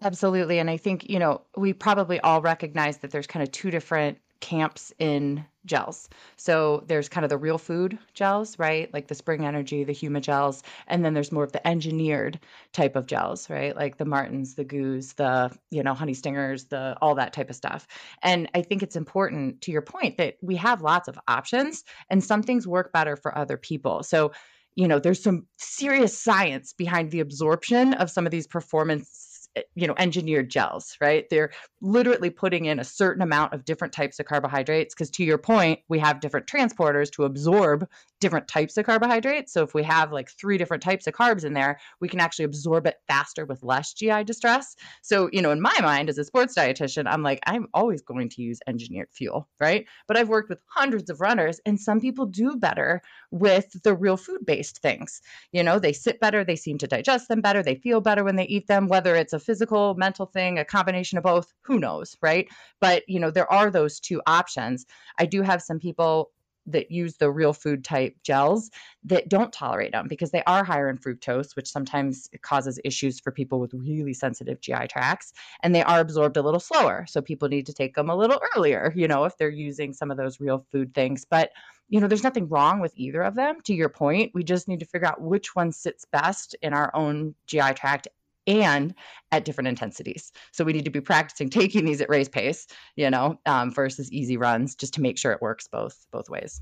Absolutely. 0.03 0.59
And 0.59 0.71
I 0.71 0.77
think, 0.77 1.09
you 1.09 1.19
know, 1.19 1.43
we 1.57 1.73
probably 1.73 2.21
all 2.21 2.41
recognize 2.41 2.99
that 2.99 3.11
there's 3.11 3.27
kind 3.27 3.43
of 3.43 3.51
two 3.53 3.71
different 3.71 4.19
camps 4.41 4.93
in 4.99 5.45
gels. 5.69 6.09
So 6.37 6.85
there's 6.89 7.09
kind 7.09 7.25
of 7.25 7.31
the 7.31 7.39
real 7.39 7.59
food 7.59 7.99
gels, 8.15 8.59
right? 8.59 8.93
Like 8.93 9.09
the 9.09 9.15
Spring 9.15 9.45
Energy, 9.45 9.85
the 9.85 9.93
Huma 9.93 10.21
gels, 10.21 10.63
and 10.87 11.05
then 11.05 11.15
there's 11.15 11.31
more 11.31 11.45
of 11.45 11.53
the 11.53 11.67
engineered 11.67 12.41
type 12.73 12.97
of 12.97 13.07
gels, 13.07 13.49
right? 13.49 13.77
Like 13.77 13.99
the 13.99 14.05
Maurtens, 14.05 14.55
the 14.55 14.65
Goos, 14.65 15.13
the, 15.13 15.57
you 15.71 15.83
know, 15.83 15.95
honey 15.95 16.15
stingers, 16.15 16.65
the 16.67 16.97
all 17.01 17.15
that 17.15 17.33
type 17.33 17.51
of 17.51 17.57
stuff. 17.57 17.87
And 18.23 18.51
I 18.55 18.63
think 18.63 18.83
it's 18.83 18.97
important 18.97 19.61
to 19.63 19.71
your 19.71 19.83
point 19.83 20.17
that 20.17 20.37
we 20.43 20.57
have 20.57 20.83
lots 20.83 21.09
of 21.09 21.19
options 21.29 21.85
and 22.11 22.25
some 22.25 22.43
things 22.43 22.67
work 22.67 22.93
better 22.93 23.17
for 23.17 23.37
other 23.37 23.57
people. 23.57 24.03
So 24.03 24.33
you 24.75 24.87
know, 24.87 25.01
there's 25.01 25.21
some 25.21 25.45
serious 25.57 26.17
science 26.17 26.73
behind 26.73 27.11
the 27.11 27.19
absorption 27.19 27.95
of 27.95 28.13
some 28.13 28.27
of 28.27 28.31
these 28.31 28.47
performance 28.47 29.28
Eh, 29.59 29.63
you 29.75 29.87
know 29.87 29.95
engineered 29.99 30.51
gels 30.51 30.97
right? 31.01 31.27
They're 31.31 31.51
literally 31.81 32.31
putting 32.31 32.67
in 32.67 32.79
a 32.79 32.85
certain 32.85 33.23
amount 33.23 33.53
of 33.53 33.65
different 33.65 33.93
types 33.93 34.19
of 34.19 34.27
carbohydrates 34.27 34.95
because 34.95 35.11
to 35.13 35.25
your 35.25 35.39
point 35.39 35.81
we 35.89 35.99
have 35.99 36.21
different 36.21 36.47
transporters 36.47 37.11
to 37.13 37.25
absorb 37.25 37.89
different 38.21 38.49
types 38.49 38.77
of 38.77 38.87
carbohydrates. 38.87 39.53
So 39.53 39.63
if 39.63 39.75
we 39.75 39.83
have 39.85 40.13
like 40.13 40.31
three 40.31 40.59
different 40.59 40.83
types 40.83 41.07
of 41.07 41.15
carbs 41.15 41.45
in 41.45 41.53
there, 41.53 41.79
we 42.01 42.09
can 42.09 42.21
actually 42.21 42.47
absorb 42.47 42.87
it 42.87 42.97
faster 43.07 43.47
with 43.47 43.63
less 43.63 43.93
GI 43.93 44.25
distress. 44.25 44.77
So, 45.03 45.29
you 45.33 45.43
know, 45.43 45.51
in 45.51 45.61
my 45.61 45.75
mind 45.81 46.09
as 46.09 46.19
a 46.19 46.25
sports 46.25 46.55
dietitian, 46.57 47.07
I'm 47.07 47.23
like, 47.23 47.41
I'm 47.47 47.69
always 47.75 48.03
going 48.03 48.29
to 48.31 48.43
use 48.43 48.61
engineered 48.67 49.09
fuel, 49.13 49.49
right? 49.61 49.87
But 50.07 50.17
I've 50.17 50.29
worked 50.29 50.49
with 50.49 50.63
hundreds 50.67 51.11
of 51.11 51.21
runners 51.21 51.61
and 51.65 51.81
some 51.81 52.01
people 52.01 52.27
do 52.27 52.57
better 52.57 53.03
with 53.31 53.83
the 53.85 53.95
real 53.95 54.17
food 54.17 54.45
based 54.45 54.79
things. 54.79 55.21
You 55.53 55.63
know, 55.63 55.79
they 55.79 55.93
sit 55.93 56.21
better, 56.21 56.45
they 56.45 56.57
seem 56.57 56.79
to 56.79 56.87
digest 56.87 57.29
them 57.29 57.41
better, 57.41 57.63
they 57.63 57.77
feel 57.77 58.01
better 58.01 58.25
when 58.25 58.37
they 58.37 58.47
eat 58.47 58.67
them, 58.67 58.89
whether 58.89 59.15
it's 59.15 59.33
a 59.33 59.39
physical, 59.39 59.95
mental 59.95 60.27
thing, 60.27 60.59
a 60.59 60.65
combination 60.65 61.19
of 61.19 61.25
both, 61.25 61.53
who 61.63 61.79
knows, 61.79 62.17
right? 62.21 62.49
But, 62.81 63.03
you 63.09 63.21
know, 63.21 63.31
there 63.31 63.51
are 63.53 63.71
those 63.71 64.01
two 64.01 64.21
options. 64.27 64.87
I 65.19 65.27
do 65.27 65.43
have 65.43 65.63
some 65.63 65.79
people 65.79 66.31
that 66.73 66.91
use 66.91 67.17
the 67.17 67.31
real 67.31 67.53
food 67.53 67.85
type 67.85 68.17
gels 68.23 68.71
that 69.05 69.29
don't 69.29 69.53
tolerate 69.53 69.93
them 69.93 70.07
because 70.09 70.31
they 70.31 70.43
are 70.47 70.65
higher 70.65 70.89
in 70.89 70.99
fructose, 70.99 71.57
which 71.57 71.71
sometimes 71.71 72.29
causes 72.43 72.81
issues 72.85 73.21
for 73.21 73.31
people 73.31 73.61
with 73.61 73.73
really 73.75 74.15
sensitive 74.15 74.61
GI 74.61 74.89
tracts, 74.89 75.33
and 75.63 75.75
they 75.75 75.83
are 75.83 76.01
absorbed 76.01 76.37
a 76.37 76.43
little 76.43 76.61
slower. 76.61 77.07
So 77.09 77.21
people 77.21 77.49
need 77.49 77.67
to 77.67 77.73
take 77.73 77.95
them 77.95 78.11
a 78.11 78.17
little 78.17 78.41
earlier, 78.57 78.93
you 78.95 79.09
know, 79.09 79.25
if 79.25 79.37
they're 79.37 79.49
using 79.49 79.93
some 79.93 80.11
of 80.11 80.17
those 80.17 80.41
real 80.41 80.67
food 80.71 80.95
things. 80.95 81.25
But 81.29 81.51
you 81.91 82.01
know, 82.01 82.07
there's 82.07 82.23
nothing 82.23 82.49
wrong 82.49 82.81
with 82.81 82.93
either 82.97 83.23
of 83.23 83.35
them. 83.35 83.61
To 83.65 83.75
your 83.75 83.89
point, 83.89 84.33
we 84.35 84.45
just 84.45 84.69
need 84.69 84.81
to 84.81 84.87
figure 84.87 85.09
out 85.09 85.23
which 85.23 85.57
one 85.57 85.73
sits 85.73 86.05
best 86.05 86.55
in 86.61 86.75
our 86.75 86.95
own 86.95 87.35
GI 87.47 87.73
tract 87.75 88.09
and 88.49 88.95
at 89.31 89.45
different 89.45 89.69
intensities. 89.69 90.33
So 90.53 90.65
we 90.65 90.73
need 90.73 90.87
to 90.87 90.91
be 90.91 91.01
practicing 91.01 91.51
taking 91.61 91.85
these 91.85 92.01
at 92.01 92.09
race 92.09 92.29
pace, 92.29 92.67
you 92.97 93.11
know, 93.11 93.39
um, 93.47 93.71
versus 93.71 94.11
easy 94.11 94.37
runs, 94.37 94.75
just 94.75 94.95
to 94.95 95.01
make 95.01 95.19
sure 95.19 95.31
it 95.33 95.43
works 95.43 95.69
both 95.69 96.07
both 96.11 96.29
ways. 96.29 96.61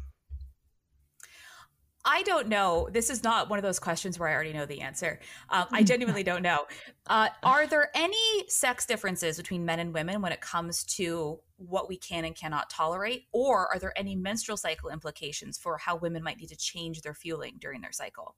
I 2.08 2.22
don't 2.22 2.46
know. 2.46 2.88
This 2.92 3.10
is 3.10 3.24
not 3.24 3.50
one 3.50 3.58
of 3.58 3.64
those 3.64 3.80
questions 3.80 4.16
where 4.16 4.28
I 4.28 4.32
already 4.32 4.52
know 4.52 4.64
the 4.64 4.80
answer. 4.80 5.18
Um, 5.50 5.66
I 5.72 5.82
genuinely 5.82 6.22
don't 6.22 6.42
know. 6.42 6.66
Uh, 7.08 7.30
are 7.42 7.66
there 7.66 7.90
any 7.96 8.48
sex 8.48 8.86
differences 8.86 9.36
between 9.36 9.64
men 9.64 9.80
and 9.80 9.92
women 9.92 10.22
when 10.22 10.30
it 10.30 10.40
comes 10.40 10.84
to 10.84 11.40
what 11.56 11.88
we 11.88 11.96
can 11.96 12.24
and 12.24 12.36
cannot 12.36 12.70
tolerate? 12.70 13.24
Or 13.32 13.66
are 13.72 13.80
there 13.80 13.92
any 13.98 14.14
menstrual 14.14 14.56
cycle 14.56 14.88
implications 14.88 15.58
for 15.58 15.78
how 15.78 15.96
women 15.96 16.22
might 16.22 16.38
need 16.38 16.50
to 16.50 16.56
change 16.56 17.00
their 17.00 17.14
fueling 17.14 17.56
during 17.58 17.80
their 17.80 17.92
cycle? 17.92 18.36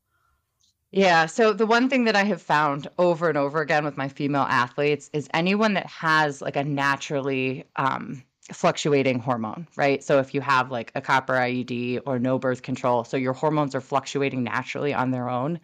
Yeah. 0.90 1.26
So 1.26 1.52
the 1.52 1.66
one 1.66 1.88
thing 1.90 2.04
that 2.04 2.16
I 2.16 2.24
have 2.24 2.40
found 2.40 2.88
over 2.98 3.28
and 3.28 3.36
over 3.36 3.60
again 3.60 3.84
with 3.84 3.96
my 3.98 4.08
female 4.08 4.42
athletes 4.48 5.10
is 5.12 5.28
anyone 5.34 5.74
that 5.74 5.86
has 5.86 6.40
like 6.40 6.56
a 6.56 6.64
naturally 6.64 7.64
um, 7.76 8.24
fluctuating 8.52 9.18
hormone, 9.18 9.68
right? 9.76 10.02
So 10.02 10.18
if 10.18 10.32
you 10.32 10.40
have 10.40 10.70
like 10.70 10.90
a 10.94 11.02
copper 11.02 11.34
IUD 11.34 12.00
or 12.06 12.18
no 12.18 12.38
birth 12.38 12.62
control, 12.62 13.04
so 13.04 13.18
your 13.18 13.34
hormones 13.34 13.74
are 13.74 13.82
fluctuating 13.82 14.44
naturally 14.44 14.94
on 14.94 15.10
their 15.10 15.28
own, 15.28 15.60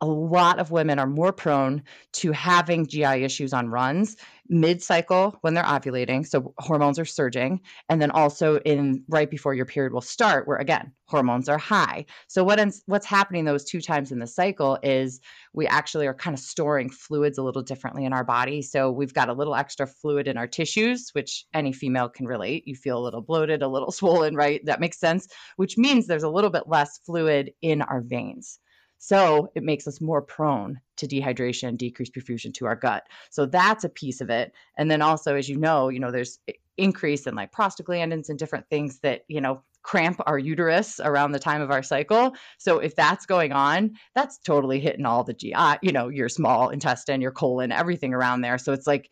a 0.00 0.06
lot 0.06 0.58
of 0.58 0.70
women 0.70 0.98
are 0.98 1.06
more 1.06 1.32
prone 1.32 1.82
to 2.12 2.32
having 2.32 2.86
GI 2.86 3.24
issues 3.24 3.52
on 3.52 3.68
runs 3.68 4.16
mid 4.48 4.82
cycle 4.82 5.36
when 5.42 5.54
they're 5.54 5.64
ovulating. 5.64 6.26
So 6.26 6.54
hormones 6.58 6.98
are 6.98 7.04
surging. 7.04 7.60
And 7.88 8.00
then 8.00 8.10
also 8.10 8.58
in 8.60 9.04
right 9.08 9.30
before 9.30 9.54
your 9.54 9.66
period 9.66 9.92
will 9.92 10.00
start, 10.00 10.48
where 10.48 10.56
again, 10.56 10.92
hormones 11.06 11.48
are 11.48 11.58
high. 11.58 12.06
So 12.28 12.44
what 12.44 12.58
ends, 12.58 12.82
what's 12.86 13.06
happening 13.06 13.44
those 13.44 13.64
two 13.64 13.80
times 13.80 14.10
in 14.10 14.18
the 14.18 14.26
cycle 14.26 14.78
is 14.82 15.20
we 15.52 15.66
actually 15.66 16.06
are 16.06 16.14
kind 16.14 16.34
of 16.34 16.40
storing 16.40 16.90
fluids 16.90 17.38
a 17.38 17.42
little 17.42 17.62
differently 17.62 18.04
in 18.04 18.12
our 18.12 18.24
body. 18.24 18.62
So 18.62 18.90
we've 18.90 19.14
got 19.14 19.28
a 19.28 19.34
little 19.34 19.54
extra 19.54 19.86
fluid 19.86 20.28
in 20.28 20.36
our 20.36 20.46
tissues, 20.46 21.10
which 21.12 21.44
any 21.54 21.72
female 21.72 22.08
can 22.08 22.26
relate. 22.26 22.66
You 22.66 22.74
feel 22.74 22.98
a 22.98 23.04
little 23.04 23.22
bloated, 23.22 23.62
a 23.62 23.68
little 23.68 23.92
swollen, 23.92 24.34
right? 24.34 24.64
That 24.64 24.80
makes 24.80 24.98
sense, 24.98 25.28
which 25.56 25.76
means 25.76 26.06
there's 26.06 26.22
a 26.22 26.30
little 26.30 26.50
bit 26.50 26.68
less 26.68 26.98
fluid 27.04 27.52
in 27.60 27.82
our 27.82 28.00
veins. 28.00 28.58
So 28.98 29.50
it 29.54 29.62
makes 29.62 29.86
us 29.86 30.00
more 30.00 30.22
prone 30.22 30.80
to 30.96 31.06
dehydration, 31.06 31.76
decreased 31.78 32.14
perfusion 32.14 32.52
to 32.54 32.66
our 32.66 32.76
gut. 32.76 33.04
So 33.30 33.46
that's 33.46 33.84
a 33.84 33.88
piece 33.88 34.20
of 34.20 34.30
it. 34.30 34.52
And 34.76 34.90
then 34.90 35.02
also, 35.02 35.36
as 35.36 35.48
you 35.48 35.56
know, 35.56 35.88
you 35.88 36.00
know, 36.00 36.10
there's 36.10 36.38
increase 36.76 37.26
in 37.26 37.34
like 37.34 37.52
prostaglandins 37.52 38.28
and 38.28 38.38
different 38.38 38.68
things 38.68 39.00
that, 39.00 39.22
you 39.28 39.40
know, 39.40 39.62
cramp 39.82 40.20
our 40.26 40.38
uterus 40.38 41.00
around 41.02 41.32
the 41.32 41.38
time 41.38 41.62
of 41.62 41.70
our 41.70 41.82
cycle. 41.82 42.32
So 42.58 42.78
if 42.78 42.94
that's 42.94 43.26
going 43.26 43.52
on, 43.52 43.92
that's 44.14 44.38
totally 44.38 44.80
hitting 44.80 45.06
all 45.06 45.24
the 45.24 45.32
GI, 45.32 45.78
you 45.82 45.92
know, 45.92 46.08
your 46.08 46.28
small 46.28 46.68
intestine, 46.68 47.20
your 47.20 47.32
colon, 47.32 47.72
everything 47.72 48.12
around 48.12 48.42
there. 48.42 48.58
So 48.58 48.72
it's 48.72 48.86
like 48.86 49.10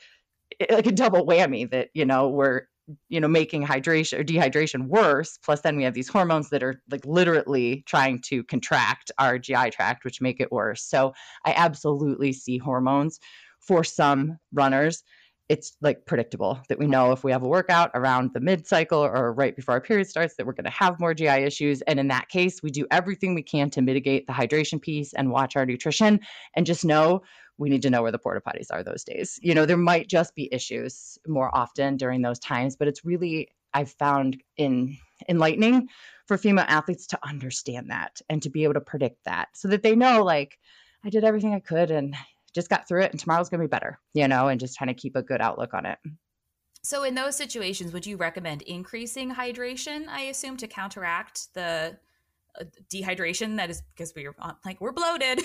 like 0.71 0.87
a 0.87 0.93
double 0.93 1.27
whammy 1.27 1.71
that, 1.71 1.89
you 1.95 2.05
know, 2.05 2.29
we're 2.29 2.63
you 3.09 3.21
know 3.21 3.29
making 3.29 3.65
hydration 3.65 4.19
or 4.19 4.25
dehydration 4.25 4.87
worse 4.87 5.39
plus 5.45 5.61
then 5.61 5.77
we 5.77 5.83
have 5.83 5.95
these 5.95 6.09
hormones 6.09 6.51
that 6.51 6.63
are 6.63 6.81
like 6.91 7.05
literally 7.05 7.83
trying 7.87 8.21
to 8.21 8.45
contract 8.45 9.11
our 9.19 9.39
gi 9.39 9.71
tract 9.71 10.05
which 10.05 10.21
make 10.21 10.41
it 10.41 10.53
worse 10.53 10.83
so 10.83 11.13
i 11.45 11.53
absolutely 11.57 12.33
see 12.33 12.59
hormones 12.59 13.19
for 13.61 13.83
some 13.83 14.39
runners 14.53 15.03
it's 15.49 15.77
like 15.81 16.07
predictable 16.07 16.59
that 16.69 16.79
we 16.79 16.87
know 16.87 17.13
if 17.13 17.23
we 17.23 17.31
have 17.31 17.43
a 17.43 17.49
workout 17.49 17.91
around 17.95 18.33
the 18.35 18.41
mid 18.41 18.67
cycle 18.67 18.99
or 18.99 19.33
right 19.33 19.55
before 19.55 19.75
our 19.75 19.81
period 19.81 20.09
starts 20.09 20.35
that 20.37 20.47
we're 20.47 20.53
going 20.53 20.65
to 20.65 20.71
have 20.71 20.99
more 20.99 21.15
GI 21.15 21.29
issues. 21.29 21.83
And 21.83 22.01
in 22.01 22.09
that 22.09 22.29
case, 22.29 22.63
we 22.63 22.71
do 22.71 22.87
everything 22.91 23.35
we 23.35 23.43
can 23.43 23.71
to 23.71 23.83
mitigate 23.83 24.27
the 24.27 24.33
hydration 24.33 24.81
piece 24.81 25.13
and 25.13 25.31
watch 25.31 25.55
our 25.55 25.65
nutrition 25.65 26.21
and 26.55 26.67
just 26.67 26.85
know 26.85 27.23
we 27.59 27.69
need 27.69 27.83
to 27.83 27.91
know 27.91 28.03
where 28.03 28.13
the 28.13 28.19
porta 28.19 28.41
potties 28.41 28.69
are 28.71 28.83
those 28.83 29.05
days. 29.05 29.39
You 29.43 29.55
know, 29.55 29.67
there 29.67 29.77
might 29.77 30.09
just 30.09 30.35
be 30.35 30.53
issues 30.53 31.19
more 31.27 31.55
often 31.55 31.97
during 31.97 32.23
those 32.23 32.39
times, 32.39 32.77
but 32.77 32.89
it's 32.89 33.05
really, 33.05 33.49
I've 33.73 33.93
found 33.93 34.43
in 34.57 34.97
enlightening 35.29 35.89
for 36.27 36.37
female 36.37 36.67
athletes 36.69 37.07
to 37.09 37.19
understand 37.27 37.91
that 37.91 38.21
and 38.29 38.43
to 38.43 38.51
be 38.51 38.65
able 38.65 38.75
to 38.75 38.81
predict 38.81 39.25
that 39.25 39.49
so 39.55 39.69
that 39.69 39.83
they 39.83 39.97
know, 39.97 40.23
like, 40.23 40.59
I 41.05 41.11
did 41.11 41.25
everything 41.25 41.55
I 41.55 41.61
could 41.61 41.91
and 41.91 42.15
just 42.55 42.69
got 42.69 42.89
through 42.89 43.03
it 43.03 43.13
and 43.13 43.21
tomorrow's 43.21 43.49
going 43.49 43.61
to 43.61 43.67
be 43.67 43.71
better, 43.71 43.99
you 44.13 44.27
know, 44.29 44.49
and 44.49 44.59
just 44.59 44.77
trying 44.77 44.89
to 44.89 44.95
keep 44.95 45.15
a 45.15 45.23
good 45.23 45.41
outlook 45.41 45.73
on 45.73 45.87
it. 45.87 45.99
So, 46.83 47.03
in 47.03 47.17
those 47.17 47.37
situations, 47.37 47.93
would 47.93 48.07
you 48.07 48.17
recommend 48.17 48.63
increasing 48.63 49.35
hydration, 49.35 50.07
I 50.09 50.23
assume, 50.23 50.57
to 50.59 50.69
counteract 50.69 51.53
the 51.55 51.99
dehydration 52.91 53.57
that 53.57 53.71
is 53.71 53.83
because 53.95 54.13
we're 54.15 54.35
like 54.65 54.81
we're 54.81 54.93
bloated. 54.93 55.43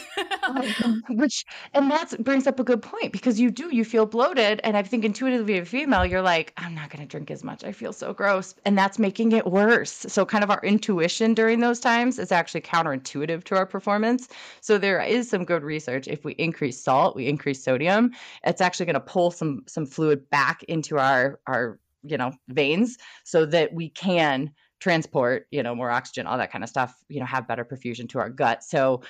Which 1.09 1.45
and 1.73 1.89
that 1.91 2.23
brings 2.23 2.47
up 2.47 2.59
a 2.59 2.63
good 2.63 2.81
point 2.81 3.11
because 3.11 3.39
you 3.39 3.51
do 3.51 3.73
you 3.73 3.83
feel 3.85 4.05
bloated 4.05 4.61
and 4.63 4.77
i 4.77 4.83
think 4.83 5.05
intuitively 5.05 5.57
a 5.57 5.65
female 5.65 6.05
you're 6.05 6.21
like 6.21 6.53
i'm 6.57 6.73
not 6.75 6.89
going 6.89 7.01
to 7.01 7.07
drink 7.07 7.31
as 7.31 7.43
much 7.43 7.63
i 7.63 7.71
feel 7.71 7.93
so 7.93 8.13
gross 8.13 8.55
and 8.65 8.77
that's 8.77 8.99
making 8.99 9.31
it 9.31 9.47
worse. 9.47 10.05
So 10.07 10.25
kind 10.25 10.43
of 10.43 10.49
our 10.49 10.61
intuition 10.63 11.33
during 11.33 11.59
those 11.59 11.79
times 11.79 12.19
is 12.19 12.31
actually 12.31 12.61
counterintuitive 12.61 13.43
to 13.45 13.55
our 13.55 13.65
performance. 13.65 14.27
So 14.61 14.77
there 14.77 15.01
is 15.01 15.29
some 15.29 15.45
good 15.45 15.63
research. 15.63 16.07
If 16.07 16.23
we 16.23 16.33
increase 16.33 16.81
salt 16.81 17.15
we 17.15 17.27
increase 17.27 17.63
sodium 17.63 18.11
it's 18.43 18.61
actually 18.61 18.85
going 18.85 18.93
to 18.95 18.99
pull 18.99 19.31
some 19.31 19.63
some 19.67 19.85
fluid 19.85 20.29
back 20.29 20.63
into 20.63 20.97
our 20.97 21.39
our 21.47 21.79
you 22.03 22.17
know 22.17 22.31
veins 22.49 22.97
so 23.23 23.45
that 23.45 23.73
we 23.73 23.89
can 23.89 24.51
transport, 24.81 25.47
you 25.51 25.63
know, 25.63 25.75
more 25.75 25.91
oxygen, 25.91 26.27
all 26.27 26.37
that 26.39 26.51
kind 26.51 26.63
of 26.63 26.69
stuff, 26.69 26.93
you 27.07 27.19
know, 27.19 27.25
have 27.25 27.47
better 27.47 27.63
perfusion 27.63 28.09
to 28.09 28.19
our 28.19 28.29
gut. 28.29 28.63
So 28.63 29.01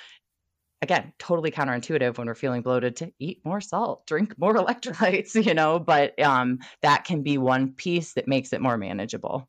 again, 0.82 1.14
totally 1.18 1.50
counterintuitive 1.50 2.18
when 2.18 2.28
we're 2.28 2.36
feeling 2.36 2.62
bloated 2.62 2.98
to 2.98 3.12
eat 3.20 3.42
more 3.46 3.62
salt, 3.62 4.06
drink 4.06 4.36
more 4.38 4.54
electrolytes, 4.54 5.44
you 5.44 5.54
know, 5.54 5.80
but 5.80 6.20
um, 6.22 6.60
that 6.82 7.06
can 7.06 7.24
be 7.24 7.38
one 7.38 7.72
piece 7.72 8.14
that 8.14 8.28
makes 8.28 8.54
it 8.54 8.62
more 8.62 8.78
manageable. 8.78 9.48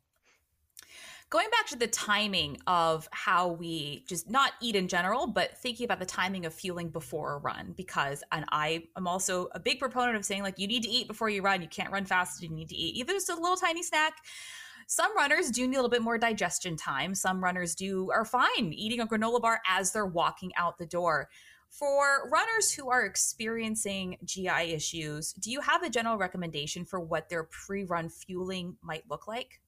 Going 1.29 1.49
back 1.49 1.65
to 1.69 1.75
the 1.75 1.87
timing 1.87 2.59
of 2.67 3.09
how 3.11 3.47
we 3.47 4.05
just 4.07 4.29
not 4.29 4.51
eat 4.61 4.75
in 4.75 4.87
general, 4.87 5.25
but 5.25 5.57
thinking 5.57 5.83
about 5.83 5.97
the 5.97 6.05
timing 6.05 6.45
of 6.45 6.53
fueling 6.53 6.89
before 6.89 7.33
a 7.33 7.37
run, 7.39 7.73
because 7.75 8.23
and 8.31 8.45
I 8.49 8.83
am 8.95 9.07
also 9.07 9.49
a 9.53 9.59
big 9.59 9.79
proponent 9.79 10.15
of 10.15 10.25
saying 10.25 10.43
like 10.43 10.59
you 10.59 10.67
need 10.67 10.83
to 10.83 10.89
eat 10.89 11.07
before 11.07 11.29
you 11.29 11.41
run. 11.41 11.63
You 11.63 11.67
can't 11.67 11.91
run 11.91 12.05
fast. 12.05 12.43
You 12.43 12.49
need 12.49 12.69
to 12.69 12.75
eat 12.75 12.97
either 12.97 13.13
just 13.13 13.29
a 13.29 13.33
little 13.33 13.57
tiny 13.57 13.81
snack 13.81 14.13
some 14.87 15.15
runners 15.15 15.49
do 15.49 15.67
need 15.67 15.75
a 15.75 15.79
little 15.79 15.89
bit 15.89 16.01
more 16.01 16.17
digestion 16.17 16.75
time. 16.75 17.15
Some 17.15 17.43
runners 17.43 17.75
do 17.75 18.11
are 18.11 18.25
fine 18.25 18.73
eating 18.73 18.99
a 18.99 19.07
granola 19.07 19.41
bar 19.41 19.61
as 19.67 19.91
they're 19.91 20.05
walking 20.05 20.51
out 20.57 20.77
the 20.77 20.85
door. 20.85 21.29
For 21.69 22.29
runners 22.31 22.71
who 22.71 22.91
are 22.91 23.03
experiencing 23.03 24.17
GI 24.23 24.73
issues, 24.73 25.33
do 25.33 25.49
you 25.49 25.59
have 25.61 25.81
a 25.81 25.89
general 25.89 26.17
recommendation 26.17 26.85
for 26.85 26.99
what 26.99 27.29
their 27.29 27.45
pre-run 27.45 28.09
fueling 28.09 28.77
might 28.83 29.09
look 29.09 29.27
like? 29.27 29.59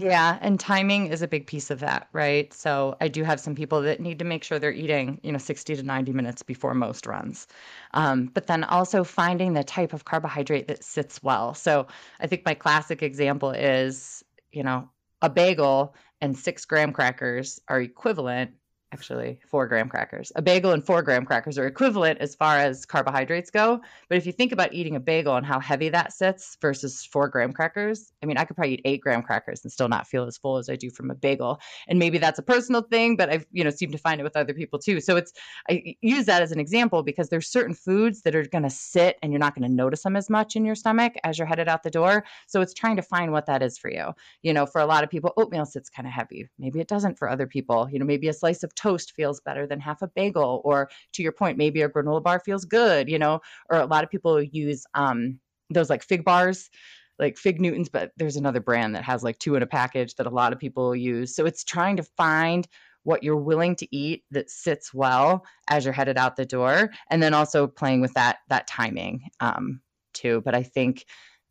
Yeah, 0.00 0.38
and 0.40 0.60
timing 0.60 1.08
is 1.08 1.22
a 1.22 1.28
big 1.28 1.48
piece 1.48 1.72
of 1.72 1.80
that, 1.80 2.08
right? 2.12 2.52
So 2.54 2.96
I 3.00 3.08
do 3.08 3.24
have 3.24 3.40
some 3.40 3.56
people 3.56 3.82
that 3.82 3.98
need 3.98 4.20
to 4.20 4.24
make 4.24 4.44
sure 4.44 4.60
they're 4.60 4.70
eating, 4.70 5.18
you 5.24 5.32
know, 5.32 5.38
60 5.38 5.74
to 5.74 5.82
90 5.82 6.12
minutes 6.12 6.44
before 6.44 6.72
most 6.72 7.04
runs. 7.04 7.48
Um, 7.94 8.26
but 8.26 8.46
then 8.46 8.62
also 8.62 9.02
finding 9.02 9.54
the 9.54 9.64
type 9.64 9.92
of 9.92 10.04
carbohydrate 10.04 10.68
that 10.68 10.84
sits 10.84 11.20
well. 11.20 11.52
So 11.52 11.88
I 12.20 12.28
think 12.28 12.44
my 12.46 12.54
classic 12.54 13.02
example 13.02 13.50
is, 13.50 14.22
you 14.52 14.62
know, 14.62 14.88
a 15.20 15.28
bagel 15.28 15.96
and 16.20 16.38
six 16.38 16.64
graham 16.64 16.92
crackers 16.92 17.60
are 17.66 17.80
equivalent 17.80 18.52
actually 18.92 19.38
four 19.46 19.66
graham 19.66 19.88
crackers. 19.88 20.32
A 20.36 20.42
bagel 20.42 20.72
and 20.72 20.84
four 20.84 21.02
graham 21.02 21.26
crackers 21.26 21.58
are 21.58 21.66
equivalent 21.66 22.18
as 22.20 22.34
far 22.34 22.56
as 22.56 22.86
carbohydrates 22.86 23.50
go. 23.50 23.80
But 24.08 24.16
if 24.16 24.24
you 24.24 24.32
think 24.32 24.52
about 24.52 24.72
eating 24.72 24.96
a 24.96 25.00
bagel 25.00 25.36
and 25.36 25.44
how 25.44 25.60
heavy 25.60 25.90
that 25.90 26.12
sits 26.12 26.56
versus 26.60 27.04
four 27.04 27.28
graham 27.28 27.52
crackers, 27.52 28.12
I 28.22 28.26
mean, 28.26 28.38
I 28.38 28.44
could 28.44 28.56
probably 28.56 28.74
eat 28.74 28.82
eight 28.86 29.00
graham 29.02 29.22
crackers 29.22 29.62
and 29.62 29.70
still 29.70 29.88
not 29.88 30.06
feel 30.06 30.24
as 30.24 30.38
full 30.38 30.56
as 30.56 30.70
I 30.70 30.76
do 30.76 30.90
from 30.90 31.10
a 31.10 31.14
bagel. 31.14 31.60
And 31.86 31.98
maybe 31.98 32.16
that's 32.16 32.38
a 32.38 32.42
personal 32.42 32.80
thing, 32.80 33.16
but 33.16 33.28
I've, 33.28 33.46
you 33.52 33.62
know, 33.62 33.70
seem 33.70 33.92
to 33.92 33.98
find 33.98 34.20
it 34.20 34.24
with 34.24 34.36
other 34.36 34.54
people 34.54 34.78
too. 34.78 35.00
So 35.00 35.16
it's, 35.16 35.32
I 35.68 35.96
use 36.00 36.24
that 36.24 36.40
as 36.40 36.52
an 36.52 36.60
example 36.60 37.02
because 37.02 37.28
there's 37.28 37.48
certain 37.48 37.74
foods 37.74 38.22
that 38.22 38.34
are 38.34 38.44
going 38.44 38.64
to 38.64 38.70
sit 38.70 39.18
and 39.22 39.32
you're 39.32 39.38
not 39.38 39.54
going 39.54 39.68
to 39.68 39.74
notice 39.74 40.02
them 40.02 40.16
as 40.16 40.30
much 40.30 40.56
in 40.56 40.64
your 40.64 40.74
stomach 40.74 41.14
as 41.24 41.38
you're 41.38 41.46
headed 41.46 41.68
out 41.68 41.82
the 41.82 41.90
door. 41.90 42.24
So 42.46 42.62
it's 42.62 42.72
trying 42.72 42.96
to 42.96 43.02
find 43.02 43.32
what 43.32 43.44
that 43.46 43.62
is 43.62 43.76
for 43.76 43.90
you. 43.90 44.12
You 44.42 44.54
know, 44.54 44.64
for 44.64 44.80
a 44.80 44.86
lot 44.86 45.04
of 45.04 45.10
people, 45.10 45.34
oatmeal 45.36 45.66
sits 45.66 45.90
kind 45.90 46.06
of 46.06 46.14
heavy. 46.14 46.48
Maybe 46.58 46.80
it 46.80 46.88
doesn't 46.88 47.18
for 47.18 47.28
other 47.28 47.46
people. 47.46 47.88
You 47.90 47.98
know, 47.98 48.06
maybe 48.06 48.28
a 48.28 48.32
slice 48.32 48.62
of 48.62 48.74
toast 48.78 49.12
feels 49.14 49.40
better 49.40 49.66
than 49.66 49.80
half 49.80 50.02
a 50.02 50.08
bagel 50.08 50.62
or 50.64 50.88
to 51.12 51.22
your 51.22 51.32
point 51.32 51.58
maybe 51.58 51.82
a 51.82 51.88
granola 51.88 52.22
bar 52.22 52.40
feels 52.40 52.64
good 52.64 53.08
you 53.08 53.18
know 53.18 53.40
or 53.70 53.78
a 53.78 53.86
lot 53.86 54.04
of 54.04 54.10
people 54.10 54.40
use 54.42 54.86
um 54.94 55.38
those 55.70 55.90
like 55.90 56.02
fig 56.02 56.24
bars 56.24 56.70
like 57.18 57.36
fig 57.36 57.60
newtons 57.60 57.88
but 57.88 58.12
there's 58.16 58.36
another 58.36 58.60
brand 58.60 58.94
that 58.94 59.04
has 59.04 59.22
like 59.22 59.38
two 59.38 59.56
in 59.56 59.62
a 59.62 59.66
package 59.66 60.14
that 60.14 60.26
a 60.26 60.30
lot 60.30 60.52
of 60.52 60.58
people 60.58 60.94
use. 60.94 61.34
So 61.34 61.46
it's 61.46 61.64
trying 61.64 61.96
to 61.96 62.02
find 62.02 62.66
what 63.04 63.22
you're 63.22 63.36
willing 63.36 63.74
to 63.76 63.96
eat 63.96 64.24
that 64.30 64.50
sits 64.50 64.92
well 64.92 65.44
as 65.68 65.84
you're 65.84 65.94
headed 65.94 66.18
out 66.18 66.36
the 66.36 66.44
door 66.44 66.90
and 67.10 67.22
then 67.22 67.34
also 67.34 67.66
playing 67.66 68.00
with 68.00 68.12
that 68.14 68.38
that 68.48 68.66
timing 68.66 69.28
um 69.40 69.80
too. 70.14 70.42
But 70.44 70.54
i 70.54 70.62
think 70.62 71.06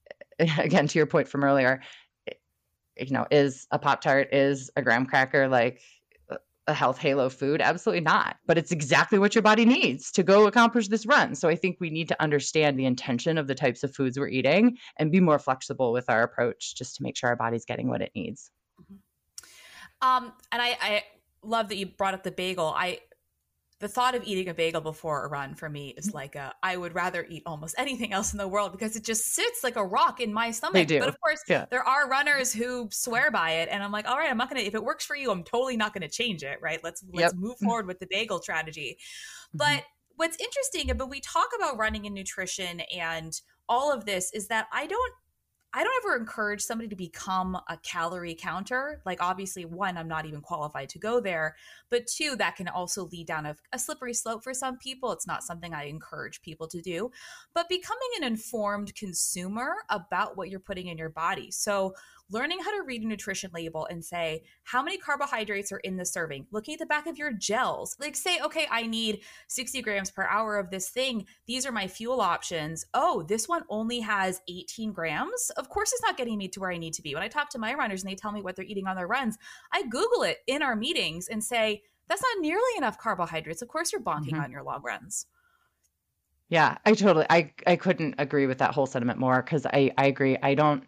again 0.40 0.88
to 0.88 1.00
your 1.00 1.08
point 1.08 1.28
from 1.28 1.44
earlier 1.44 1.82
you 3.00 3.12
know 3.12 3.28
is 3.30 3.68
a 3.72 3.80
pop 3.80 4.02
tart 4.02 4.34
is 4.34 4.72
a 4.76 4.82
graham 4.82 5.06
cracker 5.06 5.48
like 5.48 5.82
a 6.68 6.74
health 6.74 6.98
halo 6.98 7.30
food? 7.30 7.62
Absolutely 7.62 8.02
not. 8.02 8.38
But 8.46 8.58
it's 8.58 8.72
exactly 8.72 9.20
what 9.20 9.34
your 9.36 9.42
body 9.42 9.66
needs 9.66 10.12
to 10.12 10.24
go 10.24 10.48
accomplish 10.48 10.88
this 10.88 11.06
run. 11.06 11.36
So 11.36 11.48
I 11.48 11.56
think 11.56 11.78
we 11.80 11.90
need 11.90 12.08
to 12.10 12.22
understand 12.22 12.78
the 12.78 12.86
intention 12.86 13.38
of 13.38 13.48
the 13.48 13.56
types 13.56 13.84
of 13.84 13.96
foods 13.96 14.20
we're 14.20 14.28
eating 14.28 14.78
and 14.98 15.12
be 15.12 15.20
more 15.20 15.40
flexible 15.40 15.92
with 15.92 16.10
our 16.10 16.24
approach 16.24 16.76
just 16.76 16.96
to 16.98 17.04
make 17.04 17.18
sure 17.18 17.30
our 17.30 17.36
body's 17.36 17.66
getting 17.66 17.88
what 17.88 18.02
it 18.02 18.12
needs. 18.16 18.52
Mm-hmm. 18.82 18.96
Um, 20.08 20.34
and 20.52 20.62
I, 20.62 20.78
I 20.82 21.04
love 21.42 21.70
that 21.70 21.78
you 21.78 21.88
brought 21.88 22.14
up 22.14 22.24
the 22.24 22.32
bagel. 22.32 22.74
I 22.76 23.00
the 23.80 23.88
thought 23.88 24.16
of 24.16 24.24
eating 24.24 24.50
a 24.50 24.54
bagel 24.54 24.82
before 24.82 25.26
a 25.26 25.30
run 25.30 25.54
for 25.54 25.70
me 25.70 25.94
is 25.98 26.08
mm-hmm. 26.08 26.18
like 26.18 26.36
a 26.36 26.54
I 26.64 26.78
would 26.78 26.96
rather 26.96 27.26
eat 27.30 27.44
almost 27.46 27.76
anything 27.78 28.12
else 28.12 28.32
in 28.32 28.38
the 28.38 28.48
world 28.48 28.72
because 28.72 28.96
it 28.96 29.04
just 29.04 29.36
sits 29.36 29.64
like 29.64 29.76
a 29.76 29.86
rock 29.86 30.20
in 30.20 30.34
my 30.34 30.52
stomach. 30.52 30.74
They 30.74 30.86
do. 30.86 31.00
But 31.00 31.10
of 31.10 31.22
course, 31.22 31.42
yeah. 31.48 31.66
there 31.70 31.84
are 31.84 32.10
runners 32.10 32.52
who 32.52 32.90
swear 32.92 33.30
by 33.30 33.52
it 33.52 33.70
and 33.72 33.84
I'm 33.84 33.92
like, 33.92 34.08
"All 34.08 34.18
right, 34.18 34.30
I'm 34.30 34.38
not 34.38 34.50
going 34.50 34.62
to 34.62 34.68
if 34.68 34.74
it 34.74 34.84
works 34.84 35.06
for 35.06 35.16
you, 35.16 35.32
I'm 35.32 35.44
totally 35.44 35.78
not 35.78 35.94
going 35.94 36.02
to 36.02 36.10
change 36.10 36.44
it, 36.44 36.60
right? 36.62 36.80
Let's 36.84 37.04
let's 37.14 37.36
move 37.36 37.58
forward 37.60 37.86
with 37.86 38.00
the 38.00 38.08
bagel 38.10 38.42
strategy." 38.42 38.98
Mm-hmm. 39.00 39.58
But 39.58 39.84
what's 40.16 40.38
interesting 40.38 40.96
but 40.98 41.10
we 41.10 41.20
talk 41.20 41.50
about 41.56 41.78
running 41.78 42.08
and 42.08 42.16
nutrition 42.16 42.82
and 42.96 43.40
all 43.70 43.94
of 43.94 44.06
this 44.06 44.34
is 44.34 44.48
that 44.48 44.68
I 44.72 44.88
don't 44.88 45.14
I 45.74 45.84
don't 45.84 46.06
ever 46.06 46.16
encourage 46.16 46.62
somebody 46.62 46.88
to 46.88 46.96
become 46.96 47.56
a 47.68 47.78
calorie 47.84 48.36
counter. 48.36 49.02
Like, 49.06 49.22
obviously, 49.22 49.66
one, 49.66 49.98
I'm 49.98 50.08
not 50.08 50.26
even 50.26 50.42
qualified 50.42 50.90
to 50.90 51.00
go 51.00 51.20
there. 51.20 51.56
But 51.90 52.08
two, 52.08 52.36
that 52.38 52.56
can 52.56 52.70
also 52.70 53.06
lead 53.06 53.28
down 53.28 53.46
a, 53.46 53.56
a, 53.74 53.80
slippery 53.80 54.14
slope 54.14 54.44
for 54.44 54.54
some 54.54 54.78
people. 54.78 55.12
It's 55.12 55.28
not 55.28 55.44
something 55.44 55.74
I 55.74 55.84
encourage 55.84 56.42
people 56.42 56.68
to 56.70 56.82
do. 56.82 57.12
But 57.54 57.70
becoming 57.70 58.10
an 58.18 58.24
informed 58.24 58.96
consumer 58.96 59.76
about 59.90 60.38
what 60.38 60.50
you're 60.50 60.60
putting 60.60 60.88
in 60.88 60.98
your 60.98 61.10
body. 61.10 61.52
So, 61.52 61.94
learning 62.30 62.60
how 62.60 62.76
to 62.76 62.84
read 62.84 63.02
a 63.02 63.08
nutrition 63.08 63.52
label 63.54 63.86
and 63.90 64.04
say 64.04 64.44
how 64.64 64.84
many 64.84 64.98
carbohydrates 64.98 65.72
are 65.72 65.80
in 65.80 65.98
the 65.98 66.06
serving, 66.06 66.46
looking 66.52 66.74
at 66.74 66.80
the 66.80 66.86
back 66.86 67.08
of 67.08 67.18
your 67.18 67.32
gels, 67.32 67.96
like 68.00 68.16
say, 68.16 68.40
okay, 68.42 68.68
I 68.70 68.84
need 68.84 69.22
60 69.48 69.82
grams 69.82 70.12
per 70.12 70.24
hour 70.24 70.58
of 70.58 70.70
this 70.70 70.90
thing. 70.90 71.26
These 71.46 71.66
are 71.66 71.72
my 71.72 71.88
fuel 71.88 72.22
options. 72.22 72.86
Oh, 72.94 73.24
this 73.24 73.48
one 73.48 73.64
only 73.70 74.00
has 74.02 74.42
18 74.48 74.92
grams. 74.92 75.52
Of 75.58 75.70
course, 75.70 75.94
it's 75.94 76.04
not 76.04 76.18
getting 76.18 76.38
me 76.38 76.48
to 76.50 76.60
where 76.60 76.72
I 76.72 76.78
need 76.78 76.94
to 76.94 77.02
be. 77.02 77.14
When 77.14 77.24
I 77.24 77.28
talk 77.28 77.50
to 77.52 77.60
my 77.60 77.74
runners 77.74 78.04
and 78.04 78.12
they 78.12 78.16
tell 78.16 78.32
me 78.32 78.42
what 78.42 78.56
they're 78.56 78.66
eating 78.66 78.88
on 78.88 78.96
their 78.96 79.08
runs, 79.08 79.38
I 79.72 79.84
Google 79.84 80.24
it 80.24 80.40
in 80.48 80.62
our 80.62 80.76
meetings 80.76 81.28
and 81.28 81.44
say, 81.44 81.84
that's 82.08 82.22
not 82.22 82.42
nearly 82.42 82.62
enough 82.78 82.98
carbohydrates. 82.98 83.62
Of 83.62 83.68
course, 83.68 83.92
you're 83.92 84.02
bonking 84.02 84.32
mm-hmm. 84.32 84.42
on 84.42 84.52
your 84.52 84.64
long 84.64 84.82
runs. 84.82 85.26
Yeah, 86.50 86.78
I 86.86 86.94
totally 86.94 87.26
I 87.30 87.52
I 87.66 87.76
couldn't 87.76 88.16
agree 88.20 88.48
with 88.48 88.60
that 88.60 88.74
whole 88.74 88.86
sentiment 88.86 89.20
more 89.20 89.42
cuz 89.44 89.66
I 89.66 89.92
I 89.98 90.06
agree. 90.06 90.38
I 90.42 90.56
don't 90.56 90.84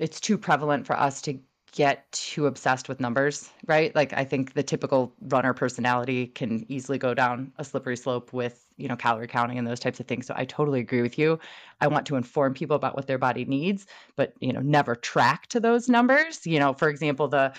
it's 0.00 0.20
too 0.20 0.38
prevalent 0.38 0.86
for 0.86 0.98
us 0.98 1.22
to 1.22 1.38
get 1.72 2.10
too 2.10 2.46
obsessed 2.46 2.88
with 2.88 2.98
numbers, 2.98 3.48
right? 3.66 3.94
Like 3.94 4.12
I 4.12 4.24
think 4.24 4.54
the 4.54 4.62
typical 4.62 5.14
runner 5.20 5.54
personality 5.54 6.26
can 6.26 6.66
easily 6.68 6.98
go 6.98 7.14
down 7.14 7.52
a 7.58 7.64
slippery 7.64 7.96
slope 7.96 8.32
with, 8.32 8.66
you 8.76 8.88
know, 8.88 8.96
calorie 8.96 9.28
counting 9.28 9.56
and 9.58 9.66
those 9.66 9.78
types 9.78 10.00
of 10.00 10.06
things. 10.06 10.26
So 10.26 10.34
I 10.36 10.44
totally 10.46 10.80
agree 10.80 11.02
with 11.02 11.18
you. 11.18 11.38
I 11.80 11.86
want 11.86 12.06
to 12.06 12.16
inform 12.16 12.54
people 12.54 12.74
about 12.74 12.96
what 12.96 13.06
their 13.06 13.18
body 13.18 13.44
needs, 13.44 13.86
but, 14.16 14.34
you 14.40 14.52
know, 14.52 14.60
never 14.60 14.96
track 14.96 15.46
to 15.48 15.60
those 15.60 15.88
numbers. 15.88 16.44
You 16.44 16.58
know, 16.58 16.72
for 16.72 16.88
example, 16.88 17.28
the 17.28 17.52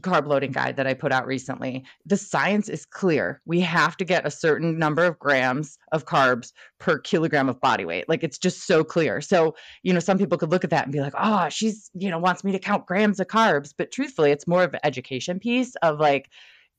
carb 0.00 0.26
loading 0.26 0.52
guide 0.52 0.76
that 0.76 0.86
I 0.86 0.94
put 0.94 1.12
out 1.12 1.26
recently, 1.26 1.84
the 2.06 2.16
science 2.16 2.68
is 2.68 2.86
clear. 2.86 3.40
We 3.44 3.60
have 3.60 3.96
to 3.98 4.04
get 4.04 4.26
a 4.26 4.30
certain 4.30 4.78
number 4.78 5.04
of 5.04 5.18
grams 5.18 5.78
of 5.92 6.06
carbs 6.06 6.52
per 6.78 6.98
kilogram 6.98 7.48
of 7.48 7.60
body 7.60 7.84
weight. 7.84 8.08
Like 8.08 8.24
it's 8.24 8.38
just 8.38 8.66
so 8.66 8.84
clear. 8.84 9.20
So, 9.20 9.54
you 9.82 9.92
know, 9.92 10.00
some 10.00 10.18
people 10.18 10.38
could 10.38 10.50
look 10.50 10.64
at 10.64 10.70
that 10.70 10.84
and 10.84 10.92
be 10.92 11.00
like, 11.00 11.14
oh, 11.18 11.48
she's, 11.50 11.90
you 11.94 12.10
know, 12.10 12.18
wants 12.18 12.42
me 12.42 12.52
to 12.52 12.58
count 12.58 12.86
grams 12.86 13.20
of 13.20 13.26
carbs. 13.26 13.74
But 13.76 13.92
truthfully, 13.92 14.30
it's 14.30 14.46
more 14.46 14.64
of 14.64 14.72
an 14.74 14.80
education 14.82 15.38
piece 15.38 15.74
of 15.82 16.00
like, 16.00 16.30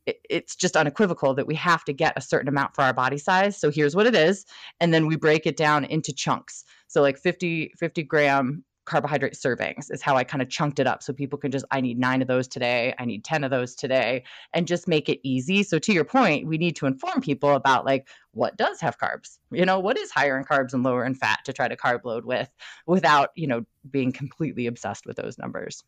it's 0.05 0.55
just 0.55 0.75
unequivocal 0.75 1.33
that 1.35 1.47
we 1.47 1.55
have 1.55 1.85
to 1.85 1.93
get 1.93 2.13
a 2.17 2.21
certain 2.21 2.49
amount 2.49 2.75
for 2.75 2.81
our 2.81 2.93
body 2.93 3.17
size. 3.17 3.57
So 3.57 3.71
here's 3.71 3.95
what 3.95 4.05
it 4.05 4.15
is. 4.15 4.45
And 4.81 4.93
then 4.93 5.07
we 5.07 5.15
break 5.15 5.45
it 5.45 5.55
down 5.55 5.85
into 5.85 6.11
chunks. 6.13 6.65
So 6.87 7.01
like 7.01 7.17
50, 7.17 7.73
50 7.77 8.03
gram 8.03 8.65
carbohydrate 8.85 9.33
servings 9.33 9.91
is 9.91 10.01
how 10.01 10.15
I 10.15 10.23
kind 10.23 10.41
of 10.41 10.49
chunked 10.49 10.79
it 10.79 10.87
up 10.87 11.01
so 11.01 11.13
people 11.13 11.39
can 11.39 11.51
just 11.51 11.65
I 11.71 11.81
need 11.81 11.97
9 11.97 12.21
of 12.21 12.27
those 12.27 12.47
today, 12.47 12.93
I 12.99 13.05
need 13.05 13.23
10 13.23 13.43
of 13.43 13.51
those 13.51 13.75
today 13.75 14.23
and 14.53 14.67
just 14.67 14.87
make 14.87 15.09
it 15.09 15.19
easy. 15.23 15.63
So 15.63 15.79
to 15.79 15.93
your 15.93 16.03
point, 16.03 16.47
we 16.47 16.57
need 16.57 16.75
to 16.77 16.85
inform 16.85 17.21
people 17.21 17.55
about 17.55 17.85
like 17.85 18.07
what 18.31 18.57
does 18.57 18.81
have 18.81 18.97
carbs? 18.97 19.37
You 19.51 19.65
know, 19.65 19.79
what 19.79 19.97
is 19.97 20.11
higher 20.11 20.37
in 20.37 20.43
carbs 20.43 20.73
and 20.73 20.83
lower 20.83 21.05
in 21.05 21.15
fat 21.15 21.39
to 21.45 21.53
try 21.53 21.67
to 21.67 21.75
carb 21.75 22.03
load 22.03 22.25
with 22.25 22.49
without, 22.85 23.29
you 23.35 23.47
know, 23.47 23.65
being 23.89 24.11
completely 24.11 24.67
obsessed 24.67 25.05
with 25.05 25.17
those 25.17 25.37
numbers. 25.37 25.83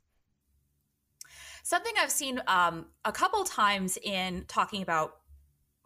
Something 1.64 1.94
I've 2.00 2.12
seen 2.12 2.42
um, 2.48 2.86
a 3.06 3.12
couple 3.12 3.44
times 3.44 3.98
in 4.04 4.46
talking 4.48 4.84
about 4.84 5.16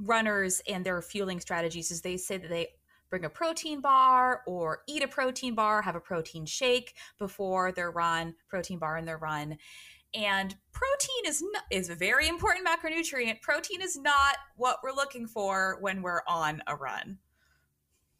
runners 0.01 0.61
and 0.67 0.85
their 0.85 1.01
fueling 1.01 1.39
strategies 1.39 1.91
is 1.91 2.01
they 2.01 2.17
say 2.17 2.37
that 2.37 2.49
they 2.49 2.67
bring 3.09 3.25
a 3.25 3.29
protein 3.29 3.81
bar 3.81 4.41
or 4.45 4.83
eat 4.87 5.03
a 5.03 5.07
protein 5.07 5.55
bar, 5.55 5.81
have 5.81 5.95
a 5.95 5.99
protein 5.99 6.45
shake 6.45 6.95
before 7.17 7.71
their 7.71 7.91
run, 7.91 8.35
protein 8.47 8.79
bar 8.79 8.97
in 8.97 9.05
their 9.05 9.17
run. 9.17 9.57
And 10.13 10.55
protein 10.71 11.25
is 11.27 11.43
is 11.69 11.89
a 11.89 11.95
very 11.95 12.27
important 12.27 12.67
macronutrient. 12.67 13.41
Protein 13.41 13.81
is 13.81 13.97
not 13.97 14.37
what 14.55 14.77
we're 14.83 14.91
looking 14.91 15.27
for 15.27 15.77
when 15.81 16.01
we're 16.01 16.21
on 16.27 16.63
a 16.67 16.75
run. 16.75 17.19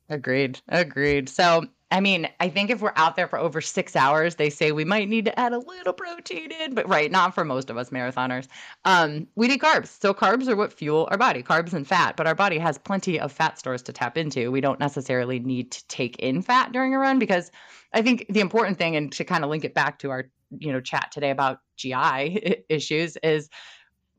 Agreed. 0.10 0.60
Agreed. 0.68 1.30
So 1.30 1.66
I 1.92 2.02
mean, 2.02 2.30
I 2.40 2.50
think 2.50 2.70
if 2.70 2.82
we're 2.82 2.94
out 2.96 3.16
there 3.16 3.28
for 3.28 3.40
over 3.40 3.62
six 3.62 3.96
hours, 3.96 4.36
they 4.36 4.52
say 4.52 4.72
we 4.72 4.86
might 4.86 5.10
need 5.10 5.26
to 5.26 5.40
add 5.40 5.54
a 5.54 5.58
little 5.58 5.94
protein 5.94 6.52
in, 6.52 6.76
but 6.76 6.88
right, 6.88 7.12
not 7.12 7.34
for 7.34 7.44
most 7.44 7.72
of 7.72 7.78
us 7.78 7.90
marathoners. 7.90 8.48
Um, 8.86 9.26
we 9.36 9.48
need 9.48 9.60
carbs. 9.60 9.88
So 10.00 10.14
carbs 10.14 10.48
are 10.48 10.56
what 10.56 10.72
fuel 10.72 11.08
our 11.10 11.18
body, 11.18 11.42
carbs 11.42 11.74
and 11.74 11.88
fat, 11.88 12.16
but 12.16 12.28
our 12.28 12.36
body 12.36 12.60
has 12.60 12.78
plenty 12.78 13.20
of 13.20 13.32
fat 13.32 13.58
stores 13.58 13.82
to 13.84 13.94
tap 13.94 14.18
into. 14.18 14.52
We 14.52 14.62
don't 14.62 14.80
necessarily 14.80 15.40
need 15.40 15.72
to 15.72 15.88
take 15.88 16.16
in 16.20 16.44
fat 16.44 16.72
during 16.72 16.94
a 16.94 17.00
run 17.00 17.18
because 17.18 17.50
I 17.94 18.04
think 18.04 18.28
the 18.30 18.40
important 18.40 18.78
thing, 18.78 18.96
and 18.96 19.12
to 19.14 19.24
kind 19.24 19.44
of 19.44 19.50
link 19.50 19.66
it 19.66 19.74
back 19.74 19.98
to 20.00 20.12
our 20.12 20.30
you 20.52 20.72
know 20.72 20.82
chat 20.82 21.12
today 21.12 21.32
about 21.32 21.60
GI 21.78 22.64
issues, 22.70 23.18
is 23.24 23.50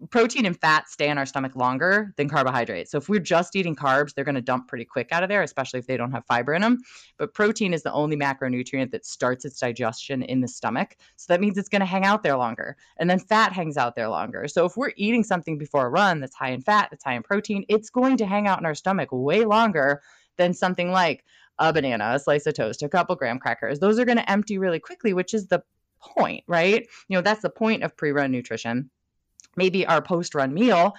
protein 0.08 0.46
and 0.46 0.58
fat 0.58 0.88
stay 0.88 1.08
in 1.08 1.18
our 1.18 1.26
stomach 1.26 1.54
longer 1.54 2.14
than 2.16 2.28
carbohydrates. 2.28 2.90
So 2.90 2.98
if 2.98 3.08
we're 3.08 3.20
just 3.20 3.54
eating 3.54 3.76
carbs, 3.76 4.14
they're 4.14 4.24
going 4.24 4.34
to 4.34 4.40
dump 4.40 4.68
pretty 4.68 4.84
quick 4.84 5.08
out 5.12 5.22
of 5.22 5.28
there, 5.28 5.42
especially 5.42 5.78
if 5.78 5.86
they 5.86 5.96
don't 5.96 6.12
have 6.12 6.24
fiber 6.26 6.54
in 6.54 6.62
them. 6.62 6.78
But 7.18 7.34
protein 7.34 7.74
is 7.74 7.82
the 7.82 7.92
only 7.92 8.16
macronutrient 8.16 8.90
that 8.92 9.04
starts 9.04 9.44
its 9.44 9.58
digestion 9.60 10.22
in 10.22 10.40
the 10.40 10.48
stomach. 10.48 10.96
So 11.16 11.26
that 11.28 11.40
means 11.40 11.58
it's 11.58 11.68
going 11.68 11.80
to 11.80 11.86
hang 11.86 12.04
out 12.04 12.22
there 12.22 12.36
longer. 12.36 12.76
And 12.96 13.10
then 13.10 13.18
fat 13.18 13.52
hangs 13.52 13.76
out 13.76 13.94
there 13.94 14.08
longer. 14.08 14.48
So 14.48 14.64
if 14.64 14.76
we're 14.76 14.92
eating 14.96 15.22
something 15.24 15.58
before 15.58 15.86
a 15.86 15.90
run 15.90 16.20
that's 16.20 16.34
high 16.34 16.50
in 16.50 16.62
fat, 16.62 16.88
that's 16.90 17.04
high 17.04 17.14
in 17.14 17.22
protein, 17.22 17.64
it's 17.68 17.90
going 17.90 18.16
to 18.18 18.26
hang 18.26 18.46
out 18.46 18.58
in 18.58 18.66
our 18.66 18.74
stomach 18.74 19.10
way 19.12 19.44
longer 19.44 20.02
than 20.36 20.54
something 20.54 20.90
like 20.90 21.24
a 21.58 21.72
banana, 21.72 22.12
a 22.14 22.18
slice 22.18 22.46
of 22.46 22.54
toast, 22.54 22.82
a 22.82 22.88
couple 22.88 23.14
graham 23.16 23.38
crackers. 23.38 23.78
Those 23.78 23.98
are 23.98 24.06
going 24.06 24.16
to 24.16 24.30
empty 24.30 24.56
really 24.56 24.80
quickly, 24.80 25.12
which 25.12 25.34
is 25.34 25.48
the 25.48 25.62
point, 26.00 26.42
right? 26.46 26.86
You 27.08 27.16
know, 27.16 27.20
that's 27.20 27.42
the 27.42 27.50
point 27.50 27.82
of 27.82 27.94
pre-run 27.96 28.32
nutrition 28.32 28.88
maybe 29.56 29.86
our 29.86 30.02
post 30.02 30.34
run 30.34 30.52
meal 30.54 30.94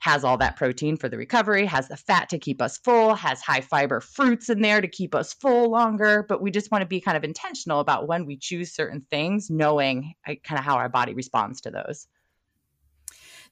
has 0.00 0.22
all 0.22 0.36
that 0.36 0.56
protein 0.56 0.98
for 0.98 1.08
the 1.08 1.16
recovery, 1.16 1.64
has 1.64 1.88
the 1.88 1.96
fat 1.96 2.28
to 2.28 2.38
keep 2.38 2.60
us 2.60 2.76
full, 2.76 3.14
has 3.14 3.40
high 3.40 3.62
fiber 3.62 4.00
fruits 4.00 4.50
in 4.50 4.60
there 4.60 4.82
to 4.82 4.88
keep 4.88 5.14
us 5.14 5.32
full 5.32 5.70
longer. 5.70 6.26
But 6.28 6.42
we 6.42 6.50
just 6.50 6.70
want 6.70 6.82
to 6.82 6.86
be 6.86 7.00
kind 7.00 7.16
of 7.16 7.24
intentional 7.24 7.80
about 7.80 8.06
when 8.06 8.26
we 8.26 8.36
choose 8.36 8.74
certain 8.74 9.06
things, 9.10 9.48
knowing 9.48 10.14
kind 10.26 10.58
of 10.58 10.64
how 10.64 10.76
our 10.76 10.90
body 10.90 11.14
responds 11.14 11.62
to 11.62 11.70
those. 11.70 12.06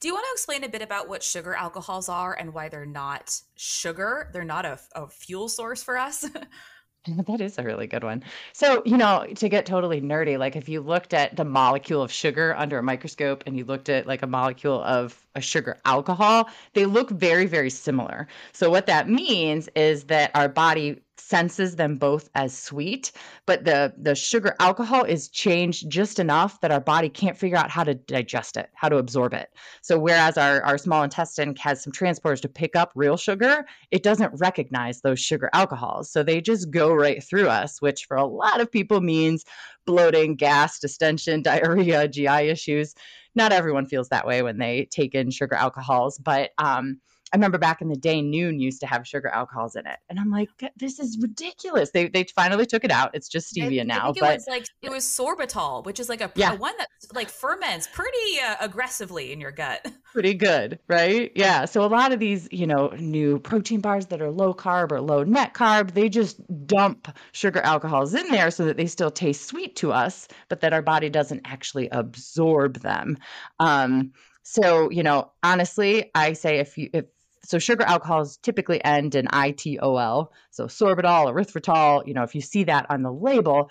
Do 0.00 0.09
you 0.09 0.14
want 0.14 0.26
to 0.26 0.32
explain 0.32 0.64
a 0.64 0.68
bit 0.68 0.82
about 0.82 1.09
what 1.09 1.22
sugar 1.22 1.55
alcohols 1.55 2.09
are 2.09 2.34
and 2.34 2.53
why 2.53 2.68
they're 2.68 2.84
not 2.84 3.40
sugar? 3.55 4.28
They're 4.32 4.44
not 4.44 4.66
a, 4.66 4.78
a 4.94 5.09
fuel 5.09 5.48
source 5.48 5.82
for 5.82 5.96
us. 5.96 6.28
That 7.26 7.40
is 7.40 7.59
a 7.59 7.62
really 7.62 7.86
good 7.86 8.05
one. 8.05 8.22
So, 8.53 8.82
you 8.84 8.96
know, 8.96 9.26
to 9.36 9.48
get 9.48 9.66
totally 9.66 10.00
nerdy, 10.00 10.38
like 10.38 10.57
if 10.57 10.68
you 10.68 10.80
looked 10.80 11.12
at 11.14 11.36
the 11.36 11.44
molecule 11.44 12.03
of 12.03 12.12
sugar 12.12 12.55
under 12.57 12.78
a 12.78 12.82
microscope 12.82 13.42
and 13.46 13.57
you 13.57 13.64
looked 13.64 13.88
at 13.88 14.07
like 14.07 14.22
a 14.22 14.26
molecule 14.26 14.82
of 14.82 15.26
a 15.34 15.40
sugar 15.40 15.78
alcohol, 15.84 16.48
they 16.74 16.86
look 16.86 17.11
very, 17.11 17.46
very 17.46 17.70
similar. 17.70 18.28
So, 18.53 18.70
what 18.70 18.86
that 18.86 19.09
means 19.09 19.68
is 19.74 20.05
that 20.05 20.30
our 20.34 20.48
body 20.48 21.00
senses 21.33 21.76
them 21.76 21.97
both 21.97 22.28
as 22.35 22.53
sweet, 22.55 23.11
but 23.47 23.64
the 23.64 23.95
the 23.97 24.14
sugar 24.14 24.55
alcohol 24.61 25.03
is 25.03 25.30
changed 25.30 25.89
just 25.89 26.18
enough 26.18 26.61
that 26.61 26.70
our 26.70 26.78
body 26.95 27.09
can't 27.09 27.39
figure 27.39 27.57
out 27.57 27.70
how 27.70 27.83
to 27.83 27.95
digest 27.95 28.59
it, 28.59 28.68
how 28.74 28.87
to 28.91 28.99
absorb 28.99 29.33
it. 29.33 29.49
So 29.80 29.99
whereas 29.99 30.37
our, 30.37 30.61
our 30.62 30.76
small 30.76 31.03
intestine 31.03 31.57
has 31.57 31.83
some 31.83 31.91
transporters 31.91 32.43
to 32.43 32.51
pick 32.51 32.76
up 32.76 32.93
real 32.95 33.16
sugar, 33.16 33.64
it 33.91 34.03
doesn't 34.03 34.39
recognize 34.41 35.01
those 35.01 35.20
sugar 35.20 35.49
alcohols. 35.55 36.11
So 36.11 36.22
they 36.22 36.43
just 36.43 36.70
go 36.70 36.93
right 36.93 37.24
through 37.24 37.49
us, 37.49 37.80
which 37.80 38.05
for 38.05 38.18
a 38.18 38.26
lot 38.26 38.61
of 38.61 38.70
people 38.70 39.01
means 39.01 39.47
bloating, 39.87 40.37
gas, 40.37 40.78
distension, 40.80 41.41
diarrhea, 41.51 42.09
GI 42.09 42.51
issues. 42.51 42.95
Not 43.35 43.53
everyone 43.53 43.87
feels 43.87 44.11
that 44.11 44.26
way 44.26 44.43
when 44.43 44.59
they 44.59 44.87
take 44.91 45.14
in 45.14 45.30
sugar 45.30 45.55
alcohols, 45.55 46.18
but 46.18 46.51
um, 46.59 47.01
I 47.33 47.37
remember 47.37 47.59
back 47.59 47.80
in 47.80 47.89
the 47.89 47.97
day, 47.97 48.20
Nuun 48.20 48.61
used 48.61 48.80
to 48.80 48.87
have 48.87 49.07
sugar 49.07 49.28
alcohols 49.28 49.74
in 49.74 49.87
it, 49.87 49.99
and 50.11 50.20
I'm 50.20 50.30
like, 50.30 50.49
this 50.76 50.99
is 50.99 51.18
ridiculous. 51.20 51.91
They 51.91 52.09
they 52.09 52.24
finally 52.24 52.66
took 52.66 52.85
it 52.85 52.91
out. 52.91 53.14
It's 53.14 53.28
just 53.28 53.55
stevia 53.55 53.80
I, 53.80 53.85
now. 53.85 54.11
I 54.11 54.20
but 54.20 54.30
it 54.30 54.35
was 54.35 54.47
like 54.49 54.66
it 54.83 54.91
was 54.91 55.05
sorbitol, 55.05 55.85
which 55.87 55.99
is 55.99 56.09
like 56.09 56.20
a, 56.20 56.30
yeah. 56.35 56.53
a 56.53 56.57
one 56.57 56.74
that 56.76 56.89
like 57.14 57.30
ferments 57.30 57.89
pretty 57.93 58.41
uh, 58.47 58.57
aggressively 58.61 59.33
in 59.33 59.41
your 59.41 59.53
gut. 59.53 59.87
Pretty 60.12 60.35
good, 60.35 60.78
right? 60.89 61.33
Yeah. 61.35 61.64
So 61.64 61.83
a 61.83 61.87
lot 61.87 62.12
of 62.12 62.18
these, 62.18 62.47
you 62.53 62.66
know, 62.66 62.89
new 62.99 63.39
protein 63.39 63.80
bars 63.80 64.07
that 64.09 64.20
are 64.20 64.30
low 64.30 64.53
carb 64.53 64.93
or 64.93 65.01
low 65.01 65.24
net 65.24 65.55
carb, 65.55 65.93
they 65.93 66.11
just 66.11 66.39
dump 66.66 67.09
sugar 67.33 67.61
alcohols 67.61 68.12
in 68.12 68.28
there 68.28 68.51
so 68.51 68.66
that 68.66 68.76
they 68.76 68.87
still 68.87 69.11
taste 69.11 69.47
sweet 69.47 69.74
to 69.76 69.91
us, 69.91 70.28
but 70.51 70.61
that 70.61 70.74
our 70.74 70.83
body 70.83 71.09
doesn't 71.09 71.41
actually 71.47 71.89
absorb 71.89 72.80
them. 72.80 73.16
Um, 73.59 74.12
so, 74.43 74.91
you 74.91 75.03
know, 75.03 75.33
honestly, 75.43 76.11
I 76.14 76.35
say 76.35 76.59
if 76.59 76.76
you 76.76 76.91
if 76.93 77.07
so 77.45 77.59
sugar 77.59 77.84
alcohols 77.84 78.36
typically 78.38 78.82
end 78.84 79.14
in 79.14 79.26
ITOL. 79.26 80.28
So 80.51 80.66
sorbitol, 80.66 81.32
erythritol, 81.32 82.07
you 82.07 82.14
know, 82.14 82.22
if 82.22 82.34
you 82.34 82.40
see 82.40 82.64
that 82.64 82.86
on 82.90 83.03
the 83.03 83.12
label, 83.12 83.70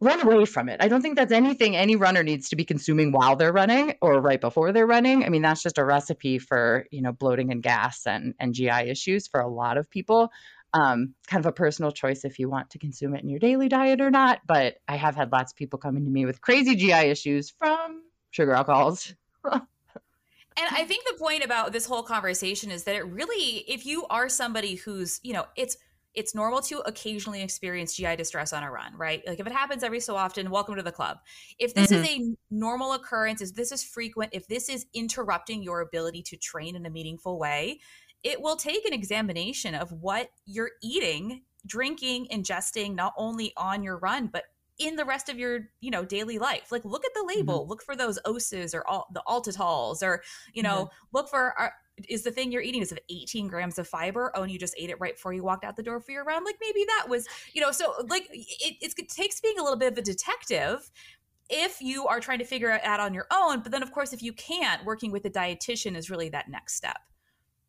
run 0.00 0.20
away 0.20 0.44
from 0.44 0.68
it. 0.68 0.82
I 0.82 0.88
don't 0.88 1.00
think 1.00 1.16
that's 1.16 1.32
anything 1.32 1.76
any 1.76 1.96
runner 1.96 2.22
needs 2.22 2.50
to 2.50 2.56
be 2.56 2.64
consuming 2.64 3.12
while 3.12 3.36
they're 3.36 3.52
running 3.52 3.94
or 4.02 4.20
right 4.20 4.40
before 4.40 4.72
they're 4.72 4.86
running. 4.86 5.24
I 5.24 5.28
mean, 5.28 5.42
that's 5.42 5.62
just 5.62 5.78
a 5.78 5.84
recipe 5.84 6.38
for, 6.38 6.86
you 6.90 7.00
know, 7.00 7.12
bloating 7.12 7.50
and 7.50 7.62
gas 7.62 8.06
and, 8.06 8.34
and 8.38 8.54
GI 8.54 8.90
issues 8.90 9.28
for 9.28 9.40
a 9.40 9.48
lot 9.48 9.78
of 9.78 9.90
people. 9.90 10.30
Um, 10.74 11.14
kind 11.28 11.42
of 11.44 11.48
a 11.48 11.52
personal 11.52 11.92
choice 11.92 12.24
if 12.24 12.38
you 12.38 12.50
want 12.50 12.70
to 12.70 12.78
consume 12.78 13.14
it 13.14 13.22
in 13.22 13.30
your 13.30 13.38
daily 13.38 13.68
diet 13.68 14.00
or 14.00 14.10
not. 14.10 14.40
But 14.46 14.74
I 14.86 14.96
have 14.96 15.16
had 15.16 15.32
lots 15.32 15.52
of 15.52 15.56
people 15.56 15.78
coming 15.78 16.04
to 16.04 16.10
me 16.10 16.26
with 16.26 16.40
crazy 16.40 16.76
GI 16.76 16.92
issues 16.92 17.50
from 17.50 18.02
sugar 18.30 18.52
alcohols. 18.52 19.14
And 20.58 20.66
I 20.74 20.84
think 20.84 21.04
the 21.06 21.18
point 21.18 21.44
about 21.44 21.72
this 21.72 21.84
whole 21.84 22.02
conversation 22.02 22.70
is 22.70 22.84
that 22.84 22.96
it 22.96 23.06
really, 23.06 23.64
if 23.68 23.84
you 23.84 24.06
are 24.08 24.28
somebody 24.28 24.76
who's, 24.76 25.20
you 25.22 25.32
know, 25.32 25.44
it's 25.56 25.76
it's 26.14 26.34
normal 26.34 26.62
to 26.62 26.78
occasionally 26.86 27.42
experience 27.42 27.94
GI 27.94 28.16
distress 28.16 28.54
on 28.54 28.62
a 28.62 28.70
run, 28.70 28.96
right? 28.96 29.22
Like 29.26 29.38
if 29.38 29.46
it 29.46 29.52
happens 29.52 29.82
every 29.82 30.00
so 30.00 30.16
often, 30.16 30.50
welcome 30.50 30.74
to 30.76 30.82
the 30.82 30.90
club. 30.90 31.18
If 31.58 31.74
this 31.74 31.90
mm-hmm. 31.92 32.04
is 32.04 32.10
a 32.10 32.36
normal 32.50 32.94
occurrence, 32.94 33.42
if 33.42 33.54
this 33.54 33.70
is 33.70 33.84
frequent, 33.84 34.30
if 34.32 34.48
this 34.48 34.70
is 34.70 34.86
interrupting 34.94 35.62
your 35.62 35.82
ability 35.82 36.22
to 36.22 36.36
train 36.38 36.74
in 36.74 36.86
a 36.86 36.90
meaningful 36.90 37.38
way, 37.38 37.80
it 38.24 38.40
will 38.40 38.56
take 38.56 38.86
an 38.86 38.94
examination 38.94 39.74
of 39.74 39.92
what 39.92 40.30
you're 40.46 40.70
eating, 40.82 41.42
drinking, 41.66 42.28
ingesting, 42.32 42.94
not 42.94 43.12
only 43.18 43.52
on 43.58 43.82
your 43.82 43.98
run, 43.98 44.28
but 44.28 44.44
in 44.78 44.96
the 44.96 45.04
rest 45.04 45.28
of 45.28 45.38
your 45.38 45.68
you 45.80 45.90
know 45.90 46.04
daily 46.04 46.38
life. 46.38 46.70
Like 46.70 46.84
look 46.84 47.04
at 47.04 47.14
the 47.14 47.24
label. 47.26 47.60
Mm-hmm. 47.60 47.70
look 47.70 47.82
for 47.82 47.96
those 47.96 48.18
oses 48.24 48.74
or 48.74 48.86
all 48.86 49.06
the 49.12 49.22
altitols 49.26 50.02
or 50.02 50.22
you 50.52 50.62
know 50.62 50.86
mm-hmm. 50.86 51.16
look 51.16 51.28
for 51.28 51.58
are, 51.58 51.72
is 52.08 52.24
the 52.24 52.30
thing 52.30 52.52
you're 52.52 52.62
eating 52.62 52.82
is 52.82 52.92
it 52.92 53.02
18 53.10 53.48
grams 53.48 53.78
of 53.78 53.88
fiber? 53.88 54.30
Oh 54.34 54.42
and 54.42 54.52
you 54.52 54.58
just 54.58 54.74
ate 54.78 54.90
it 54.90 55.00
right 55.00 55.14
before 55.14 55.32
you 55.32 55.42
walked 55.42 55.64
out 55.64 55.76
the 55.76 55.82
door 55.82 56.00
for 56.00 56.12
your 56.12 56.24
round 56.24 56.44
like 56.44 56.56
maybe 56.60 56.84
that 56.86 57.08
was 57.08 57.26
you 57.52 57.60
know 57.60 57.72
so 57.72 57.94
like 58.08 58.28
it, 58.32 58.76
it 58.80 59.08
takes 59.08 59.40
being 59.40 59.58
a 59.58 59.62
little 59.62 59.78
bit 59.78 59.92
of 59.92 59.98
a 59.98 60.02
detective 60.02 60.90
if 61.48 61.80
you 61.80 62.06
are 62.06 62.18
trying 62.18 62.40
to 62.40 62.44
figure 62.44 62.70
it 62.70 62.84
out 62.84 63.00
on 63.00 63.14
your 63.14 63.26
own 63.32 63.60
but 63.60 63.72
then 63.72 63.82
of 63.82 63.92
course 63.92 64.12
if 64.12 64.22
you 64.22 64.32
can't 64.32 64.84
working 64.84 65.12
with 65.12 65.24
a 65.24 65.30
dietitian 65.30 65.96
is 65.96 66.10
really 66.10 66.28
that 66.28 66.48
next 66.48 66.74
step 66.74 66.98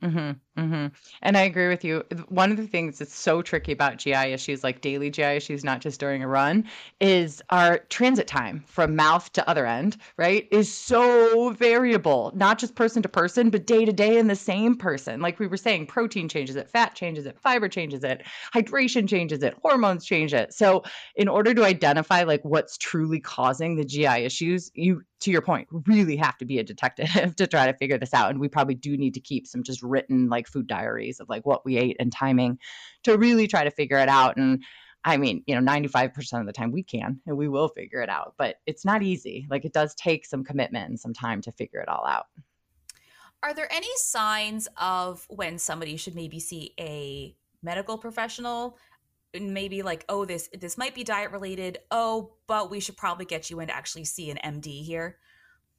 Mm-hmm, 0.03 0.61
mm-hmm. 0.61 0.87
And 1.23 1.37
I 1.37 1.41
agree 1.41 1.69
with 1.69 1.83
you. 1.83 2.03
One 2.29 2.51
of 2.51 2.57
the 2.57 2.67
things 2.67 2.99
that's 2.99 3.15
so 3.15 3.41
tricky 3.41 3.71
about 3.71 3.97
GI 3.97 4.31
issues, 4.31 4.63
like 4.63 4.81
daily 4.81 5.09
GI 5.09 5.23
issues, 5.23 5.63
not 5.63 5.81
just 5.81 5.99
during 5.99 6.21
a 6.21 6.27
run, 6.27 6.65
is 6.99 7.41
our 7.49 7.79
transit 7.89 8.27
time 8.27 8.63
from 8.67 8.95
mouth 8.95 9.33
to 9.33 9.49
other 9.49 9.65
end, 9.65 9.97
right? 10.15 10.47
Is 10.51 10.71
so 10.71 11.49
variable, 11.49 12.31
not 12.35 12.59
just 12.59 12.75
person 12.75 13.01
to 13.01 13.09
person, 13.09 13.49
but 13.49 13.65
day 13.65 13.85
to 13.85 13.91
day 13.91 14.19
in 14.19 14.27
the 14.27 14.35
same 14.35 14.75
person. 14.75 15.19
Like 15.19 15.39
we 15.39 15.47
were 15.47 15.57
saying, 15.57 15.87
protein 15.87 16.29
changes 16.29 16.55
it, 16.55 16.69
fat 16.69 16.93
changes 16.93 17.25
it, 17.25 17.39
fiber 17.39 17.67
changes 17.67 18.03
it, 18.03 18.21
hydration 18.53 19.09
changes 19.09 19.41
it, 19.41 19.55
hormones 19.63 20.05
change 20.05 20.31
it. 20.31 20.53
So, 20.53 20.83
in 21.15 21.27
order 21.27 21.55
to 21.55 21.65
identify 21.65 22.21
like 22.21 22.41
what's 22.43 22.77
truly 22.77 23.19
causing 23.19 23.75
the 23.75 23.83
GI 23.85 24.25
issues, 24.25 24.69
you 24.75 25.01
to 25.19 25.31
your 25.31 25.41
point, 25.41 25.67
really 25.87 26.15
have 26.15 26.37
to 26.37 26.45
be 26.45 26.59
a 26.59 26.63
detective 26.63 27.35
to 27.35 27.47
try 27.47 27.65
to 27.65 27.77
figure 27.77 27.97
this 27.97 28.13
out. 28.13 28.29
And 28.29 28.39
we 28.39 28.47
probably 28.47 28.75
do 28.75 28.97
need 28.97 29.13
to 29.15 29.19
keep 29.19 29.47
some 29.47 29.63
just 29.63 29.81
written 29.81 30.29
like 30.29 30.47
food 30.47 30.67
diaries 30.67 31.19
of 31.19 31.29
like 31.29 31.45
what 31.45 31.65
we 31.65 31.77
ate 31.77 31.97
and 31.99 32.11
timing 32.11 32.59
to 33.03 33.17
really 33.17 33.47
try 33.47 33.63
to 33.63 33.71
figure 33.71 33.97
it 33.97 34.09
out. 34.09 34.37
And 34.37 34.63
I 35.03 35.17
mean, 35.17 35.43
you 35.47 35.59
know, 35.59 35.71
95% 35.71 36.39
of 36.39 36.45
the 36.45 36.53
time 36.53 36.71
we 36.71 36.83
can 36.83 37.19
and 37.25 37.37
we 37.37 37.47
will 37.47 37.69
figure 37.69 38.01
it 38.01 38.09
out, 38.09 38.35
but 38.37 38.57
it's 38.65 38.85
not 38.85 39.01
easy. 39.01 39.47
Like 39.49 39.65
it 39.65 39.73
does 39.73 39.95
take 39.95 40.25
some 40.25 40.43
commitment 40.43 40.89
and 40.89 40.99
some 40.99 41.13
time 41.13 41.41
to 41.41 41.51
figure 41.51 41.79
it 41.79 41.89
all 41.89 42.05
out. 42.05 42.25
Are 43.43 43.53
there 43.53 43.71
any 43.71 43.89
signs 43.95 44.67
of 44.77 45.25
when 45.29 45.59
somebody 45.59 45.95
should 45.95 46.15
maybe 46.15 46.39
see 46.39 46.73
a 46.79 47.35
medical 47.63 47.97
professional? 47.97 48.77
Maybe 49.41 49.81
like 49.81 50.05
oh 50.09 50.25
this 50.25 50.49
this 50.59 50.77
might 50.77 50.95
be 50.95 51.03
diet 51.03 51.31
related 51.31 51.79
oh 51.91 52.33
but 52.47 52.69
we 52.69 52.79
should 52.79 52.97
probably 52.97 53.25
get 53.25 53.49
you 53.49 53.59
in 53.59 53.67
to 53.67 53.75
actually 53.75 54.05
see 54.05 54.29
an 54.29 54.37
md 54.43 54.83
here 54.83 55.17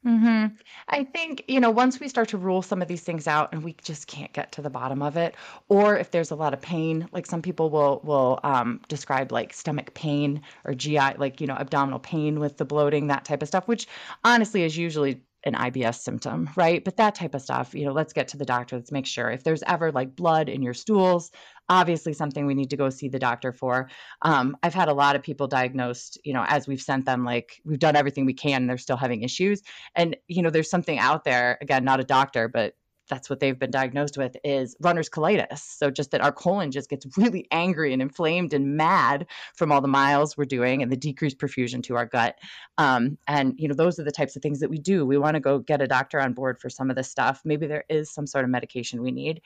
hmm 0.04 0.46
I 0.88 1.04
think, 1.04 1.44
you 1.48 1.61
know, 1.61 1.70
once 1.70 1.98
we 2.00 2.09
start 2.09 2.28
to 2.28 2.38
rule 2.38 2.62
some 2.62 2.80
of 2.80 2.88
these 2.88 3.02
things 3.02 3.26
out 3.26 3.52
and 3.52 3.64
we 3.64 3.74
just 3.82 4.06
can't 4.06 4.32
get 4.32 4.52
to 4.52 4.62
the 4.62 4.70
bottom 4.70 5.02
of 5.02 5.16
it, 5.16 5.34
or 5.68 5.96
if 5.98 6.11
there's 6.12 6.30
a 6.30 6.36
lot 6.36 6.54
of 6.54 6.61
pain, 6.61 7.09
like 7.12 7.26
some 7.26 7.42
people 7.42 7.68
will 7.68 8.00
will 8.04 8.38
um, 8.44 8.80
describe 8.88 9.32
like 9.32 9.52
stomach 9.52 9.92
pain 9.94 10.42
or 10.64 10.74
GI, 10.74 11.16
like, 11.18 11.40
you 11.40 11.46
know, 11.46 11.54
abdominal 11.54 11.98
pain 11.98 12.38
with 12.40 12.56
the 12.59 12.64
bloating, 12.64 13.09
that 13.09 13.24
type 13.24 13.42
of 13.42 13.48
stuff, 13.48 13.66
which 13.68 13.86
honestly 14.24 14.62
is 14.62 14.78
usually 14.78 15.22
an 15.44 15.54
IBS 15.54 15.96
symptom, 16.00 16.48
right? 16.56 16.84
But 16.84 16.96
that 16.96 17.14
type 17.14 17.34
of 17.34 17.42
stuff, 17.42 17.74
you 17.74 17.84
know, 17.84 17.92
let's 17.92 18.12
get 18.12 18.28
to 18.28 18.36
the 18.36 18.44
doctor. 18.44 18.76
Let's 18.76 18.92
make 18.92 19.06
sure 19.06 19.30
if 19.30 19.44
there's 19.44 19.62
ever 19.64 19.92
like 19.92 20.16
blood 20.16 20.48
in 20.48 20.62
your 20.62 20.74
stools, 20.74 21.30
obviously 21.68 22.12
something 22.12 22.46
we 22.46 22.54
need 22.54 22.70
to 22.70 22.76
go 22.76 22.90
see 22.90 23.08
the 23.08 23.18
doctor 23.18 23.52
for. 23.52 23.90
Um, 24.22 24.56
I've 24.62 24.74
had 24.74 24.88
a 24.88 24.94
lot 24.94 25.16
of 25.16 25.22
people 25.22 25.46
diagnosed, 25.46 26.18
you 26.24 26.32
know, 26.32 26.44
as 26.48 26.66
we've 26.66 26.80
sent 26.80 27.04
them, 27.06 27.24
like 27.24 27.60
we've 27.64 27.78
done 27.78 27.96
everything 27.96 28.26
we 28.26 28.34
can, 28.34 28.66
they're 28.66 28.78
still 28.78 28.96
having 28.96 29.22
issues. 29.22 29.62
And 29.94 30.16
you 30.28 30.42
know, 30.42 30.50
there's 30.50 30.70
something 30.70 30.98
out 30.98 31.24
there. 31.24 31.58
Again, 31.60 31.84
not 31.84 32.00
a 32.00 32.04
doctor, 32.04 32.48
but 32.48 32.74
that's 33.08 33.30
what 33.30 33.40
they've 33.40 33.58
been 33.58 33.70
diagnosed 33.70 34.16
with 34.16 34.36
is 34.44 34.76
runner's 34.80 35.08
colitis. 35.08 35.58
So 35.58 35.90
just 35.90 36.10
that 36.10 36.20
our 36.20 36.32
colon 36.32 36.70
just 36.70 36.90
gets 36.90 37.06
really 37.16 37.46
angry 37.50 37.92
and 37.92 38.02
inflamed 38.02 38.52
and 38.52 38.76
mad 38.76 39.26
from 39.54 39.72
all 39.72 39.80
the 39.80 39.88
miles 39.88 40.36
we're 40.36 40.44
doing 40.44 40.82
and 40.82 40.92
the 40.92 40.96
decreased 40.96 41.38
perfusion 41.38 41.82
to 41.84 41.96
our 41.96 42.06
gut. 42.06 42.38
Um, 42.76 43.18
and 43.26 43.54
you 43.56 43.68
know, 43.68 43.74
those 43.74 43.98
are 43.98 44.04
the 44.04 44.12
types 44.12 44.36
of 44.36 44.42
things 44.42 44.60
that 44.60 44.70
we 44.70 44.78
do. 44.78 45.06
We 45.06 45.18
want 45.18 45.34
to 45.34 45.40
go 45.40 45.58
get 45.58 45.82
a 45.82 45.88
doctor 45.88 46.20
on 46.20 46.34
board 46.34 46.60
for 46.60 46.70
some 46.70 46.90
of 46.90 46.96
this 46.96 47.10
stuff. 47.10 47.40
Maybe 47.44 47.66
there 47.66 47.84
is 47.88 48.10
some 48.12 48.26
sort 48.26 48.44
of 48.44 48.50
medication 48.50 49.02
we 49.02 49.10
need. 49.10 49.40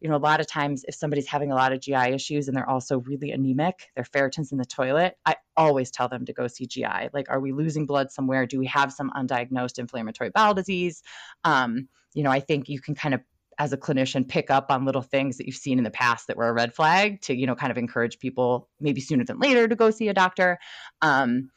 You 0.00 0.08
know, 0.08 0.16
a 0.16 0.18
lot 0.18 0.40
of 0.40 0.46
times 0.46 0.84
if 0.86 0.94
somebody's 0.94 1.26
having 1.26 1.50
a 1.50 1.54
lot 1.54 1.72
of 1.72 1.80
GI 1.80 2.12
issues 2.12 2.48
and 2.48 2.56
they're 2.56 2.68
also 2.68 2.98
really 3.00 3.30
anemic, 3.30 3.90
their 3.94 4.04
ferritin's 4.04 4.52
in 4.52 4.58
the 4.58 4.64
toilet, 4.64 5.16
I 5.24 5.36
always 5.56 5.90
tell 5.90 6.08
them 6.08 6.24
to 6.26 6.32
go 6.32 6.46
see 6.48 6.66
GI. 6.66 7.10
Like, 7.12 7.30
are 7.30 7.40
we 7.40 7.52
losing 7.52 7.86
blood 7.86 8.10
somewhere? 8.10 8.46
Do 8.46 8.58
we 8.58 8.66
have 8.66 8.92
some 8.92 9.10
undiagnosed 9.16 9.78
inflammatory 9.78 10.30
bowel 10.30 10.54
disease? 10.54 11.02
Um, 11.44 11.88
you 12.14 12.22
know, 12.22 12.30
I 12.30 12.40
think 12.40 12.68
you 12.68 12.80
can 12.80 12.94
kind 12.94 13.14
of 13.14 13.20
as 13.58 13.72
a 13.72 13.76
clinician 13.76 14.28
pick 14.28 14.50
up 14.50 14.70
on 14.70 14.84
little 14.84 15.02
things 15.02 15.38
that 15.38 15.46
you've 15.46 15.56
seen 15.56 15.78
in 15.78 15.84
the 15.84 15.90
past 15.90 16.26
that 16.26 16.36
were 16.36 16.48
a 16.48 16.52
red 16.52 16.74
flag 16.74 17.20
to 17.22 17.34
you 17.34 17.46
know 17.46 17.54
kind 17.54 17.70
of 17.70 17.78
encourage 17.78 18.18
people 18.18 18.68
maybe 18.80 19.00
sooner 19.00 19.24
than 19.24 19.38
later 19.38 19.66
to 19.66 19.76
go 19.76 19.90
see 19.90 20.08
a 20.08 20.14
doctor 20.14 20.58
um, 21.02 21.50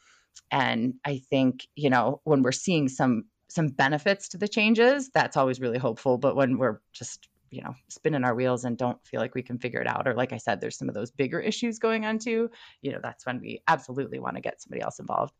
and 0.50 0.94
i 1.04 1.20
think 1.30 1.66
you 1.74 1.90
know 1.90 2.20
when 2.24 2.42
we're 2.42 2.52
seeing 2.52 2.88
some 2.88 3.24
some 3.48 3.68
benefits 3.68 4.28
to 4.28 4.38
the 4.38 4.48
changes 4.48 5.10
that's 5.12 5.36
always 5.36 5.60
really 5.60 5.78
hopeful 5.78 6.16
but 6.18 6.36
when 6.36 6.56
we're 6.56 6.80
just 6.92 7.28
you 7.50 7.62
know 7.62 7.74
spinning 7.88 8.24
our 8.24 8.34
wheels 8.34 8.64
and 8.64 8.76
don't 8.76 9.04
feel 9.06 9.20
like 9.20 9.34
we 9.34 9.42
can 9.42 9.58
figure 9.58 9.80
it 9.80 9.86
out. 9.86 10.06
Or 10.06 10.14
like 10.14 10.32
i 10.32 10.36
said 10.36 10.60
there's 10.60 10.78
some 10.78 10.88
of 10.88 10.94
those 10.94 11.10
bigger 11.10 11.40
issues 11.40 11.78
going 11.78 12.04
on 12.04 12.18
too. 12.18 12.50
You 12.82 12.92
know 12.92 13.00
that's 13.02 13.26
when 13.26 13.40
we 13.40 13.62
absolutely 13.68 14.18
want 14.18 14.36
to 14.36 14.42
get 14.42 14.60
somebody 14.60 14.82
else 14.82 14.98
involved. 14.98 15.34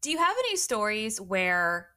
Do 0.00 0.10
you 0.10 0.18
have 0.18 0.36
any 0.38 0.56
stories 0.56 1.20
where 1.20 1.90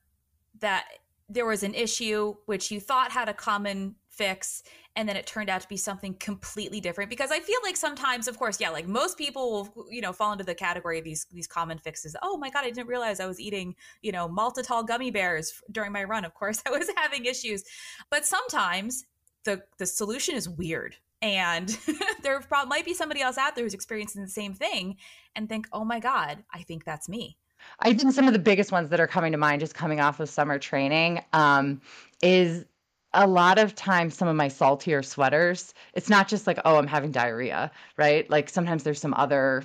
that 0.59 0.86
there 1.30 1.45
was 1.45 1.64
an 1.64 1.74
issue 1.74 2.36
which 2.45 2.72
you 2.72 2.80
thought 2.80 3.11
had 3.11 3.30
a 3.30 3.34
common 3.34 3.95
fix 4.16 4.64
and 4.95 5.09
then 5.09 5.16
it 5.16 5.26
turned 5.26 5.49
out 5.49 5.61
to 5.61 5.68
be 5.68 5.78
something 5.78 6.14
completely 6.16 6.80
different 6.80 7.09
because 7.09 7.32
i 7.32 7.39
feel 7.39 7.57
like 7.64 7.76
sometimes 7.76 8.28
of 8.28 8.38
course 8.38 8.59
yeah 8.59 8.70
like 8.70 8.88
most 8.88 9.18
people 9.18 9.51
will 9.51 9.88
you 9.89 10.01
know 10.01 10.14
fall 10.14 10.32
into 10.32 10.43
the 10.43 10.53
category 10.53 10.99
of 10.99 11.03
these 11.03 11.26
these 11.32 11.47
common 11.47 11.78
fixes. 11.78 12.16
Oh 12.22 12.38
my 12.38 12.49
god 12.49 12.64
i 12.64 12.70
didn't 12.70 12.88
realize 12.88 13.20
i 13.20 13.26
was 13.26 13.39
eating 13.39 13.76
you 14.01 14.11
know 14.11 14.28
maltitol 14.30 14.88
gummy 14.88 15.11
bears 15.11 15.53
during 15.72 15.91
my 15.91 16.03
run. 16.03 16.26
Of 16.26 16.34
course 16.34 16.61
i 16.68 16.70
was 16.70 16.89
having 16.95 17.26
issues. 17.26 17.64
But 18.09 18.26
sometimes 18.26 19.05
the 19.45 19.64
the 19.78 19.86
solution 19.86 20.36
is 20.36 20.47
weird 20.47 20.95
and 21.22 21.70
there 22.24 22.41
might 22.68 22.86
be 22.86 22.93
somebody 22.93 23.22
else 23.22 23.38
out 23.38 23.55
there 23.55 23.64
who's 23.64 23.74
experiencing 23.74 24.22
the 24.22 24.30
same 24.30 24.53
thing 24.53 24.97
and 25.36 25.49
think 25.49 25.68
oh 25.74 25.84
my 25.84 25.99
god 25.99 26.43
i 26.53 26.61
think 26.61 26.86
that's 26.86 27.09
me. 27.09 27.38
I 27.80 27.93
think 27.93 28.14
some 28.14 28.28
of 28.28 28.34
the 28.34 28.39
biggest 28.39 28.74
ones 28.74 28.89
that 28.89 28.99
are 28.99 29.07
coming 29.07 29.32
to 29.32 29.38
mind 29.38 29.61
just 29.61 29.74
coming 29.74 30.01
off 30.01 30.20
of 30.20 30.30
summer 30.30 30.59
training 30.59 31.24
um, 31.32 31.82
is 32.22 32.66
a 33.14 33.28
lot 33.28 33.59
of 33.59 33.76
times 33.76 34.16
some 34.16 34.28
of 34.28 34.36
my 34.36 34.47
saltier 34.47 35.03
sweaters 35.03 35.74
it's 35.93 36.09
not 36.09 36.28
just 36.28 36.47
like 36.47 36.59
oh 36.66 36.78
i'm 36.78 36.88
having 36.88 37.11
diarrhea 37.11 37.72
right? 37.97 38.30
Like 38.30 38.49
sometimes 38.49 38.84
there's 38.84 38.99
some 38.99 39.14
other 39.14 39.64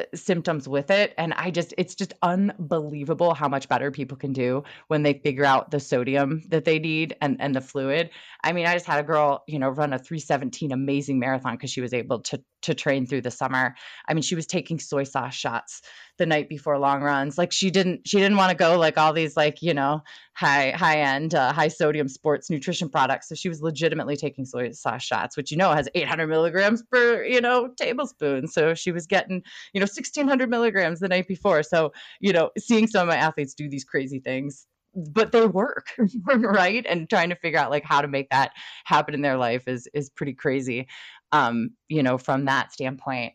uh, 0.00 0.04
symptoms 0.14 0.66
with 0.66 0.90
it 0.90 1.14
and 1.16 1.32
i 1.34 1.48
just 1.48 1.72
it's 1.78 1.94
just 1.94 2.12
unbelievable 2.22 3.34
how 3.34 3.46
much 3.48 3.68
better 3.68 3.92
people 3.92 4.16
can 4.16 4.32
do 4.32 4.64
when 4.88 5.04
they 5.04 5.14
figure 5.14 5.44
out 5.44 5.70
the 5.70 5.78
sodium 5.78 6.42
that 6.48 6.64
they 6.64 6.78
need 6.80 7.14
and 7.20 7.36
and 7.40 7.54
the 7.54 7.60
fluid. 7.60 8.10
I 8.42 8.52
mean 8.52 8.66
i 8.66 8.72
just 8.72 8.86
had 8.86 8.98
a 8.98 9.06
girl 9.06 9.44
you 9.46 9.60
know 9.60 9.68
run 9.68 9.92
a 9.92 9.98
317 9.98 10.72
amazing 10.72 11.20
marathon 11.20 11.54
because 11.54 11.70
she 11.70 11.80
was 11.80 11.94
able 11.94 12.20
to 12.20 12.42
to 12.62 12.74
train 12.74 13.06
through 13.06 13.22
the 13.22 13.30
summer. 13.30 13.74
I 14.08 14.14
mean 14.14 14.22
she 14.22 14.34
was 14.34 14.46
taking 14.46 14.78
soy 14.78 15.04
sauce 15.04 15.34
shots 15.34 15.82
the 16.18 16.26
night 16.26 16.48
before 16.48 16.78
long 16.78 17.02
runs. 17.02 17.38
Like 17.38 17.52
she 17.52 17.70
didn't 17.70 18.08
she 18.08 18.18
didn't 18.18 18.36
want 18.36 18.50
to 18.50 18.56
go 18.56 18.76
like 18.76 18.98
all 18.98 19.12
these 19.12 19.36
like 19.36 19.62
you 19.62 19.74
know 19.74 20.02
high 20.34 20.70
high 20.70 20.98
end 21.00 21.34
uh, 21.34 21.52
high 21.52 21.68
sodium 21.68 22.08
sports 22.08 22.50
nutrition 22.50 22.88
products. 22.88 23.28
So 23.28 23.34
she 23.34 23.48
was 23.48 23.62
legitimately 23.62 24.16
taking 24.16 24.44
soy 24.44 24.70
sauce 24.72 25.02
shots 25.02 25.36
which 25.36 25.50
you 25.50 25.56
know 25.56 25.72
has 25.72 25.88
800 25.94 26.28
milligrams 26.28 26.82
per 26.82 27.22
you 27.24 27.40
know 27.40 27.68
tablespoon. 27.76 28.46
So 28.48 28.74
she 28.74 28.92
was 28.92 29.06
getting 29.06 29.42
you 29.72 29.80
know 29.80 29.84
1600 29.84 30.48
milligrams 30.48 31.00
the 31.00 31.08
night 31.08 31.28
before. 31.28 31.62
So 31.62 31.92
you 32.20 32.32
know 32.32 32.50
seeing 32.58 32.86
some 32.86 33.02
of 33.02 33.08
my 33.08 33.16
athletes 33.16 33.54
do 33.54 33.68
these 33.68 33.84
crazy 33.84 34.20
things 34.20 34.66
but 34.94 35.30
they 35.30 35.46
work 35.46 35.94
right? 36.34 36.84
And 36.88 37.08
trying 37.08 37.28
to 37.28 37.36
figure 37.36 37.60
out 37.60 37.70
like 37.70 37.84
how 37.84 38.00
to 38.00 38.08
make 38.08 38.28
that 38.30 38.52
happen 38.84 39.14
in 39.14 39.22
their 39.22 39.36
life 39.36 39.68
is 39.68 39.88
is 39.94 40.10
pretty 40.10 40.34
crazy. 40.34 40.88
Um 41.32 41.70
you 41.88 42.02
know 42.02 42.18
from 42.18 42.46
that 42.46 42.72
standpoint 42.72 43.34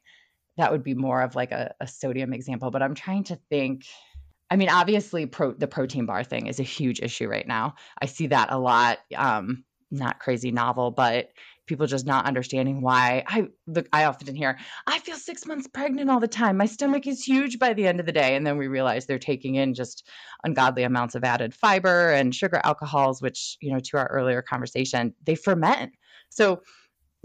that 0.58 0.72
would 0.72 0.84
be 0.84 0.94
more 0.94 1.22
of 1.22 1.36
like 1.36 1.52
a, 1.52 1.74
a 1.82 1.88
sodium 1.88 2.34
example. 2.34 2.72
But 2.72 2.82
i'm 2.82 2.96
trying 2.96 3.26
to 3.26 3.36
think 3.50 3.86
i 4.50 4.56
mean 4.56 4.70
obviously 4.70 5.26
pro, 5.26 5.54
the 5.54 5.68
protein 5.68 6.06
bar 6.06 6.24
thing 6.24 6.48
is 6.48 6.60
a 6.60 6.64
huge 6.64 7.00
issue 7.02 7.28
right 7.28 7.48
now 7.48 7.76
i 8.02 8.06
see 8.06 8.28
that 8.28 8.52
a 8.52 8.58
lot 8.58 9.00
um 9.16 9.64
not 9.92 10.20
crazy 10.20 10.52
novel 10.52 10.92
but 10.92 11.30
people 11.68 11.88
just 11.88 12.06
not 12.06 12.26
understanding 12.26 12.82
why 12.82 13.24
I 13.28 13.48
look. 13.68 13.88
I 13.92 14.06
often 14.06 14.36
hear 14.36 14.58
I 14.88 15.00
feel 15.00 15.16
6 15.16 15.46
months 15.48 15.68
pregnant 15.68 16.10
all 16.10 16.20
the 16.20 16.28
time. 16.28 16.58
My 16.58 16.66
stomach 16.66 17.08
is 17.08 17.24
huge 17.24 17.60
by 17.60 17.74
the 17.74 17.88
end 17.88 18.00
of 18.00 18.06
the 18.06 18.12
day 18.12 18.36
and 18.36 18.46
then 18.46 18.58
we 18.58 18.68
realize 18.68 19.06
they're 19.06 19.20
taking 19.20 19.56
in 19.56 19.74
just 19.74 20.08
ungodly 20.44 20.84
amounts 20.84 21.16
of 21.16 21.24
added 21.24 21.54
fiber 21.54 22.12
and 22.12 22.36
sugar 22.36 22.62
alcohols 22.64 23.22
which, 23.22 23.58
you 23.62 23.72
know, 23.72 23.80
to 23.80 23.98
our 23.98 24.08
earlier 24.08 24.42
conversation, 24.42 25.14
they 25.24 25.36
ferment. 25.36 25.94
So 26.30 26.62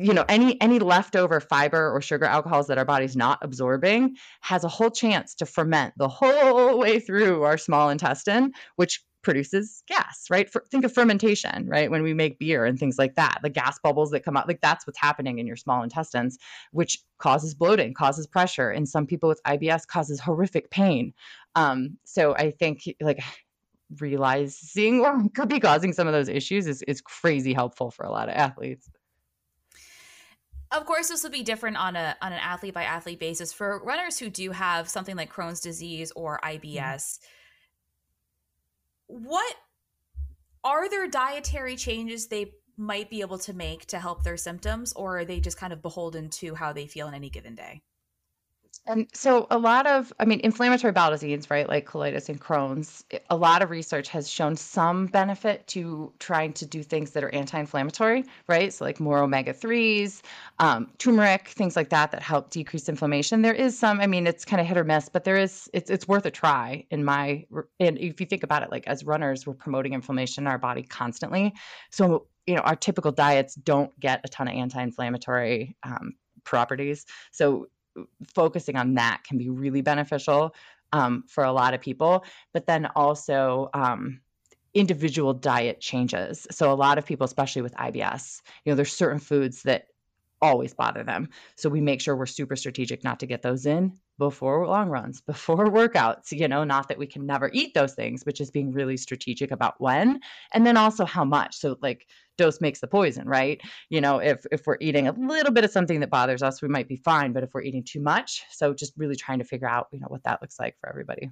you 0.01 0.15
know 0.15 0.25
any 0.29 0.61
any 0.61 0.79
leftover 0.79 1.41
fiber 1.41 1.95
or 1.95 2.01
sugar 2.01 2.25
alcohols 2.25 2.67
that 2.69 2.79
our 2.79 2.85
body's 2.85 3.17
not 3.17 3.39
absorbing 3.43 4.17
has 4.41 4.65
a 4.65 4.69
whole 4.69 4.91
chance 4.91 5.35
to 5.35 5.47
ferment 5.47 5.93
the 5.97 6.09
whole 6.09 6.79
way 6.79 6.99
through 6.99 7.43
our 7.43 7.59
small 7.59 7.91
intestine 7.91 8.53
which 8.77 9.03
produces 9.23 9.83
gas, 9.87 10.27
right? 10.31 10.51
For, 10.51 10.65
think 10.71 10.85
of 10.85 10.93
fermentation, 10.93 11.69
right? 11.69 11.91
When 11.91 12.03
we 12.03 12.15
make 12.15 12.39
beer 12.39 12.65
and 12.65 12.79
things 12.79 12.99
like 12.99 13.17
that, 13.17 13.41
the 13.43 13.51
gas 13.51 13.79
bubbles 13.83 14.11
that 14.11 14.25
come 14.25 14.37
out, 14.37 14.49
like 14.49 14.61
that's 14.61 14.87
what's 14.87 14.99
happening 14.99 15.39
in 15.39 15.47
your 15.47 15.57
small 15.57 15.83
intestines, 15.83 16.39
which 16.73 16.99
causes 17.19 17.55
bloating, 17.55 17.95
causes 17.95 18.27
pressure. 18.27 18.71
And 18.71 18.89
some 18.89 19.07
people 19.07 19.29
with 19.29 19.43
IBS 19.47 19.87
causes 19.87 20.21
horrific 20.21 20.71
pain. 20.71 21.13
Um, 21.55 21.99
so 22.05 22.35
I 22.35 22.51
think 22.51 22.83
like 23.01 23.21
realizing 23.99 25.01
what 25.01 25.35
could 25.35 25.49
be 25.49 25.61
causing 25.61 25.93
some 25.93 26.07
of 26.07 26.13
those 26.13 26.29
issues 26.29 26.67
is, 26.67 26.83
is 26.83 27.01
crazy 27.01 27.53
helpful 27.53 27.91
for 27.91 28.05
a 28.05 28.11
lot 28.11 28.29
of 28.29 28.35
athletes. 28.35 28.89
Of 30.73 30.87
course, 30.87 31.09
this 31.09 31.23
will 31.25 31.31
be 31.31 31.43
different 31.43 31.77
on 31.77 31.97
a 31.97 32.17
on 32.23 32.33
an 32.33 32.39
athlete 32.39 32.75
by 32.75 32.85
athlete 32.85 33.19
basis. 33.19 33.53
For 33.53 33.83
runners 33.85 34.19
who 34.19 34.31
do 34.31 34.53
have 34.53 34.89
something 34.89 35.17
like 35.17 35.33
Crohn's 35.33 35.61
disease 35.61 36.13
or 36.15 36.39
IBS, 36.45 36.75
mm-hmm 36.75 37.27
what 39.11 39.57
are 40.63 40.89
there 40.89 41.09
dietary 41.09 41.75
changes 41.75 42.29
they 42.29 42.53
might 42.77 43.11
be 43.11 43.21
able 43.21 43.39
to 43.39 43.53
make 43.53 43.85
to 43.87 43.99
help 43.99 44.23
their 44.23 44.37
symptoms 44.37 44.93
or 44.93 45.19
are 45.19 45.25
they 45.25 45.41
just 45.41 45.57
kind 45.57 45.73
of 45.73 45.83
beholden 45.83 46.31
to 46.31 46.55
how 46.55 46.73
they 46.73 46.87
feel 46.87 47.09
in 47.09 47.15
any 47.15 47.29
given 47.29 47.57
day 47.57 47.83
and 48.91 49.07
so 49.15 49.47
a 49.51 49.59
lot 49.59 49.87
of, 49.87 50.13
I 50.19 50.25
mean, 50.25 50.41
inflammatory 50.43 50.93
bowel 50.93 51.13
disease, 51.13 51.49
right, 51.49 51.69
like 51.69 51.87
colitis 51.87 52.29
and 52.29 52.41
Crohn's, 52.41 53.05
a 53.31 53.37
lot 53.37 53.63
of 53.63 53.71
research 53.71 54.09
has 54.09 54.29
shown 54.29 54.57
some 54.57 55.07
benefit 55.07 55.65
to 55.69 56.13
trying 56.19 56.53
to 56.55 56.67
do 56.67 56.83
things 56.83 57.13
that 57.13 57.23
are 57.23 57.33
anti-inflammatory, 57.33 58.25
right? 58.49 58.73
So 58.73 58.85
like 58.85 58.99
more 58.99 59.19
omega-3s, 59.19 60.23
um, 60.59 60.91
turmeric, 60.99 61.49
things 61.49 61.77
like 61.77 61.91
that 61.91 62.11
that 62.11 62.21
help 62.21 62.51
decrease 62.51 62.89
inflammation. 62.89 63.43
There 63.43 63.55
is 63.55 63.79
some, 63.79 64.01
I 64.01 64.09
mean, 64.09 64.27
it's 64.27 64.45
kind 64.45 64.61
of 64.61 64.67
hit 64.67 64.77
or 64.77 64.85
miss, 64.85 65.09
but 65.09 65.23
there 65.23 65.37
is, 65.37 65.71
it's 65.73 65.89
it's 65.89 66.09
worth 66.09 66.27
a 66.27 66.31
try 66.31 66.85
in 66.91 67.05
my, 67.05 67.47
and 67.79 67.97
if 67.97 68.21
you 68.21 68.27
think 68.27 68.43
about 68.43 68.65
it, 68.65 68.73
like 68.73 68.89
as 68.89 69.05
runners, 69.05 69.47
we're 69.47 69.55
promoting 69.55 69.93
inflammation 69.93 70.45
in 70.45 70.49
our 70.49 70.59
body 70.59 70.83
constantly. 70.83 71.55
So, 71.91 72.27
you 72.47 72.57
know, 72.57 72.63
our 72.63 72.75
typical 72.75 73.13
diets 73.13 73.55
don't 73.55 73.99
get 74.01 74.21
a 74.25 74.29
ton 74.29 74.49
of 74.49 74.55
anti-inflammatory 74.55 75.77
um, 75.85 76.15
properties. 76.43 77.07
So 77.31 77.69
focusing 78.35 78.77
on 78.77 78.95
that 78.95 79.23
can 79.25 79.39
be 79.39 79.49
really 79.49 79.83
beneficial 79.83 80.55
um, 80.93 81.25
for 81.29 81.45
a 81.45 81.53
lot 81.53 81.75
of 81.75 81.81
people. 81.81 82.25
But 82.53 82.67
then 82.67 82.87
also, 82.95 83.71
um, 83.75 84.21
individual 84.75 85.35
diet 85.35 85.81
changes. 85.81 86.47
So 86.51 86.73
a 86.73 86.75
lot 86.75 86.99
of 86.99 87.05
people, 87.05 87.25
especially 87.25 87.63
with 87.63 87.75
IBS, 87.75 88.41
you 88.65 88.71
know, 88.71 88.77
there's 88.77 88.93
certain 88.93 89.19
foods 89.19 89.65
that 89.65 89.89
always 90.41 90.75
bother 90.75 91.03
them. 91.03 91.29
So 91.57 91.69
we 91.69 91.81
make 91.81 92.01
sure 92.01 92.17
we're 92.17 92.27
super 92.27 92.57
strategic 92.57 93.05
not 93.05 93.21
to 93.21 93.27
get 93.27 93.43
those 93.43 93.67
in 93.67 93.99
before 94.21 94.67
long 94.67 94.89
runs, 94.89 95.21
before 95.33 95.67
workouts, 95.67 96.31
you 96.31 96.47
know, 96.47 96.63
not 96.63 96.87
that 96.89 96.99
we 96.99 97.07
can 97.07 97.27
never 97.27 97.51
eat 97.53 97.75
those 97.75 97.95
things, 97.95 98.23
but 98.23 98.37
just 98.37 98.53
being 98.53 98.71
really 98.71 98.97
strategic 98.97 99.51
about 99.51 99.81
when 99.81 100.21
and 100.55 100.65
then 100.65 100.77
also 100.77 101.05
how 101.05 101.25
much. 101.25 101.57
So 101.57 101.77
like 101.83 102.07
dose 102.39 102.61
makes 102.61 102.81
the 102.81 102.87
poison, 102.87 103.27
right? 103.27 103.61
You 103.89 104.01
know, 104.01 104.19
if 104.19 104.47
if 104.53 104.67
we're 104.67 104.77
eating 104.81 105.09
a 105.09 105.13
little 105.13 105.53
bit 105.53 105.65
of 105.65 105.73
something 105.73 105.99
that 106.01 106.11
bothers 106.11 106.43
us, 106.43 106.63
we 106.63 106.69
might 106.69 106.87
be 106.87 106.97
fine, 106.97 107.33
but 107.33 107.43
if 107.43 107.51
we're 107.53 107.63
eating 107.63 107.83
too 107.83 108.01
much, 108.01 108.45
so 108.51 108.73
just 108.73 108.93
really 108.97 109.17
trying 109.17 109.39
to 109.39 109.45
figure 109.45 109.69
out, 109.69 109.89
you 109.91 109.99
know, 109.99 110.09
what 110.09 110.23
that 110.25 110.41
looks 110.41 110.61
like 110.61 110.77
for 110.81 110.89
everybody. 110.89 111.31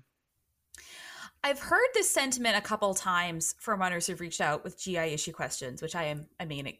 I've 1.45 1.61
heard 1.61 1.86
this 1.95 2.11
sentiment 2.11 2.57
a 2.57 2.61
couple 2.61 2.93
times 2.95 3.55
from 3.61 3.80
runners 3.80 4.07
who've 4.07 4.20
reached 4.20 4.41
out 4.41 4.64
with 4.64 4.78
GI 4.78 4.99
issue 4.99 5.32
questions, 5.32 5.80
which 5.80 5.95
I 5.95 6.05
am, 6.05 6.26
I 6.41 6.45
mean, 6.45 6.72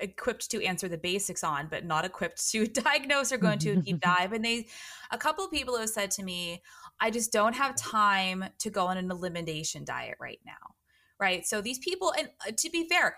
equipped 0.00 0.50
to 0.50 0.64
answer 0.64 0.88
the 0.88 0.96
basics 0.96 1.42
on, 1.42 1.66
but 1.68 1.84
not 1.84 2.04
equipped 2.04 2.48
to 2.50 2.66
diagnose 2.66 3.32
or 3.32 3.38
go 3.38 3.50
into 3.50 3.72
a 3.72 3.76
deep 3.76 4.00
dive. 4.02 4.32
And 4.32 4.44
they, 4.44 4.68
a 5.10 5.18
couple 5.18 5.44
of 5.44 5.50
people 5.50 5.76
have 5.76 5.88
said 5.88 6.10
to 6.12 6.22
me, 6.22 6.62
I 7.00 7.10
just 7.10 7.32
don't 7.32 7.54
have 7.54 7.74
time 7.76 8.44
to 8.58 8.70
go 8.70 8.86
on 8.86 8.96
an 8.96 9.10
elimination 9.10 9.84
diet 9.84 10.16
right 10.20 10.40
now. 10.46 10.74
Right. 11.18 11.44
So 11.44 11.60
these 11.60 11.80
people, 11.80 12.14
and 12.16 12.30
uh, 12.46 12.52
to 12.56 12.70
be 12.70 12.88
fair, 12.88 13.16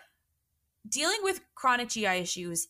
dealing 0.88 1.18
with 1.22 1.40
chronic 1.54 1.90
GI 1.90 2.06
issues 2.06 2.68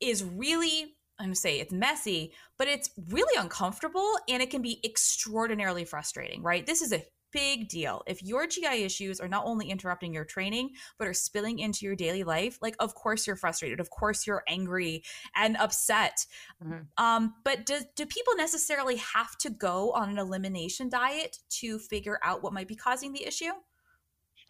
is 0.00 0.22
really 0.22 0.96
I'm 1.18 1.28
going 1.28 1.34
to 1.34 1.40
say 1.40 1.60
it's 1.60 1.72
messy, 1.72 2.32
but 2.58 2.68
it's 2.68 2.90
really 3.08 3.40
uncomfortable 3.40 4.18
and 4.28 4.42
it 4.42 4.50
can 4.50 4.60
be 4.60 4.80
extraordinarily 4.84 5.86
frustrating, 5.86 6.42
right? 6.42 6.66
This 6.66 6.82
is 6.82 6.92
a 6.92 7.02
big 7.36 7.68
deal. 7.68 8.02
If 8.06 8.22
your 8.22 8.46
GI 8.46 8.82
issues 8.82 9.20
are 9.20 9.28
not 9.28 9.44
only 9.44 9.68
interrupting 9.68 10.14
your 10.14 10.24
training, 10.24 10.70
but 10.98 11.06
are 11.06 11.12
spilling 11.12 11.58
into 11.58 11.84
your 11.84 11.94
daily 11.94 12.24
life, 12.24 12.58
like, 12.62 12.74
of 12.80 12.94
course 12.94 13.26
you're 13.26 13.36
frustrated. 13.36 13.78
Of 13.78 13.90
course 13.90 14.26
you're 14.26 14.42
angry 14.48 15.04
and 15.34 15.54
upset. 15.58 16.24
Mm-hmm. 16.64 17.04
Um, 17.04 17.34
but 17.44 17.66
do, 17.66 17.80
do 17.94 18.06
people 18.06 18.34
necessarily 18.36 18.96
have 18.96 19.36
to 19.38 19.50
go 19.50 19.92
on 19.92 20.08
an 20.08 20.18
elimination 20.18 20.88
diet 20.88 21.38
to 21.60 21.78
figure 21.78 22.18
out 22.22 22.42
what 22.42 22.54
might 22.54 22.68
be 22.68 22.74
causing 22.74 23.12
the 23.12 23.26
issue? 23.26 23.52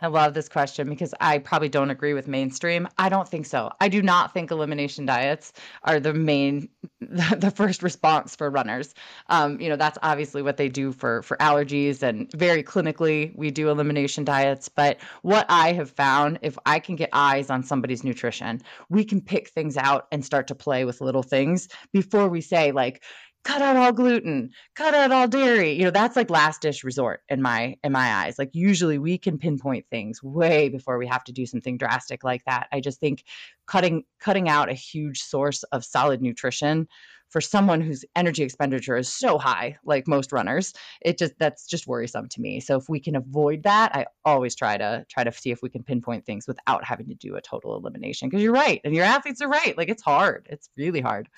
I 0.01 0.09
love 0.09 0.35
this 0.35 0.49
question 0.49 0.91
because 0.91 1.15
I 1.21 1.39
probably 1.39 1.71
don't 1.71 1.91
agree 1.91 2.13
with 2.13 2.29
mainstream. 2.29 2.87
I 2.99 3.09
don't 3.09 3.27
think 3.27 3.47
so. 3.47 3.71
I 3.81 3.89
do 3.89 4.03
not 4.03 4.35
think 4.35 4.51
elimination 4.51 5.07
diets 5.07 5.55
are 5.85 5.99
the 5.99 6.13
main, 6.13 6.69
the 7.01 7.53
first 7.55 7.83
response 7.83 8.37
for 8.37 8.51
runners. 8.51 8.95
Um, 9.31 9.59
you 9.59 9.71
know, 9.71 9.77
that's 9.77 9.97
obviously 10.03 10.43
what 10.43 10.59
they 10.59 10.69
do 10.69 10.93
for 10.93 11.23
for 11.23 11.39
allergies, 11.39 12.03
and 12.03 12.31
very 12.33 12.63
clinically 12.63 13.35
we 13.37 13.51
do 13.51 13.71
elimination 13.71 14.25
diets. 14.25 14.69
But 14.69 14.99
what 15.23 15.47
I 15.49 15.73
have 15.73 15.91
found, 15.91 16.41
if 16.43 16.59
I 16.67 16.79
can 16.79 16.97
get 16.97 17.09
eyes 17.15 17.49
on 17.49 17.63
somebody's 17.63 18.05
nutrition, 18.05 18.61
we 18.91 19.03
can 19.03 19.23
pick 19.23 19.49
things 19.49 19.79
out 19.79 20.09
and 20.13 20.23
start 20.23 20.47
to 20.49 20.55
play 20.55 20.85
with 20.85 21.01
little 21.01 21.23
things 21.23 21.69
before 21.93 22.29
we 22.29 22.43
say 22.43 22.71
like 22.71 23.03
cut 23.47 23.63
out 23.63 23.77
all 23.77 23.93
gluten, 23.93 24.51
cut 24.75 24.93
out 24.93 25.13
all 25.13 25.29
dairy. 25.29 25.73
You 25.73 25.85
know, 25.85 25.93
that's 25.93 26.17
like 26.17 26.31
last 26.31 26.63
dish 26.63 26.83
resort 26.83 27.21
in 27.29 27.41
my 27.41 27.77
in 27.85 27.93
my 27.93 28.13
eyes. 28.13 28.41
Like 28.41 28.51
usually 28.53 28.99
we 28.99 29.19
can 29.19 29.39
pinpoint 29.39 29.87
things 29.89 30.21
way 30.21 30.69
before 30.69 30.99
we 30.99 31.07
have 31.07 31.23
to 31.25 31.33
do 31.33 31.47
something 31.47 31.79
drastic 31.79 32.25
like 32.25 32.45
that. 32.47 32.67
I 32.73 32.81
just 32.81 32.99
think 32.99 33.23
cutting 33.67 34.03
cutting 34.19 34.49
out 34.49 34.69
a 34.69 34.75
huge 34.75 35.23
source 35.23 35.63
of 35.65 35.85
solid 35.85 36.21
nutrition 36.21 36.89
for 37.29 37.41
someone 37.41 37.81
whose 37.81 38.05
energy 38.17 38.43
expenditure 38.43 38.97
is 38.97 39.13
so 39.13 39.39
high 39.39 39.77
like 39.85 40.07
most 40.07 40.31
runners 40.31 40.73
it 41.01 41.19
just 41.19 41.33
that's 41.41 41.67
just 41.67 41.89
worrisome 41.89 42.29
to 42.29 42.41
me 42.41 42.61
so 42.61 42.77
if 42.77 42.89
we 42.89 43.01
can 43.01 43.17
avoid 43.17 43.65
that 43.65 43.93
i 43.97 44.07
always 44.25 44.55
try 44.55 44.77
to 44.77 45.05
try 45.09 45.25
to 45.25 45.33
see 45.33 45.51
if 45.51 45.61
we 45.61 45.69
can 45.69 45.83
pinpoint 45.83 46.25
things 46.25 46.47
without 46.47 46.85
having 46.85 47.09
to 47.09 47.17
do 47.17 47.35
a 47.35 47.41
total 47.41 47.77
elimination 47.77 48.29
because 48.29 48.45
you're 48.45 48.53
right 48.53 48.81
and 48.85 48.95
your 48.95 49.05
athletes 49.05 49.43
are 49.43 49.49
right 49.49 49.77
like 49.77 49.89
it's 49.89 50.05
hard 50.05 50.47
it's 50.49 50.71
really 50.77 51.01
hard 51.01 51.29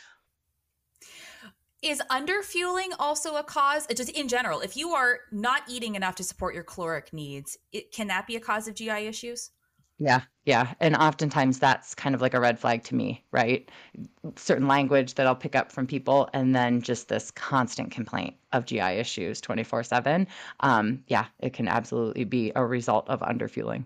is 1.83 2.03
underfueling 2.11 2.93
also 2.99 3.37
a 3.37 3.45
cause? 3.45 3.87
Just 3.87 4.11
in 4.11 4.29
general, 4.29 4.61
if 4.61 4.77
you 4.77 4.91
are 4.91 5.21
not 5.33 5.63
eating 5.69 5.95
enough 5.95 6.17
to 6.17 6.25
support 6.25 6.55
your 6.55 6.65
caloric 6.65 7.13
needs, 7.13 7.57
it, 7.73 7.93
can 7.93 8.09
that 8.09 8.27
be 8.27 8.37
a 8.37 8.41
cause 8.41 8.69
of 8.69 8.75
GI 8.75 9.07
issues? 9.07 9.51
Yeah, 10.01 10.21
yeah. 10.45 10.75
And 10.79 10.95
oftentimes 10.95 11.59
that's 11.59 11.95
kind 11.95 12.15
of 12.15 12.21
like 12.21 12.35
a 12.35 12.41
red 12.41 12.59
flag 12.59 12.85
to 12.85 12.95
me, 12.95 13.25
right? 13.33 13.69
Certain 14.37 14.69
language 14.69 15.15
that 15.15 15.27
I'll 15.27 15.35
pick 15.35 15.57
up 15.57 15.73
from 15.73 15.89
people, 15.89 16.29
and 16.33 16.55
then 16.55 16.81
just 16.81 17.09
this 17.09 17.33
constant 17.33 17.91
complaint 17.91 18.37
of 18.53 18.65
GI 18.65 18.81
issues 18.81 19.41
24 19.41 19.81
um, 19.81 19.85
7. 19.85 20.29
Yeah, 21.09 21.27
it 21.41 21.53
can 21.53 21.67
absolutely 21.67 22.25
be 22.25 22.53
a 22.55 22.65
result 22.65 23.09
of 23.09 23.21
underfueling. 23.21 23.85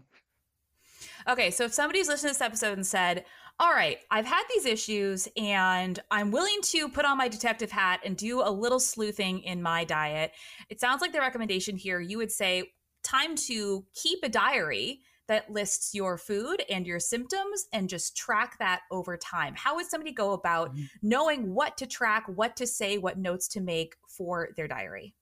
Okay, 1.28 1.50
so 1.50 1.64
if 1.64 1.72
somebody's 1.72 2.08
listened 2.08 2.32
to 2.32 2.38
this 2.38 2.44
episode 2.44 2.74
and 2.74 2.86
said, 2.86 3.24
all 3.60 3.70
right, 3.70 3.98
I've 4.10 4.26
had 4.26 4.42
these 4.52 4.66
issues 4.66 5.28
and 5.36 5.98
I'm 6.10 6.30
willing 6.30 6.60
to 6.62 6.88
put 6.88 7.04
on 7.04 7.18
my 7.18 7.28
detective 7.28 7.70
hat 7.70 8.00
and 8.04 8.16
do 8.16 8.40
a 8.40 8.50
little 8.50 8.80
sleuthing 8.80 9.40
in 9.40 9.62
my 9.62 9.84
diet. 9.84 10.32
It 10.68 10.80
sounds 10.80 11.00
like 11.00 11.12
the 11.12 11.20
recommendation 11.20 11.76
here 11.76 12.00
you 12.00 12.18
would 12.18 12.32
say 12.32 12.72
time 13.04 13.36
to 13.36 13.84
keep 13.94 14.20
a 14.22 14.28
diary 14.28 15.00
that 15.28 15.50
lists 15.50 15.94
your 15.94 16.18
food 16.18 16.62
and 16.68 16.86
your 16.86 16.98
symptoms 16.98 17.66
and 17.72 17.88
just 17.88 18.16
track 18.16 18.58
that 18.58 18.80
over 18.90 19.16
time. 19.16 19.54
How 19.56 19.76
would 19.76 19.86
somebody 19.86 20.12
go 20.12 20.32
about 20.32 20.74
mm-hmm. 20.74 20.84
knowing 21.02 21.54
what 21.54 21.76
to 21.78 21.86
track, 21.86 22.24
what 22.26 22.56
to 22.56 22.66
say, 22.66 22.98
what 22.98 23.18
notes 23.18 23.48
to 23.48 23.60
make 23.60 23.94
for 24.08 24.48
their 24.56 24.66
diary? 24.66 25.14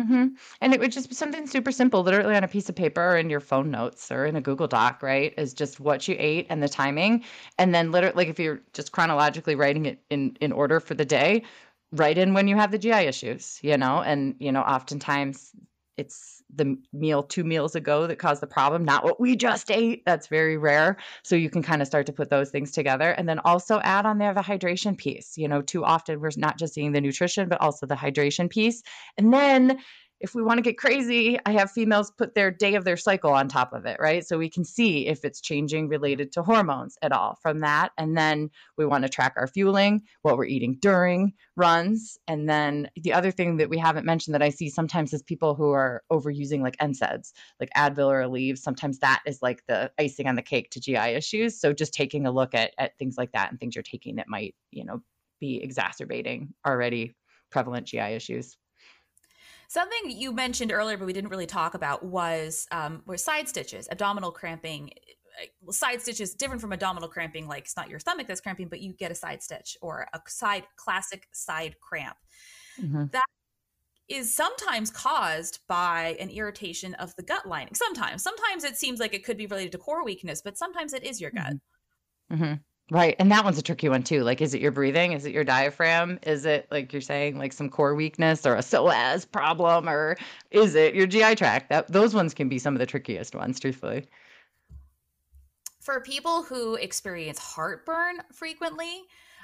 Mm-hmm. 0.00 0.28
And 0.62 0.72
it 0.72 0.80
would 0.80 0.92
just 0.92 1.10
be 1.10 1.14
something 1.14 1.46
super 1.46 1.70
simple, 1.70 2.02
literally 2.02 2.34
on 2.34 2.42
a 2.42 2.48
piece 2.48 2.68
of 2.70 2.74
paper 2.74 3.02
or 3.02 3.16
in 3.18 3.28
your 3.28 3.40
phone 3.40 3.70
notes 3.70 4.10
or 4.10 4.24
in 4.24 4.34
a 4.34 4.40
Google 4.40 4.66
Doc, 4.66 5.02
right? 5.02 5.34
Is 5.36 5.52
just 5.52 5.78
what 5.78 6.08
you 6.08 6.16
ate 6.18 6.46
and 6.48 6.62
the 6.62 6.68
timing. 6.68 7.24
And 7.58 7.74
then 7.74 7.92
literally 7.92 8.16
like 8.16 8.28
if 8.28 8.38
you're 8.38 8.62
just 8.72 8.92
chronologically 8.92 9.54
writing 9.54 9.84
it 9.86 10.02
in 10.08 10.36
in 10.40 10.52
order 10.52 10.80
for 10.80 10.94
the 10.94 11.04
day, 11.04 11.44
write 11.92 12.16
in 12.16 12.32
when 12.32 12.48
you 12.48 12.56
have 12.56 12.70
the 12.70 12.78
GI 12.78 12.92
issues, 12.92 13.58
you 13.62 13.76
know, 13.76 14.00
and 14.00 14.36
you 14.38 14.52
know, 14.52 14.62
oftentimes 14.62 15.52
it's 16.00 16.42
the 16.54 16.76
meal 16.92 17.22
two 17.22 17.44
meals 17.44 17.76
ago 17.76 18.06
that 18.06 18.18
caused 18.18 18.42
the 18.42 18.46
problem, 18.46 18.84
not 18.84 19.04
what 19.04 19.20
we 19.20 19.36
just 19.36 19.70
ate. 19.70 20.02
That's 20.04 20.26
very 20.26 20.56
rare. 20.56 20.96
So 21.22 21.36
you 21.36 21.50
can 21.50 21.62
kind 21.62 21.80
of 21.80 21.86
start 21.86 22.06
to 22.06 22.12
put 22.12 22.30
those 22.30 22.50
things 22.50 22.72
together. 22.72 23.10
And 23.10 23.28
then 23.28 23.38
also 23.40 23.78
add 23.80 24.06
on 24.06 24.18
there 24.18 24.34
the 24.34 24.40
hydration 24.40 24.96
piece. 24.96 25.36
You 25.36 25.46
know, 25.46 25.62
too 25.62 25.84
often 25.84 26.20
we're 26.20 26.30
not 26.36 26.58
just 26.58 26.74
seeing 26.74 26.92
the 26.92 27.00
nutrition, 27.00 27.48
but 27.48 27.60
also 27.60 27.86
the 27.86 27.94
hydration 27.94 28.50
piece. 28.50 28.82
And 29.16 29.32
then 29.32 29.78
if 30.20 30.34
we 30.34 30.42
want 30.42 30.58
to 30.58 30.62
get 30.62 30.76
crazy, 30.76 31.38
I 31.46 31.52
have 31.52 31.70
females 31.70 32.10
put 32.10 32.34
their 32.34 32.50
day 32.50 32.74
of 32.74 32.84
their 32.84 32.98
cycle 32.98 33.32
on 33.32 33.48
top 33.48 33.72
of 33.72 33.86
it, 33.86 33.96
right? 33.98 34.24
So 34.24 34.36
we 34.36 34.50
can 34.50 34.64
see 34.64 35.06
if 35.06 35.24
it's 35.24 35.40
changing 35.40 35.88
related 35.88 36.32
to 36.32 36.42
hormones 36.42 36.98
at 37.00 37.10
all 37.10 37.38
from 37.40 37.60
that. 37.60 37.92
And 37.96 38.16
then 38.16 38.50
we 38.76 38.84
want 38.84 39.04
to 39.04 39.08
track 39.08 39.32
our 39.36 39.46
fueling, 39.46 40.02
what 40.20 40.36
we're 40.36 40.44
eating 40.44 40.76
during 40.80 41.32
runs. 41.56 42.18
And 42.28 42.48
then 42.48 42.90
the 42.96 43.14
other 43.14 43.30
thing 43.30 43.56
that 43.56 43.70
we 43.70 43.78
haven't 43.78 44.04
mentioned 44.04 44.34
that 44.34 44.42
I 44.42 44.50
see 44.50 44.68
sometimes 44.68 45.14
is 45.14 45.22
people 45.22 45.54
who 45.54 45.70
are 45.70 46.02
overusing 46.12 46.60
like 46.60 46.76
NSAIDs, 46.76 47.32
like 47.58 47.70
Advil 47.74 48.08
or 48.08 48.22
Aleve. 48.22 48.58
Sometimes 48.58 48.98
that 48.98 49.22
is 49.26 49.40
like 49.40 49.62
the 49.68 49.90
icing 49.98 50.26
on 50.26 50.36
the 50.36 50.42
cake 50.42 50.70
to 50.72 50.80
GI 50.80 50.96
issues. 50.96 51.58
So 51.58 51.72
just 51.72 51.94
taking 51.94 52.26
a 52.26 52.30
look 52.30 52.54
at, 52.54 52.72
at 52.76 52.98
things 52.98 53.16
like 53.16 53.32
that 53.32 53.50
and 53.50 53.58
things 53.58 53.74
you're 53.74 53.82
taking 53.82 54.16
that 54.16 54.28
might, 54.28 54.54
you 54.70 54.84
know, 54.84 55.00
be 55.40 55.62
exacerbating 55.62 56.52
already 56.66 57.14
prevalent 57.50 57.86
GI 57.86 58.00
issues. 58.00 58.58
Something 59.70 60.10
you 60.10 60.32
mentioned 60.32 60.72
earlier, 60.72 60.96
but 60.96 61.06
we 61.06 61.12
didn't 61.12 61.30
really 61.30 61.46
talk 61.46 61.74
about, 61.74 62.02
was 62.02 62.66
um, 62.72 63.04
were 63.06 63.16
side 63.16 63.48
stitches, 63.48 63.86
abdominal 63.92 64.32
cramping. 64.32 64.90
Uh, 65.40 65.70
side 65.70 66.02
stitches 66.02 66.34
different 66.34 66.60
from 66.60 66.72
abdominal 66.72 67.08
cramping, 67.08 67.46
like 67.46 67.62
it's 67.62 67.76
not 67.76 67.88
your 67.88 68.00
stomach 68.00 68.26
that's 68.26 68.40
cramping, 68.40 68.66
but 68.66 68.80
you 68.80 68.92
get 68.92 69.12
a 69.12 69.14
side 69.14 69.44
stitch 69.44 69.76
or 69.80 70.08
a 70.12 70.20
side 70.26 70.64
classic 70.74 71.28
side 71.30 71.76
cramp. 71.78 72.16
Mm-hmm. 72.82 73.04
That 73.12 73.22
is 74.08 74.34
sometimes 74.34 74.90
caused 74.90 75.60
by 75.68 76.16
an 76.18 76.30
irritation 76.30 76.94
of 76.94 77.14
the 77.14 77.22
gut 77.22 77.46
lining. 77.46 77.76
Sometimes, 77.76 78.24
sometimes 78.24 78.64
it 78.64 78.76
seems 78.76 78.98
like 78.98 79.14
it 79.14 79.24
could 79.24 79.36
be 79.36 79.46
related 79.46 79.70
to 79.70 79.78
core 79.78 80.04
weakness, 80.04 80.42
but 80.42 80.58
sometimes 80.58 80.94
it 80.94 81.04
is 81.04 81.20
your 81.20 81.30
gut. 81.30 81.54
Mm-hmm. 82.32 82.54
Right. 82.90 83.14
And 83.20 83.30
that 83.30 83.44
one's 83.44 83.56
a 83.56 83.62
tricky 83.62 83.88
one 83.88 84.02
too. 84.02 84.24
Like, 84.24 84.40
is 84.40 84.52
it 84.52 84.60
your 84.60 84.72
breathing? 84.72 85.12
Is 85.12 85.24
it 85.24 85.32
your 85.32 85.44
diaphragm? 85.44 86.18
Is 86.24 86.44
it, 86.44 86.66
like 86.72 86.92
you're 86.92 87.00
saying, 87.00 87.38
like 87.38 87.52
some 87.52 87.70
core 87.70 87.94
weakness 87.94 88.44
or 88.44 88.56
a 88.56 88.60
psoas 88.60 89.30
problem? 89.30 89.88
Or 89.88 90.16
is 90.50 90.74
it 90.74 90.94
your 90.94 91.06
GI 91.06 91.36
tract? 91.36 91.68
That 91.68 91.86
those 91.86 92.14
ones 92.14 92.34
can 92.34 92.48
be 92.48 92.58
some 92.58 92.74
of 92.74 92.80
the 92.80 92.86
trickiest 92.86 93.34
ones, 93.36 93.60
truthfully. 93.60 94.06
For 95.80 96.00
people 96.00 96.42
who 96.42 96.74
experience 96.74 97.38
heartburn 97.38 98.22
frequently, 98.32 99.02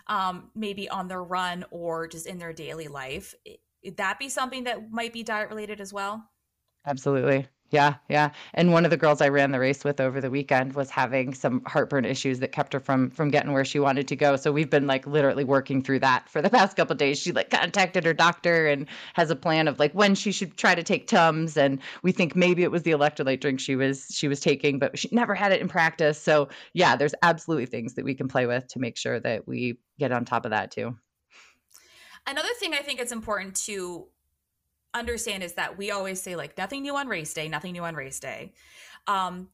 um, 0.09 0.51
maybe 0.57 0.89
on 0.89 1.07
their 1.07 1.23
run 1.23 1.65
or 1.71 2.09
just 2.09 2.27
in 2.27 2.39
their 2.39 2.53
daily 2.53 2.89
life, 2.89 3.35
would 3.85 3.97
that 3.97 4.19
be 4.19 4.29
something 4.29 4.65
that 4.65 4.91
might 4.91 5.13
be 5.13 5.23
diet 5.23 5.51
related 5.51 5.81
as 5.81 5.93
well? 5.93 6.29
Absolutely. 6.85 7.47
Yeah, 7.71 7.95
yeah. 8.09 8.31
And 8.55 8.73
one 8.73 8.85
of 8.85 8.93
the 8.93 8.97
girls 8.97 9.21
I 9.21 9.29
ran 9.29 9.51
the 9.51 9.59
race 9.59 9.83
with 9.83 10.01
over 10.01 10.21
the 10.21 10.31
weekend 10.31 10.75
was 10.75 10.89
having 10.89 11.35
some 11.35 11.63
heartburn 11.67 12.05
issues 12.05 12.39
that 12.39 12.53
kept 12.53 12.73
her 12.73 12.79
from 12.79 13.11
from 13.11 13.29
getting 13.29 13.53
where 13.53 13.65
she 13.65 13.81
wanted 13.81 14.07
to 14.09 14.17
go. 14.17 14.37
So 14.37 14.53
we've 14.53 14.71
been 14.71 14.87
like 14.87 15.05
literally 15.05 15.43
working 15.43 15.83
through 15.83 15.99
that 16.01 16.29
for 16.29 16.41
the 16.41 16.49
past 16.49 16.77
couple 16.77 16.95
days. 16.95 17.19
She 17.19 17.33
like 17.33 17.51
contacted 17.51 18.05
her 18.05 18.15
doctor 18.15 18.69
and 18.69 18.87
has 19.15 19.31
a 19.31 19.37
plan 19.37 19.67
of 19.67 19.81
like 19.81 19.93
when 19.95 20.15
she 20.15 20.31
should 20.31 20.57
try 20.57 20.77
to 20.77 20.85
take 20.85 21.09
Tums 21.09 21.57
and 21.57 21.81
we 22.05 22.13
think 22.13 22.37
maybe 22.37 22.63
it 22.63 22.71
was 22.71 22.85
the 22.85 22.93
electrolyte 22.93 23.41
drink 23.41 23.59
she 23.59 23.75
was 23.75 24.07
she 24.13 24.29
was 24.29 24.39
taking, 24.39 24.79
but 24.79 24.97
she 24.97 25.09
never 25.11 25.35
had 25.35 25.51
it 25.51 25.61
in 25.61 25.69
practice. 25.69 26.23
So 26.23 26.49
yeah, 26.73 26.95
there's 26.95 27.15
absolutely 27.23 27.67
things 27.67 27.95
that 27.95 28.05
we 28.05 28.15
can 28.15 28.29
play 28.29 28.47
with 28.47 28.69
to 28.69 28.79
make 28.79 28.97
sure 28.97 29.19
that 29.19 29.49
we 29.49 29.79
get 29.99 30.13
on 30.13 30.25
top 30.25 30.45
of 30.45 30.53
that 30.53 30.71
too. 30.71 30.97
Another 32.29 32.49
thing 32.61 32.75
I 32.75 32.79
think 32.79 33.01
it's 33.01 33.13
important 33.13 33.57
to 33.67 34.07
understand 34.99 35.43
is 35.43 35.55
that 35.55 35.77
we 35.79 35.91
always 35.91 36.21
say 36.21 36.37
like 36.37 36.57
nothing 36.59 36.83
new 36.83 36.97
on 36.97 37.09
race 37.09 37.33
day, 37.33 37.49
nothing 37.49 37.73
new 37.73 37.85
on 37.85 37.95
race 37.95 38.21
day. 38.21 38.53
Um, 39.07 39.49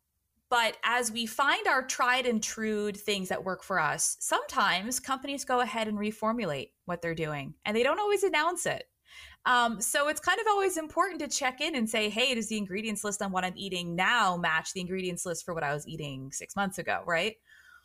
but 0.50 0.76
as 0.84 1.10
we 1.10 1.24
find 1.24 1.66
our 1.66 1.82
tried 1.82 2.26
and 2.26 2.42
true 2.42 2.92
things 2.92 3.30
that 3.30 3.42
work 3.42 3.62
for 3.62 3.80
us, 3.80 4.18
sometimes 4.20 5.00
companies 5.00 5.44
go 5.46 5.60
ahead 5.60 5.88
and 5.88 5.98
reformulate 5.98 6.72
what 6.84 7.00
they're 7.00 7.14
doing 7.14 7.54
and 7.64 7.76
they 7.76 7.82
don't 7.82 7.98
always 7.98 8.22
announce 8.22 8.66
it. 8.66 8.84
Um, 9.44 9.80
so 9.80 10.08
it's 10.08 10.20
kind 10.20 10.38
of 10.38 10.46
always 10.48 10.76
important 10.76 11.20
to 11.20 11.28
check 11.28 11.60
in 11.60 11.74
and 11.74 11.88
say, 11.88 12.08
hey, 12.08 12.34
does 12.34 12.48
the 12.48 12.58
ingredients 12.58 13.02
list 13.02 13.22
on 13.22 13.32
what 13.32 13.44
I'm 13.44 13.56
eating 13.56 13.96
now 13.96 14.36
match 14.36 14.72
the 14.72 14.80
ingredients 14.80 15.26
list 15.26 15.44
for 15.44 15.54
what 15.54 15.64
I 15.64 15.74
was 15.74 15.88
eating 15.88 16.30
six 16.32 16.54
months 16.54 16.78
ago, 16.78 17.02
right? 17.06 17.36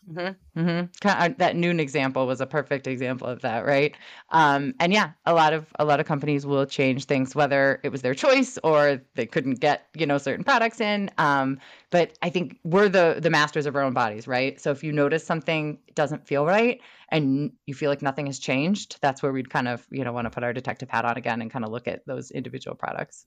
Mm-hmm, 0.10 0.60
mm-hmm. 0.60 1.34
That 1.38 1.56
Nuun 1.56 1.80
example 1.80 2.28
was 2.28 2.40
a 2.40 2.46
perfect 2.46 2.88
example 2.88 3.28
of 3.28 3.42
that, 3.42 3.66
right? 3.66 3.94
Um, 4.30 4.74
and 4.80 4.94
yeah, 4.94 5.12
a 5.26 5.34
lot 5.34 5.52
of 5.52 5.68
a 5.80 5.86
lot 5.86 6.00
of 6.00 6.06
companies 6.06 6.46
will 6.46 6.66
change 6.66 7.06
things, 7.06 7.36
whether 7.36 7.82
it 7.84 7.90
was 7.90 8.04
their 8.04 8.14
choice 8.14 8.58
or 8.64 9.02
they 9.16 9.26
couldn't 9.26 9.60
get 9.60 9.88
you 9.98 10.06
know 10.06 10.18
certain 10.18 10.46
products 10.46 10.80
in. 10.80 11.12
Um, 11.18 11.60
but 11.90 12.18
I 12.22 12.30
think 12.30 12.58
we're 12.64 12.88
the 12.88 13.18
the 13.20 13.30
masters 13.30 13.66
of 13.66 13.76
our 13.76 13.82
own 13.82 13.94
bodies, 13.94 14.28
right? 14.28 14.60
So 14.62 14.72
if 14.72 14.82
you 14.82 14.94
notice 14.94 15.26
something 15.26 15.78
doesn't 15.94 16.26
feel 16.26 16.46
right 16.46 16.80
and 17.10 17.52
you 17.66 17.74
feel 17.74 17.90
like 17.90 18.02
nothing 18.02 18.28
has 18.28 18.40
changed, 18.40 19.00
that's 19.02 19.22
where 19.22 19.34
we'd 19.34 19.50
kind 19.50 19.68
of 19.68 19.86
you 19.92 20.06
know 20.06 20.14
want 20.14 20.26
to 20.26 20.32
put 20.32 20.44
our 20.44 20.54
detective 20.54 20.90
hat 20.90 21.04
on 21.04 21.18
again 21.18 21.42
and 21.42 21.52
kind 21.52 21.66
of 21.66 21.72
look 21.72 21.88
at 21.88 22.06
those 22.06 22.32
individual 22.32 22.76
products. 22.76 23.26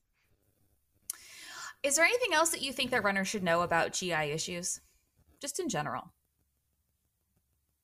Is 1.83 1.95
there 1.95 2.05
anything 2.05 2.33
else 2.33 2.49
that 2.49 2.61
you 2.63 2.73
think 2.73 2.89
that 2.89 3.03
runners 3.03 3.27
should 3.27 3.43
know 3.43 3.61
about 3.61 3.93
GI 3.93 4.13
issues, 4.13 4.81
just 5.39 5.59
in 5.59 5.69
general? 5.69 6.11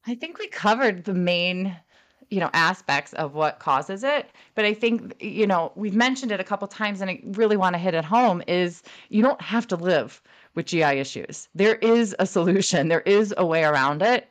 I 0.08 0.16
think 0.16 0.40
we 0.40 0.48
covered 0.48 1.04
the 1.04 1.14
main 1.14 1.76
you 2.30 2.40
know 2.42 2.50
aspects 2.54 3.14
of 3.14 3.36
what 3.36 3.60
causes 3.60 4.04
it 4.04 4.30
but 4.54 4.66
i 4.66 4.74
think 4.74 5.16
you 5.22 5.48
know 5.48 5.72
we've 5.76 5.96
mentioned 5.96 6.30
it 6.30 6.42
a 6.42 6.44
couple 6.44 6.68
times 6.68 7.00
and 7.00 7.10
i 7.10 7.22
really 7.24 7.56
want 7.56 7.74
to 7.74 7.78
hit 7.80 7.94
it 7.94 8.04
home 8.04 8.44
is 8.50 8.84
you 9.08 9.24
don't 9.24 9.40
have 9.40 9.66
to 9.66 9.78
live 9.78 10.22
with 10.58 10.66
gi 10.66 10.82
issues. 10.82 11.48
There 11.56 11.76
is 11.76 12.16
a 12.20 12.26
solution. 12.26 12.90
There 12.90 13.02
is 13.02 13.34
a 13.38 13.46
way 13.46 13.64
around 13.64 14.02
it 14.02 14.28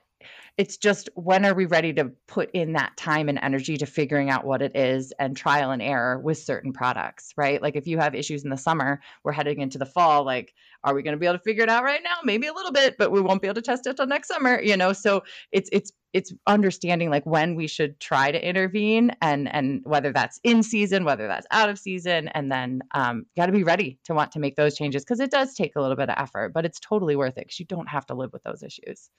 it's 0.58 0.78
just 0.78 1.10
when 1.14 1.44
are 1.44 1.52
we 1.52 1.66
ready 1.66 1.92
to 1.92 2.10
put 2.26 2.50
in 2.52 2.72
that 2.72 2.96
time 2.96 3.28
and 3.28 3.38
energy 3.42 3.76
to 3.76 3.84
figuring 3.84 4.30
out 4.30 4.46
what 4.46 4.62
it 4.62 4.74
is 4.74 5.12
and 5.18 5.36
trial 5.36 5.70
and 5.70 5.82
error 5.82 6.18
with 6.18 6.38
certain 6.38 6.72
products, 6.72 7.34
right? 7.36 7.60
Like 7.60 7.76
if 7.76 7.86
you 7.86 7.98
have 7.98 8.14
issues 8.14 8.42
in 8.42 8.48
the 8.48 8.56
summer, 8.56 9.00
we're 9.22 9.32
heading 9.32 9.60
into 9.60 9.76
the 9.76 9.84
fall, 9.84 10.24
like 10.24 10.54
are 10.82 10.94
we 10.94 11.02
going 11.02 11.12
to 11.12 11.18
be 11.18 11.26
able 11.26 11.36
to 11.36 11.44
figure 11.44 11.62
it 11.62 11.68
out 11.68 11.84
right 11.84 12.00
now? 12.02 12.16
Maybe 12.24 12.46
a 12.46 12.54
little 12.54 12.72
bit, 12.72 12.96
but 12.96 13.12
we 13.12 13.20
won't 13.20 13.42
be 13.42 13.48
able 13.48 13.56
to 13.56 13.62
test 13.62 13.86
it 13.86 13.96
till 13.96 14.06
next 14.06 14.28
summer, 14.28 14.58
you 14.62 14.78
know? 14.78 14.94
So 14.94 15.24
it's 15.52 15.68
it's 15.72 15.92
it's 16.14 16.32
understanding 16.46 17.10
like 17.10 17.26
when 17.26 17.54
we 17.54 17.66
should 17.66 18.00
try 18.00 18.30
to 18.30 18.48
intervene 18.48 19.10
and 19.20 19.52
and 19.54 19.82
whether 19.84 20.10
that's 20.10 20.40
in 20.42 20.62
season, 20.62 21.04
whether 21.04 21.26
that's 21.26 21.46
out 21.50 21.68
of 21.68 21.78
season, 21.78 22.28
and 22.28 22.50
then 22.50 22.80
um, 22.94 23.26
got 23.36 23.46
to 23.46 23.52
be 23.52 23.64
ready 23.64 23.98
to 24.04 24.14
want 24.14 24.32
to 24.32 24.38
make 24.38 24.56
those 24.56 24.74
changes 24.74 25.04
because 25.04 25.20
it 25.20 25.30
does 25.30 25.54
take 25.54 25.76
a 25.76 25.82
little 25.82 25.96
bit 25.96 26.08
of 26.08 26.16
effort, 26.16 26.54
but 26.54 26.64
it's 26.64 26.80
totally 26.80 27.14
worth 27.14 27.36
it 27.36 27.44
because 27.44 27.60
you 27.60 27.66
don't 27.66 27.88
have 27.90 28.06
to 28.06 28.14
live 28.14 28.32
with 28.32 28.42
those 28.44 28.62
issues 28.62 29.10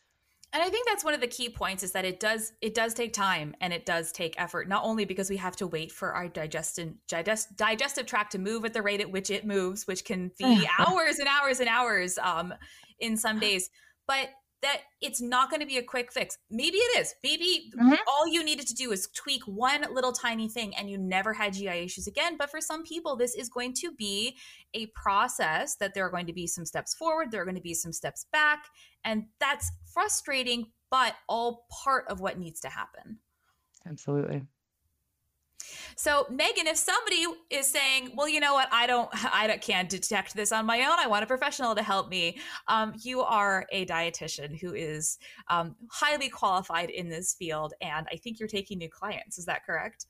and 0.54 0.64
i 0.64 0.70
think 0.70 0.88
that's 0.88 1.04
one 1.04 1.14
of 1.14 1.22
the 1.22 1.28
key 1.28 1.50
points 1.50 1.84
is 1.84 1.92
that 1.92 2.06
it 2.06 2.20
does 2.20 2.54
it 2.62 2.74
does 2.74 2.94
take 2.94 3.14
time 3.14 3.56
and 3.62 3.74
it 3.74 3.86
does 3.86 4.12
take 4.12 4.40
effort 4.40 4.68
not 4.68 4.84
only 4.84 5.06
because 5.06 5.30
we 5.30 5.38
have 5.38 5.56
to 5.56 5.68
wait 5.68 5.92
for 5.92 6.14
our 6.14 6.28
digestive 6.28 6.94
digest, 7.08 7.56
digestive 7.56 8.06
tract 8.06 8.32
to 8.32 8.40
move 8.40 8.66
at 8.66 8.74
the 8.74 8.82
rate 8.82 9.02
at 9.02 9.12
which 9.12 9.30
it 9.30 9.46
moves 9.46 9.88
which 9.88 10.04
can 10.06 10.32
be 10.38 10.68
hours 10.80 11.20
and 11.20 11.28
hours 11.28 11.60
and 11.60 11.70
hours 11.70 12.18
um, 12.20 12.54
in 13.00 13.18
some 13.18 13.40
days 13.40 13.70
but 14.08 14.30
that 14.62 14.82
it's 15.02 15.22
not 15.22 15.50
going 15.50 15.60
to 15.60 15.68
be 15.68 15.78
a 15.78 15.84
quick 15.84 16.12
fix. 16.12 16.38
Maybe 16.50 16.78
it 16.78 17.00
is. 17.00 17.14
Maybe 17.24 17.72
mm-hmm. 17.76 17.94
all 18.08 18.28
you 18.28 18.44
needed 18.44 18.68
to 18.68 18.74
do 18.74 18.92
is 18.92 19.08
tweak 19.16 19.44
one 19.46 19.86
little 19.94 20.12
tiny 20.12 20.50
thing 20.50 20.76
and 20.76 20.90
you 20.90 20.98
never 20.98 21.34
had 21.34 21.54
GI 21.54 21.68
issues 21.68 22.08
again. 22.08 22.38
But 22.38 22.50
for 22.50 22.60
some 22.60 22.84
people, 22.84 23.16
this 23.16 23.36
is 23.36 23.50
going 23.50 23.74
to 23.76 23.92
be 23.92 24.36
a 24.74 24.88
process 24.88 25.76
that 25.76 25.94
there 25.94 26.06
are 26.06 26.10
going 26.10 26.26
to 26.28 26.34
be 26.34 26.48
some 26.48 26.66
steps 26.66 26.96
forward, 26.96 27.32
there 27.32 27.42
are 27.42 27.46
going 27.46 27.56
to 27.56 27.62
be 27.62 27.74
some 27.74 27.94
steps 27.94 28.26
back. 28.32 28.66
And 29.04 29.26
that's 29.40 29.72
frustrating, 29.94 30.72
but 30.90 31.16
all 31.30 31.66
part 31.84 32.06
of 32.10 32.20
what 32.20 32.40
needs 32.40 32.60
to 32.62 32.70
happen. 32.70 33.20
Absolutely. 33.88 34.44
So, 35.96 36.26
Meghann, 36.32 36.66
if 36.66 36.78
somebody 36.78 37.26
is 37.50 37.70
saying, 37.70 38.12
"Well, 38.16 38.30
you 38.30 38.40
know 38.40 38.54
what? 38.54 38.70
I 38.72 38.88
don't, 38.88 39.10
I 39.34 39.58
can't 39.58 39.90
detect 39.90 40.36
this 40.36 40.52
on 40.52 40.66
my 40.66 40.82
own. 40.82 41.00
I 41.00 41.08
want 41.08 41.24
a 41.24 41.28
professional 41.28 41.76
to 41.76 41.84
help 41.84 42.10
me," 42.10 42.40
um, 42.68 42.94
you 43.02 43.22
are 43.22 43.66
a 43.72 43.86
dietitian 43.86 44.60
who 44.60 44.74
is 44.74 45.18
um, 45.50 45.76
highly 45.90 46.30
qualified 46.30 46.90
in 46.90 47.10
this 47.10 47.34
field, 47.34 47.74
and 47.82 48.08
I 48.12 48.18
think 48.18 48.40
you're 48.40 48.48
taking 48.48 48.78
new 48.78 48.90
clients. 48.90 49.38
Is 49.38 49.46
that 49.46 49.66
correct? 49.66 50.06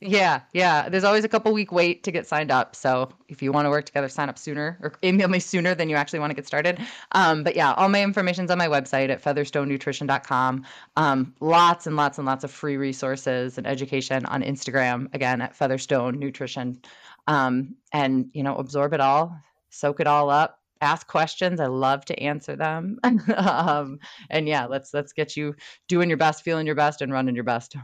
Yeah, 0.00 0.42
yeah. 0.52 0.90
There's 0.90 1.04
always 1.04 1.24
a 1.24 1.28
couple 1.28 1.52
week 1.54 1.72
wait 1.72 2.04
to 2.04 2.10
get 2.10 2.26
signed 2.26 2.50
up. 2.50 2.76
So 2.76 3.08
if 3.28 3.40
you 3.40 3.50
want 3.50 3.64
to 3.64 3.70
work 3.70 3.86
together, 3.86 4.10
sign 4.10 4.28
up 4.28 4.36
sooner 4.38 4.78
or 4.82 4.92
email 5.02 5.28
me 5.28 5.38
sooner 5.38 5.74
than 5.74 5.88
you 5.88 5.96
actually 5.96 6.18
want 6.18 6.30
to 6.30 6.34
get 6.34 6.46
started. 6.46 6.78
Um, 7.12 7.42
but 7.42 7.56
yeah, 7.56 7.72
all 7.72 7.88
my 7.88 8.02
information's 8.02 8.50
on 8.50 8.58
my 8.58 8.68
website 8.68 9.08
at 9.08 9.22
featherstonenutrition.com. 9.24 10.66
Um, 10.96 11.34
lots 11.40 11.86
and 11.86 11.96
lots 11.96 12.18
and 12.18 12.26
lots 12.26 12.44
of 12.44 12.50
free 12.50 12.76
resources 12.76 13.56
and 13.56 13.66
education 13.66 14.26
on 14.26 14.42
Instagram, 14.42 15.12
again, 15.14 15.40
at 15.40 15.56
Featherstone 15.56 16.18
Nutrition. 16.18 16.82
Um, 17.26 17.76
and, 17.90 18.28
you 18.34 18.42
know, 18.42 18.56
absorb 18.56 18.92
it 18.92 19.00
all, 19.00 19.34
soak 19.70 20.00
it 20.00 20.06
all 20.06 20.28
up, 20.28 20.60
ask 20.82 21.06
questions. 21.06 21.58
I 21.58 21.66
love 21.66 22.04
to 22.04 22.20
answer 22.22 22.54
them. 22.54 22.98
um, 23.34 23.98
and 24.28 24.46
yeah, 24.46 24.66
let's 24.66 24.92
let's 24.92 25.14
get 25.14 25.38
you 25.38 25.54
doing 25.88 26.10
your 26.10 26.18
best, 26.18 26.42
feeling 26.42 26.66
your 26.66 26.74
best, 26.76 27.00
and 27.00 27.10
running 27.12 27.34
your 27.34 27.44
best. 27.44 27.76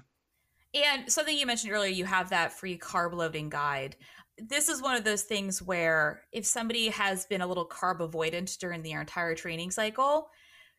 And 0.75 1.11
something 1.11 1.37
you 1.37 1.47
mentioned 1.47 1.73
earlier, 1.73 1.91
you 1.91 2.05
have 2.05 2.31
that 2.31 2.53
free 2.53 2.79
carb 2.79 3.13
loading 3.13 3.51
guide. 3.51 3.97
This 4.39 4.69
is 4.69 4.81
one 4.81 4.97
of 4.97 5.05
those 5.05 5.23
things 5.23 5.61
where 5.61 6.23
if 6.33 6.47
somebody 6.47 6.89
has 6.89 7.27
been 7.27 7.43
a 7.43 7.47
little 7.47 7.69
carb 7.69 7.99
avoidant 7.99 8.59
during 8.59 8.83
their 8.83 9.01
entire 9.01 9.35
training 9.35 9.71
cycle, 9.71 10.31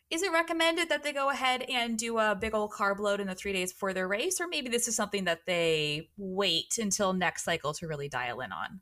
is 0.09 0.23
it 0.23 0.31
recommended 0.31 0.89
that 0.89 1.03
they 1.03 1.13
go 1.13 1.29
ahead 1.29 1.63
and 1.63 1.97
do 1.97 2.17
a 2.17 2.35
big 2.39 2.53
old 2.53 2.71
carb 2.71 2.99
load 2.99 3.19
in 3.19 3.27
the 3.27 3.35
three 3.35 3.53
days 3.53 3.71
before 3.71 3.93
their 3.93 4.07
race? 4.07 4.41
Or 4.41 4.47
maybe 4.47 4.69
this 4.69 4.87
is 4.87 4.95
something 4.95 5.25
that 5.25 5.45
they 5.45 6.09
wait 6.17 6.77
until 6.79 7.13
next 7.13 7.43
cycle 7.43 7.73
to 7.75 7.87
really 7.87 8.09
dial 8.09 8.39
in 8.41 8.51
on? 8.51 8.81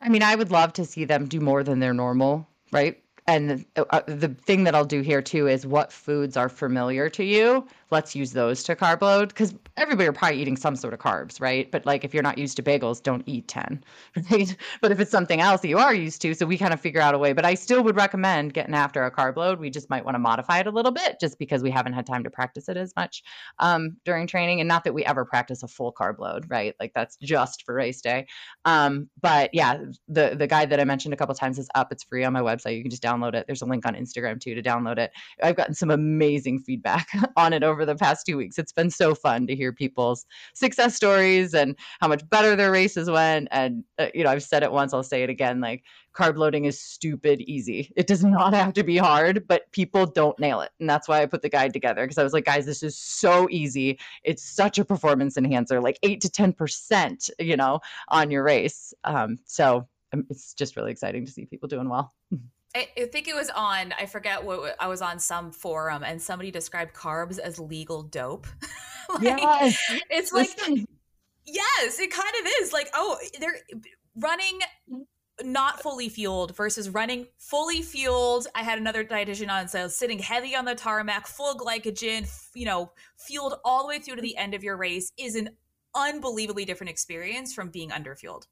I 0.00 0.08
mean, 0.08 0.22
I 0.22 0.34
would 0.34 0.50
love 0.50 0.72
to 0.74 0.84
see 0.84 1.04
them 1.04 1.26
do 1.26 1.40
more 1.40 1.62
than 1.62 1.80
their 1.80 1.94
normal, 1.94 2.48
right? 2.72 3.02
And 3.26 3.64
the, 3.74 3.86
uh, 3.94 4.02
the 4.06 4.28
thing 4.28 4.64
that 4.64 4.74
I'll 4.74 4.84
do 4.84 5.00
here 5.00 5.22
too 5.22 5.48
is 5.48 5.66
what 5.66 5.92
foods 5.92 6.36
are 6.36 6.50
familiar 6.50 7.08
to 7.10 7.24
you 7.24 7.66
let's 7.90 8.14
use 8.14 8.32
those 8.32 8.62
to 8.64 8.76
carb 8.76 9.02
load 9.02 9.28
because 9.28 9.54
everybody 9.76 10.08
are 10.08 10.12
probably 10.12 10.40
eating 10.40 10.56
some 10.56 10.76
sort 10.76 10.94
of 10.94 11.00
carbs, 11.00 11.40
right? 11.40 11.70
But 11.70 11.86
like 11.86 12.04
if 12.04 12.14
you're 12.14 12.22
not 12.22 12.38
used 12.38 12.56
to 12.56 12.62
bagels, 12.62 13.02
don't 13.02 13.22
eat 13.26 13.48
10, 13.48 13.82
right? 14.30 14.56
But 14.80 14.92
if 14.92 15.00
it's 15.00 15.10
something 15.10 15.40
else 15.40 15.60
that 15.62 15.68
you 15.68 15.78
are 15.78 15.94
used 15.94 16.22
to, 16.22 16.34
so 16.34 16.46
we 16.46 16.58
kind 16.58 16.72
of 16.72 16.80
figure 16.80 17.00
out 17.00 17.14
a 17.14 17.18
way. 17.18 17.32
But 17.32 17.44
I 17.44 17.54
still 17.54 17.82
would 17.82 17.96
recommend 17.96 18.54
getting 18.54 18.74
after 18.74 19.04
a 19.04 19.10
carb 19.10 19.36
load. 19.36 19.58
We 19.58 19.70
just 19.70 19.90
might 19.90 20.04
want 20.04 20.14
to 20.14 20.18
modify 20.20 20.60
it 20.60 20.66
a 20.66 20.70
little 20.70 20.92
bit 20.92 21.18
just 21.20 21.38
because 21.38 21.62
we 21.62 21.70
haven't 21.70 21.94
had 21.94 22.06
time 22.06 22.24
to 22.24 22.30
practice 22.30 22.68
it 22.68 22.76
as 22.76 22.92
much 22.96 23.22
um, 23.58 23.96
during 24.04 24.26
training. 24.26 24.60
And 24.60 24.68
not 24.68 24.84
that 24.84 24.94
we 24.94 25.04
ever 25.04 25.24
practice 25.24 25.62
a 25.62 25.68
full 25.68 25.92
carb 25.92 26.18
load, 26.18 26.46
right? 26.48 26.74
Like 26.78 26.92
that's 26.94 27.16
just 27.16 27.64
for 27.64 27.74
race 27.74 28.00
day. 28.00 28.26
Um, 28.64 29.08
but 29.20 29.50
yeah, 29.52 29.78
the 30.08 30.34
the 30.36 30.46
guide 30.46 30.70
that 30.70 30.80
I 30.80 30.84
mentioned 30.84 31.14
a 31.14 31.16
couple 31.16 31.34
times 31.34 31.58
is 31.58 31.68
up. 31.74 31.90
It's 31.90 32.04
free 32.04 32.24
on 32.24 32.32
my 32.32 32.40
website. 32.40 32.76
You 32.76 32.82
can 32.82 32.90
just 32.90 33.02
download 33.02 33.34
it. 33.34 33.46
There's 33.46 33.62
a 33.62 33.66
link 33.66 33.86
on 33.86 33.94
Instagram 33.94 34.40
too 34.40 34.54
to 34.54 34.62
download 34.62 34.98
it. 34.98 35.10
I've 35.42 35.56
gotten 35.56 35.74
some 35.74 35.90
amazing 35.90 36.60
feedback 36.60 37.08
on 37.36 37.52
it 37.52 37.62
over 37.62 37.73
the 37.82 37.96
past 37.96 38.26
two 38.26 38.36
weeks. 38.36 38.58
It's 38.58 38.72
been 38.72 38.90
so 38.90 39.14
fun 39.14 39.46
to 39.46 39.56
hear 39.56 39.72
people's 39.72 40.26
success 40.52 40.94
stories 40.94 41.54
and 41.54 41.74
how 42.00 42.08
much 42.08 42.28
better 42.28 42.54
their 42.54 42.70
races 42.70 43.08
went. 43.08 43.48
And, 43.50 43.84
uh, 43.98 44.08
you 44.12 44.24
know, 44.24 44.30
I've 44.30 44.42
said 44.42 44.62
it 44.62 44.70
once, 44.70 44.92
I'll 44.92 45.02
say 45.02 45.22
it 45.22 45.30
again 45.30 45.62
like, 45.62 45.82
carb 46.14 46.36
loading 46.36 46.64
is 46.64 46.78
stupid 46.80 47.40
easy. 47.42 47.90
It 47.96 48.06
does 48.06 48.24
not 48.24 48.52
have 48.62 48.74
to 48.74 48.82
be 48.82 48.98
hard, 48.98 49.46
but 49.48 49.70
people 49.72 50.04
don't 50.04 50.38
nail 50.38 50.60
it. 50.60 50.70
And 50.80 50.88
that's 50.88 51.08
why 51.08 51.22
I 51.22 51.26
put 51.26 51.42
the 51.42 51.48
guide 51.48 51.72
together 51.72 52.02
because 52.04 52.18
I 52.18 52.22
was 52.22 52.32
like, 52.32 52.44
guys, 52.44 52.66
this 52.66 52.82
is 52.82 52.96
so 52.96 53.48
easy. 53.50 53.98
It's 54.22 54.42
such 54.42 54.78
a 54.78 54.84
performance 54.84 55.36
enhancer, 55.36 55.80
like 55.80 55.98
eight 56.02 56.20
to 56.22 56.28
10%, 56.28 57.30
you 57.38 57.56
know, 57.56 57.80
on 58.08 58.30
your 58.30 58.42
race. 58.42 58.92
Um, 59.04 59.38
so 59.46 59.88
um, 60.12 60.26
it's 60.30 60.54
just 60.54 60.76
really 60.76 60.92
exciting 60.92 61.26
to 61.26 61.32
see 61.32 61.44
people 61.44 61.68
doing 61.68 61.88
well. 61.88 62.12
I, 62.74 63.06
think 63.12 63.28
it 63.28 63.36
was 63.36 63.50
on, 63.50 63.94
I 63.98 64.06
forget 64.06 64.44
what 64.44 64.74
I 64.80 64.88
was 64.88 65.00
on 65.00 65.18
some 65.20 65.52
forum 65.52 66.02
and 66.02 66.20
somebody 66.20 66.50
described 66.50 66.92
carbs 66.94 67.38
as 67.38 67.58
legal 67.58 68.02
dope. 68.02 68.46
like, 69.14 69.22
yes. 69.22 69.78
It's 70.10 70.32
like, 70.32 70.48
yes, 71.44 71.98
it 72.00 72.10
kind 72.10 72.34
of 72.40 72.52
is. 72.60 72.72
Like, 72.72 72.88
oh, 72.94 73.18
they're 73.38 73.60
running 74.16 74.58
not 75.42 75.82
fully 75.82 76.08
fueled 76.08 76.56
versus 76.56 76.90
running 76.90 77.26
fully 77.38 77.82
fueled. 77.82 78.46
I 78.54 78.62
had 78.62 78.78
another 78.78 79.04
dietitian 79.04 79.50
on, 79.50 79.68
so 79.68 79.88
sitting 79.88 80.18
heavy 80.18 80.54
on 80.54 80.64
the 80.64 80.74
tarmac, 80.74 81.26
full 81.26 81.56
glycogen, 81.56 82.28
you 82.54 82.66
know, 82.66 82.92
fueled 83.16 83.54
all 83.64 83.82
the 83.82 83.88
way 83.88 83.98
through 83.98 84.16
to 84.16 84.22
the 84.22 84.36
end 84.36 84.54
of 84.54 84.62
your 84.62 84.76
race 84.76 85.12
is 85.18 85.34
an 85.34 85.50
unbelievably 85.94 86.64
different 86.64 86.90
experience 86.90 87.52
from 87.52 87.68
being 87.68 87.90
underfueled. 87.90 88.46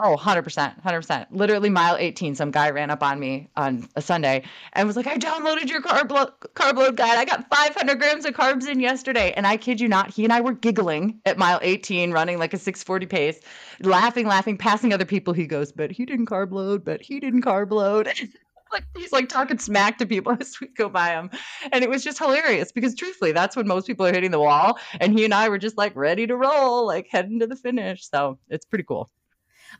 Oh, 0.00 0.16
100%. 0.16 0.80
100%. 0.84 1.26
Literally 1.32 1.70
mile 1.70 1.96
18, 1.96 2.36
some 2.36 2.52
guy 2.52 2.70
ran 2.70 2.88
up 2.88 3.02
on 3.02 3.18
me 3.18 3.48
on 3.56 3.88
a 3.96 4.02
Sunday 4.02 4.44
and 4.74 4.86
was 4.86 4.96
like, 4.96 5.08
I 5.08 5.16
downloaded 5.16 5.68
your 5.68 5.82
carb, 5.82 6.12
lo- 6.12 6.30
carb 6.54 6.76
load 6.76 6.96
guide. 6.96 7.18
I 7.18 7.24
got 7.24 7.52
500 7.52 7.98
grams 7.98 8.24
of 8.24 8.34
carbs 8.34 8.68
in 8.68 8.78
yesterday. 8.78 9.32
And 9.32 9.44
I 9.44 9.56
kid 9.56 9.80
you 9.80 9.88
not, 9.88 10.10
he 10.10 10.22
and 10.22 10.32
I 10.32 10.40
were 10.40 10.52
giggling 10.52 11.20
at 11.26 11.36
mile 11.36 11.58
18, 11.62 12.12
running 12.12 12.38
like 12.38 12.54
a 12.54 12.58
640 12.58 13.06
pace, 13.06 13.40
laughing, 13.80 14.28
laughing, 14.28 14.56
passing 14.56 14.92
other 14.92 15.04
people. 15.04 15.34
He 15.34 15.48
goes, 15.48 15.72
but 15.72 15.90
he 15.90 16.06
didn't 16.06 16.26
carb 16.26 16.52
load, 16.52 16.84
but 16.84 17.02
he 17.02 17.18
didn't 17.18 17.42
carb 17.42 17.72
load. 17.72 18.06
like 18.72 18.84
he's 18.96 19.12
like 19.12 19.28
talking 19.28 19.58
smack 19.58 19.98
to 19.98 20.06
people 20.06 20.36
as 20.40 20.60
we 20.60 20.68
go 20.68 20.88
by 20.88 21.08
him. 21.08 21.28
And 21.72 21.82
it 21.82 21.90
was 21.90 22.04
just 22.04 22.18
hilarious 22.18 22.70
because 22.70 22.94
truthfully, 22.94 23.32
that's 23.32 23.56
when 23.56 23.66
most 23.66 23.88
people 23.88 24.06
are 24.06 24.12
hitting 24.12 24.30
the 24.30 24.38
wall. 24.38 24.78
And 25.00 25.12
he 25.12 25.24
and 25.24 25.34
I 25.34 25.48
were 25.48 25.58
just 25.58 25.76
like 25.76 25.96
ready 25.96 26.28
to 26.28 26.36
roll, 26.36 26.86
like 26.86 27.08
heading 27.10 27.40
to 27.40 27.48
the 27.48 27.56
finish. 27.56 28.08
So 28.08 28.38
it's 28.48 28.64
pretty 28.64 28.84
cool. 28.84 29.10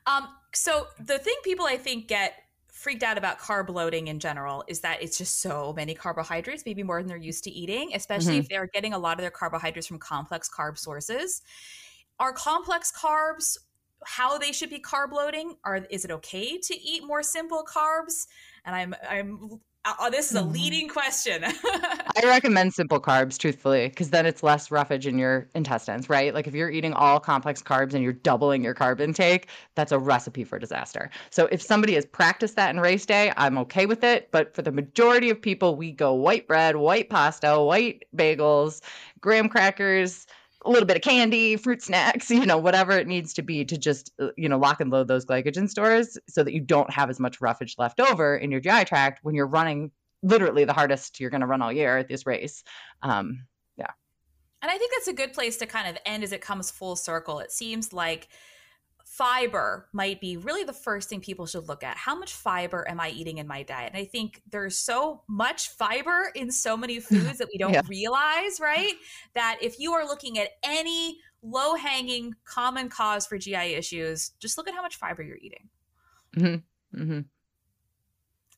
Um, 0.06 0.28
so 0.54 0.86
the 0.98 1.18
thing 1.18 1.34
people 1.44 1.66
I 1.66 1.76
think 1.76 2.08
get 2.08 2.34
freaked 2.78 3.02
out 3.02 3.18
about 3.18 3.40
carb 3.40 3.68
loading 3.68 4.06
in 4.06 4.20
general 4.20 4.62
is 4.68 4.80
that 4.80 5.02
it's 5.02 5.18
just 5.18 5.40
so 5.40 5.72
many 5.74 5.94
carbohydrates, 5.94 6.62
maybe 6.64 6.82
more 6.82 7.00
than 7.00 7.08
they're 7.08 7.16
used 7.16 7.42
to 7.44 7.50
eating, 7.50 7.90
especially 7.94 8.34
mm-hmm. 8.34 8.40
if 8.40 8.48
they're 8.48 8.68
getting 8.68 8.94
a 8.94 8.98
lot 8.98 9.14
of 9.14 9.20
their 9.20 9.32
carbohydrates 9.32 9.88
from 9.88 9.98
complex 9.98 10.48
carb 10.48 10.78
sources. 10.78 11.42
Are 12.20 12.32
complex 12.32 12.92
carbs 12.92 13.56
how 14.04 14.38
they 14.38 14.52
should 14.52 14.70
be 14.70 14.78
carb 14.78 15.12
loading? 15.12 15.56
Are 15.64 15.86
is 15.90 16.04
it 16.04 16.10
okay 16.10 16.58
to 16.58 16.80
eat 16.80 17.04
more 17.04 17.22
simple 17.22 17.64
carbs? 17.64 18.26
And 18.64 18.74
I'm 18.74 18.94
I'm 19.08 19.60
Oh, 19.84 20.10
this 20.10 20.30
is 20.30 20.36
a 20.36 20.40
mm-hmm. 20.40 20.52
leading 20.52 20.88
question. 20.88 21.44
I 22.18 22.22
recommend 22.24 22.74
simple 22.74 23.00
carbs, 23.00 23.38
truthfully, 23.38 23.88
because 23.88 24.10
then 24.10 24.26
it's 24.26 24.42
less 24.42 24.70
roughage 24.70 25.06
in 25.06 25.18
your 25.18 25.48
intestines, 25.54 26.10
right? 26.10 26.34
Like 26.34 26.46
if 26.46 26.54
you're 26.54 26.70
eating 26.70 26.92
all 26.92 27.20
complex 27.20 27.62
carbs 27.62 27.94
and 27.94 28.02
you're 28.02 28.12
doubling 28.12 28.62
your 28.62 28.74
carb 28.74 29.00
intake, 29.00 29.48
that's 29.76 29.92
a 29.92 29.98
recipe 29.98 30.44
for 30.44 30.58
disaster. 30.58 31.10
So 31.30 31.46
if 31.52 31.62
somebody 31.62 31.94
has 31.94 32.04
practiced 32.04 32.56
that 32.56 32.70
in 32.70 32.80
race 32.80 33.06
day, 33.06 33.32
I'm 33.36 33.56
okay 33.58 33.86
with 33.86 34.04
it. 34.04 34.30
But 34.30 34.54
for 34.54 34.62
the 34.62 34.72
majority 34.72 35.30
of 35.30 35.40
people, 35.40 35.76
we 35.76 35.92
go 35.92 36.12
white 36.12 36.48
bread, 36.48 36.76
white 36.76 37.08
pasta, 37.08 37.60
white 37.60 38.04
bagels, 38.16 38.82
graham 39.20 39.48
crackers, 39.48 40.26
a 40.64 40.70
little 40.70 40.86
bit 40.86 40.96
of 40.96 41.02
candy, 41.02 41.56
fruit 41.56 41.82
snacks, 41.82 42.30
you 42.30 42.46
know, 42.46 42.58
whatever 42.58 42.92
it 42.92 43.06
needs 43.06 43.32
to 43.34 43.42
be 43.42 43.64
to 43.64 43.78
just, 43.78 44.12
uh, 44.18 44.28
you 44.36 44.48
know, 44.48 44.58
lock 44.58 44.80
and 44.80 44.90
load 44.90 45.08
those 45.08 45.24
glycogen 45.24 45.68
stores 45.68 46.18
so 46.28 46.42
that 46.42 46.52
you 46.52 46.60
don't 46.60 46.90
have 46.90 47.10
as 47.10 47.20
much 47.20 47.40
roughage 47.40 47.76
left 47.78 48.00
over 48.00 48.36
in 48.36 48.50
your 48.50 48.60
GI 48.60 48.84
tract 48.84 49.20
when 49.22 49.34
you're 49.34 49.46
running 49.46 49.90
literally 50.22 50.64
the 50.64 50.72
hardest 50.72 51.20
you're 51.20 51.30
going 51.30 51.40
to 51.40 51.46
run 51.46 51.62
all 51.62 51.72
year 51.72 51.98
at 51.98 52.08
this 52.08 52.26
race. 52.26 52.64
Um, 53.02 53.46
yeah. 53.76 53.90
And 54.62 54.70
I 54.70 54.76
think 54.78 54.92
that's 54.92 55.08
a 55.08 55.12
good 55.12 55.32
place 55.32 55.56
to 55.58 55.66
kind 55.66 55.88
of 55.88 55.96
end 56.04 56.24
as 56.24 56.32
it 56.32 56.40
comes 56.40 56.70
full 56.70 56.96
circle. 56.96 57.38
It 57.38 57.52
seems 57.52 57.92
like 57.92 58.28
fiber 59.10 59.88
might 59.92 60.20
be 60.20 60.36
really 60.36 60.64
the 60.64 60.72
first 60.72 61.08
thing 61.08 61.20
people 61.20 61.46
should 61.46 61.66
look 61.66 61.82
at. 61.82 61.96
How 61.96 62.14
much 62.14 62.34
fiber 62.34 62.86
am 62.88 63.00
I 63.00 63.08
eating 63.10 63.38
in 63.38 63.46
my 63.46 63.62
diet? 63.62 63.92
And 63.92 64.00
I 64.00 64.04
think 64.04 64.42
there's 64.50 64.78
so 64.78 65.22
much 65.28 65.70
fiber 65.70 66.30
in 66.34 66.50
so 66.50 66.76
many 66.76 67.00
foods 67.00 67.38
that 67.38 67.48
we 67.52 67.58
don't 67.58 67.72
yeah. 67.72 67.82
realize, 67.88 68.60
right? 68.60 68.94
That 69.34 69.58
if 69.62 69.80
you 69.80 69.92
are 69.94 70.04
looking 70.04 70.38
at 70.38 70.50
any 70.62 71.18
low 71.42 71.74
hanging 71.74 72.34
common 72.44 72.88
cause 72.88 73.26
for 73.26 73.38
GI 73.38 73.74
issues, 73.74 74.32
just 74.38 74.58
look 74.58 74.68
at 74.68 74.74
how 74.74 74.82
much 74.82 74.96
fiber 74.96 75.22
you're 75.22 75.38
eating. 75.38 75.68
Mm-hmm. 76.36 77.02
Mm-hmm. 77.02 77.20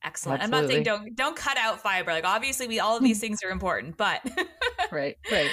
Excellent. 0.03 0.43
Absolutely. 0.43 0.59
I'm 0.59 0.63
not 0.63 0.73
saying 0.73 0.85
don't 0.85 1.17
don't 1.17 1.37
cut 1.37 1.59
out 1.59 1.81
fiber. 1.81 2.11
Like 2.11 2.25
obviously 2.25 2.67
we 2.67 2.81
all 2.81 2.97
of 2.97 3.03
these 3.03 3.21
things 3.21 3.41
are 3.45 3.51
important, 3.51 3.99
but 3.99 4.23
right, 4.93 5.17
right. 5.31 5.51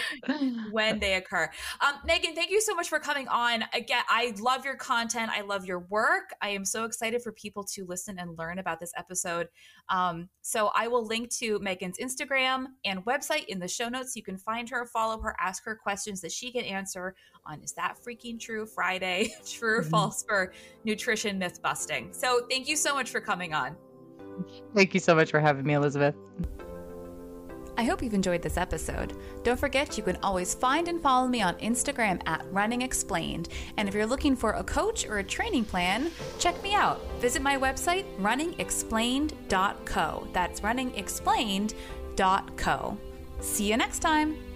when 0.72 1.00
they 1.02 1.16
occur. 1.16 1.50
Um, 1.82 1.96
Meghann, 2.08 2.34
thank 2.34 2.50
you 2.50 2.62
so 2.62 2.74
much 2.74 2.88
for 2.88 3.00
coming 3.00 3.28
on. 3.28 3.66
Again, 3.74 4.04
I 4.08 4.34
love 4.40 4.64
your 4.64 4.76
content. 4.76 5.32
I 5.34 5.42
love 5.42 5.66
your 5.66 5.80
work. 5.80 6.30
I 6.42 6.50
am 6.50 6.64
so 6.64 6.86
excited 6.86 7.22
for 7.22 7.34
people 7.34 7.64
to 7.66 7.86
listen 7.86 8.20
and 8.20 8.38
learn 8.38 8.60
about 8.60 8.80
this 8.80 8.94
episode. 8.98 9.50
Um, 9.90 10.30
so 10.42 10.72
I 10.74 10.88
will 10.88 11.06
link 11.06 11.30
to 11.38 11.60
Meghann's 11.60 11.98
Instagram 12.00 12.68
and 12.86 13.04
website 13.06 13.46
in 13.46 13.60
the 13.60 13.68
show 13.68 13.90
notes. 13.90 14.16
You 14.16 14.24
can 14.24 14.38
find 14.38 14.70
her, 14.70 14.86
follow 14.86 15.20
her, 15.20 15.36
ask 15.42 15.66
her 15.66 15.76
questions 15.76 16.22
that 16.22 16.32
she 16.32 16.52
can 16.52 16.64
answer 16.64 17.16
on 17.46 17.62
Is 17.62 17.74
That 17.74 17.98
Freaking 18.02 18.40
True 18.40 18.66
Friday, 18.66 19.34
true 19.46 19.80
or 19.80 19.82
mm-hmm. 19.82 19.90
false 19.90 20.24
for 20.24 20.54
nutrition 20.86 21.38
myth 21.38 21.62
busting. 21.62 22.14
So 22.14 22.46
thank 22.50 22.70
you 22.70 22.78
so 22.78 22.94
much 22.94 23.10
for 23.10 23.20
coming 23.20 23.54
on. 23.54 23.76
Thank 24.76 24.94
you 24.94 25.00
so 25.00 25.16
much 25.16 25.32
for 25.32 25.40
having 25.40 25.66
me, 25.66 25.74
Elizabeth. 25.74 26.16
I 27.80 27.84
hope 27.84 28.02
you've 28.02 28.16
enjoyed 28.16 28.42
this 28.42 28.58
episode. 28.58 29.14
Don't 29.44 29.60
forget, 29.60 29.98
you 29.98 30.04
can 30.04 30.18
always 30.24 30.56
find 30.56 30.88
and 30.88 31.00
follow 31.00 31.28
me 31.28 31.44
on 31.44 31.54
Instagram 31.56 32.20
at 32.26 32.44
Running 32.52 32.82
Explained. 32.82 33.50
And 33.78 33.88
if 33.88 33.94
you're 33.94 34.08
looking 34.08 34.36
for 34.36 34.54
a 34.54 34.64
coach 34.64 35.06
or 35.06 35.20
a 35.20 35.24
training 35.24 35.66
plan, 35.66 36.10
check 36.40 36.60
me 36.64 36.74
out. 36.74 37.00
Visit 37.20 37.44
my 37.44 37.56
website, 37.56 38.06
runningexplained.co. 38.20 40.28
That's 40.34 40.62
runningexplained.co. 40.62 42.98
See 43.40 43.70
you 43.70 43.78
next 43.78 44.00
time. 44.00 44.47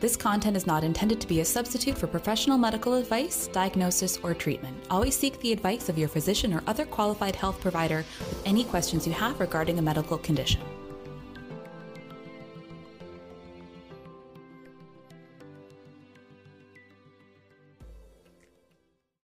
This 0.00 0.16
content 0.16 0.56
is 0.56 0.64
not 0.64 0.84
intended 0.84 1.20
to 1.20 1.26
be 1.26 1.40
a 1.40 1.44
substitute 1.44 1.98
for 1.98 2.06
professional 2.06 2.56
medical 2.56 2.94
advice, 2.94 3.48
diagnosis, 3.48 4.16
or 4.22 4.32
treatment. 4.32 4.76
Always 4.90 5.16
seek 5.16 5.40
the 5.40 5.52
advice 5.52 5.88
of 5.88 5.98
your 5.98 6.08
physician 6.08 6.54
or 6.54 6.62
other 6.68 6.84
qualified 6.84 7.34
health 7.34 7.60
provider 7.60 8.04
with 8.20 8.42
any 8.46 8.62
questions 8.62 9.08
you 9.08 9.12
have 9.12 9.40
regarding 9.40 9.76
a 9.80 9.82
medical 9.82 10.16
condition. 10.16 10.60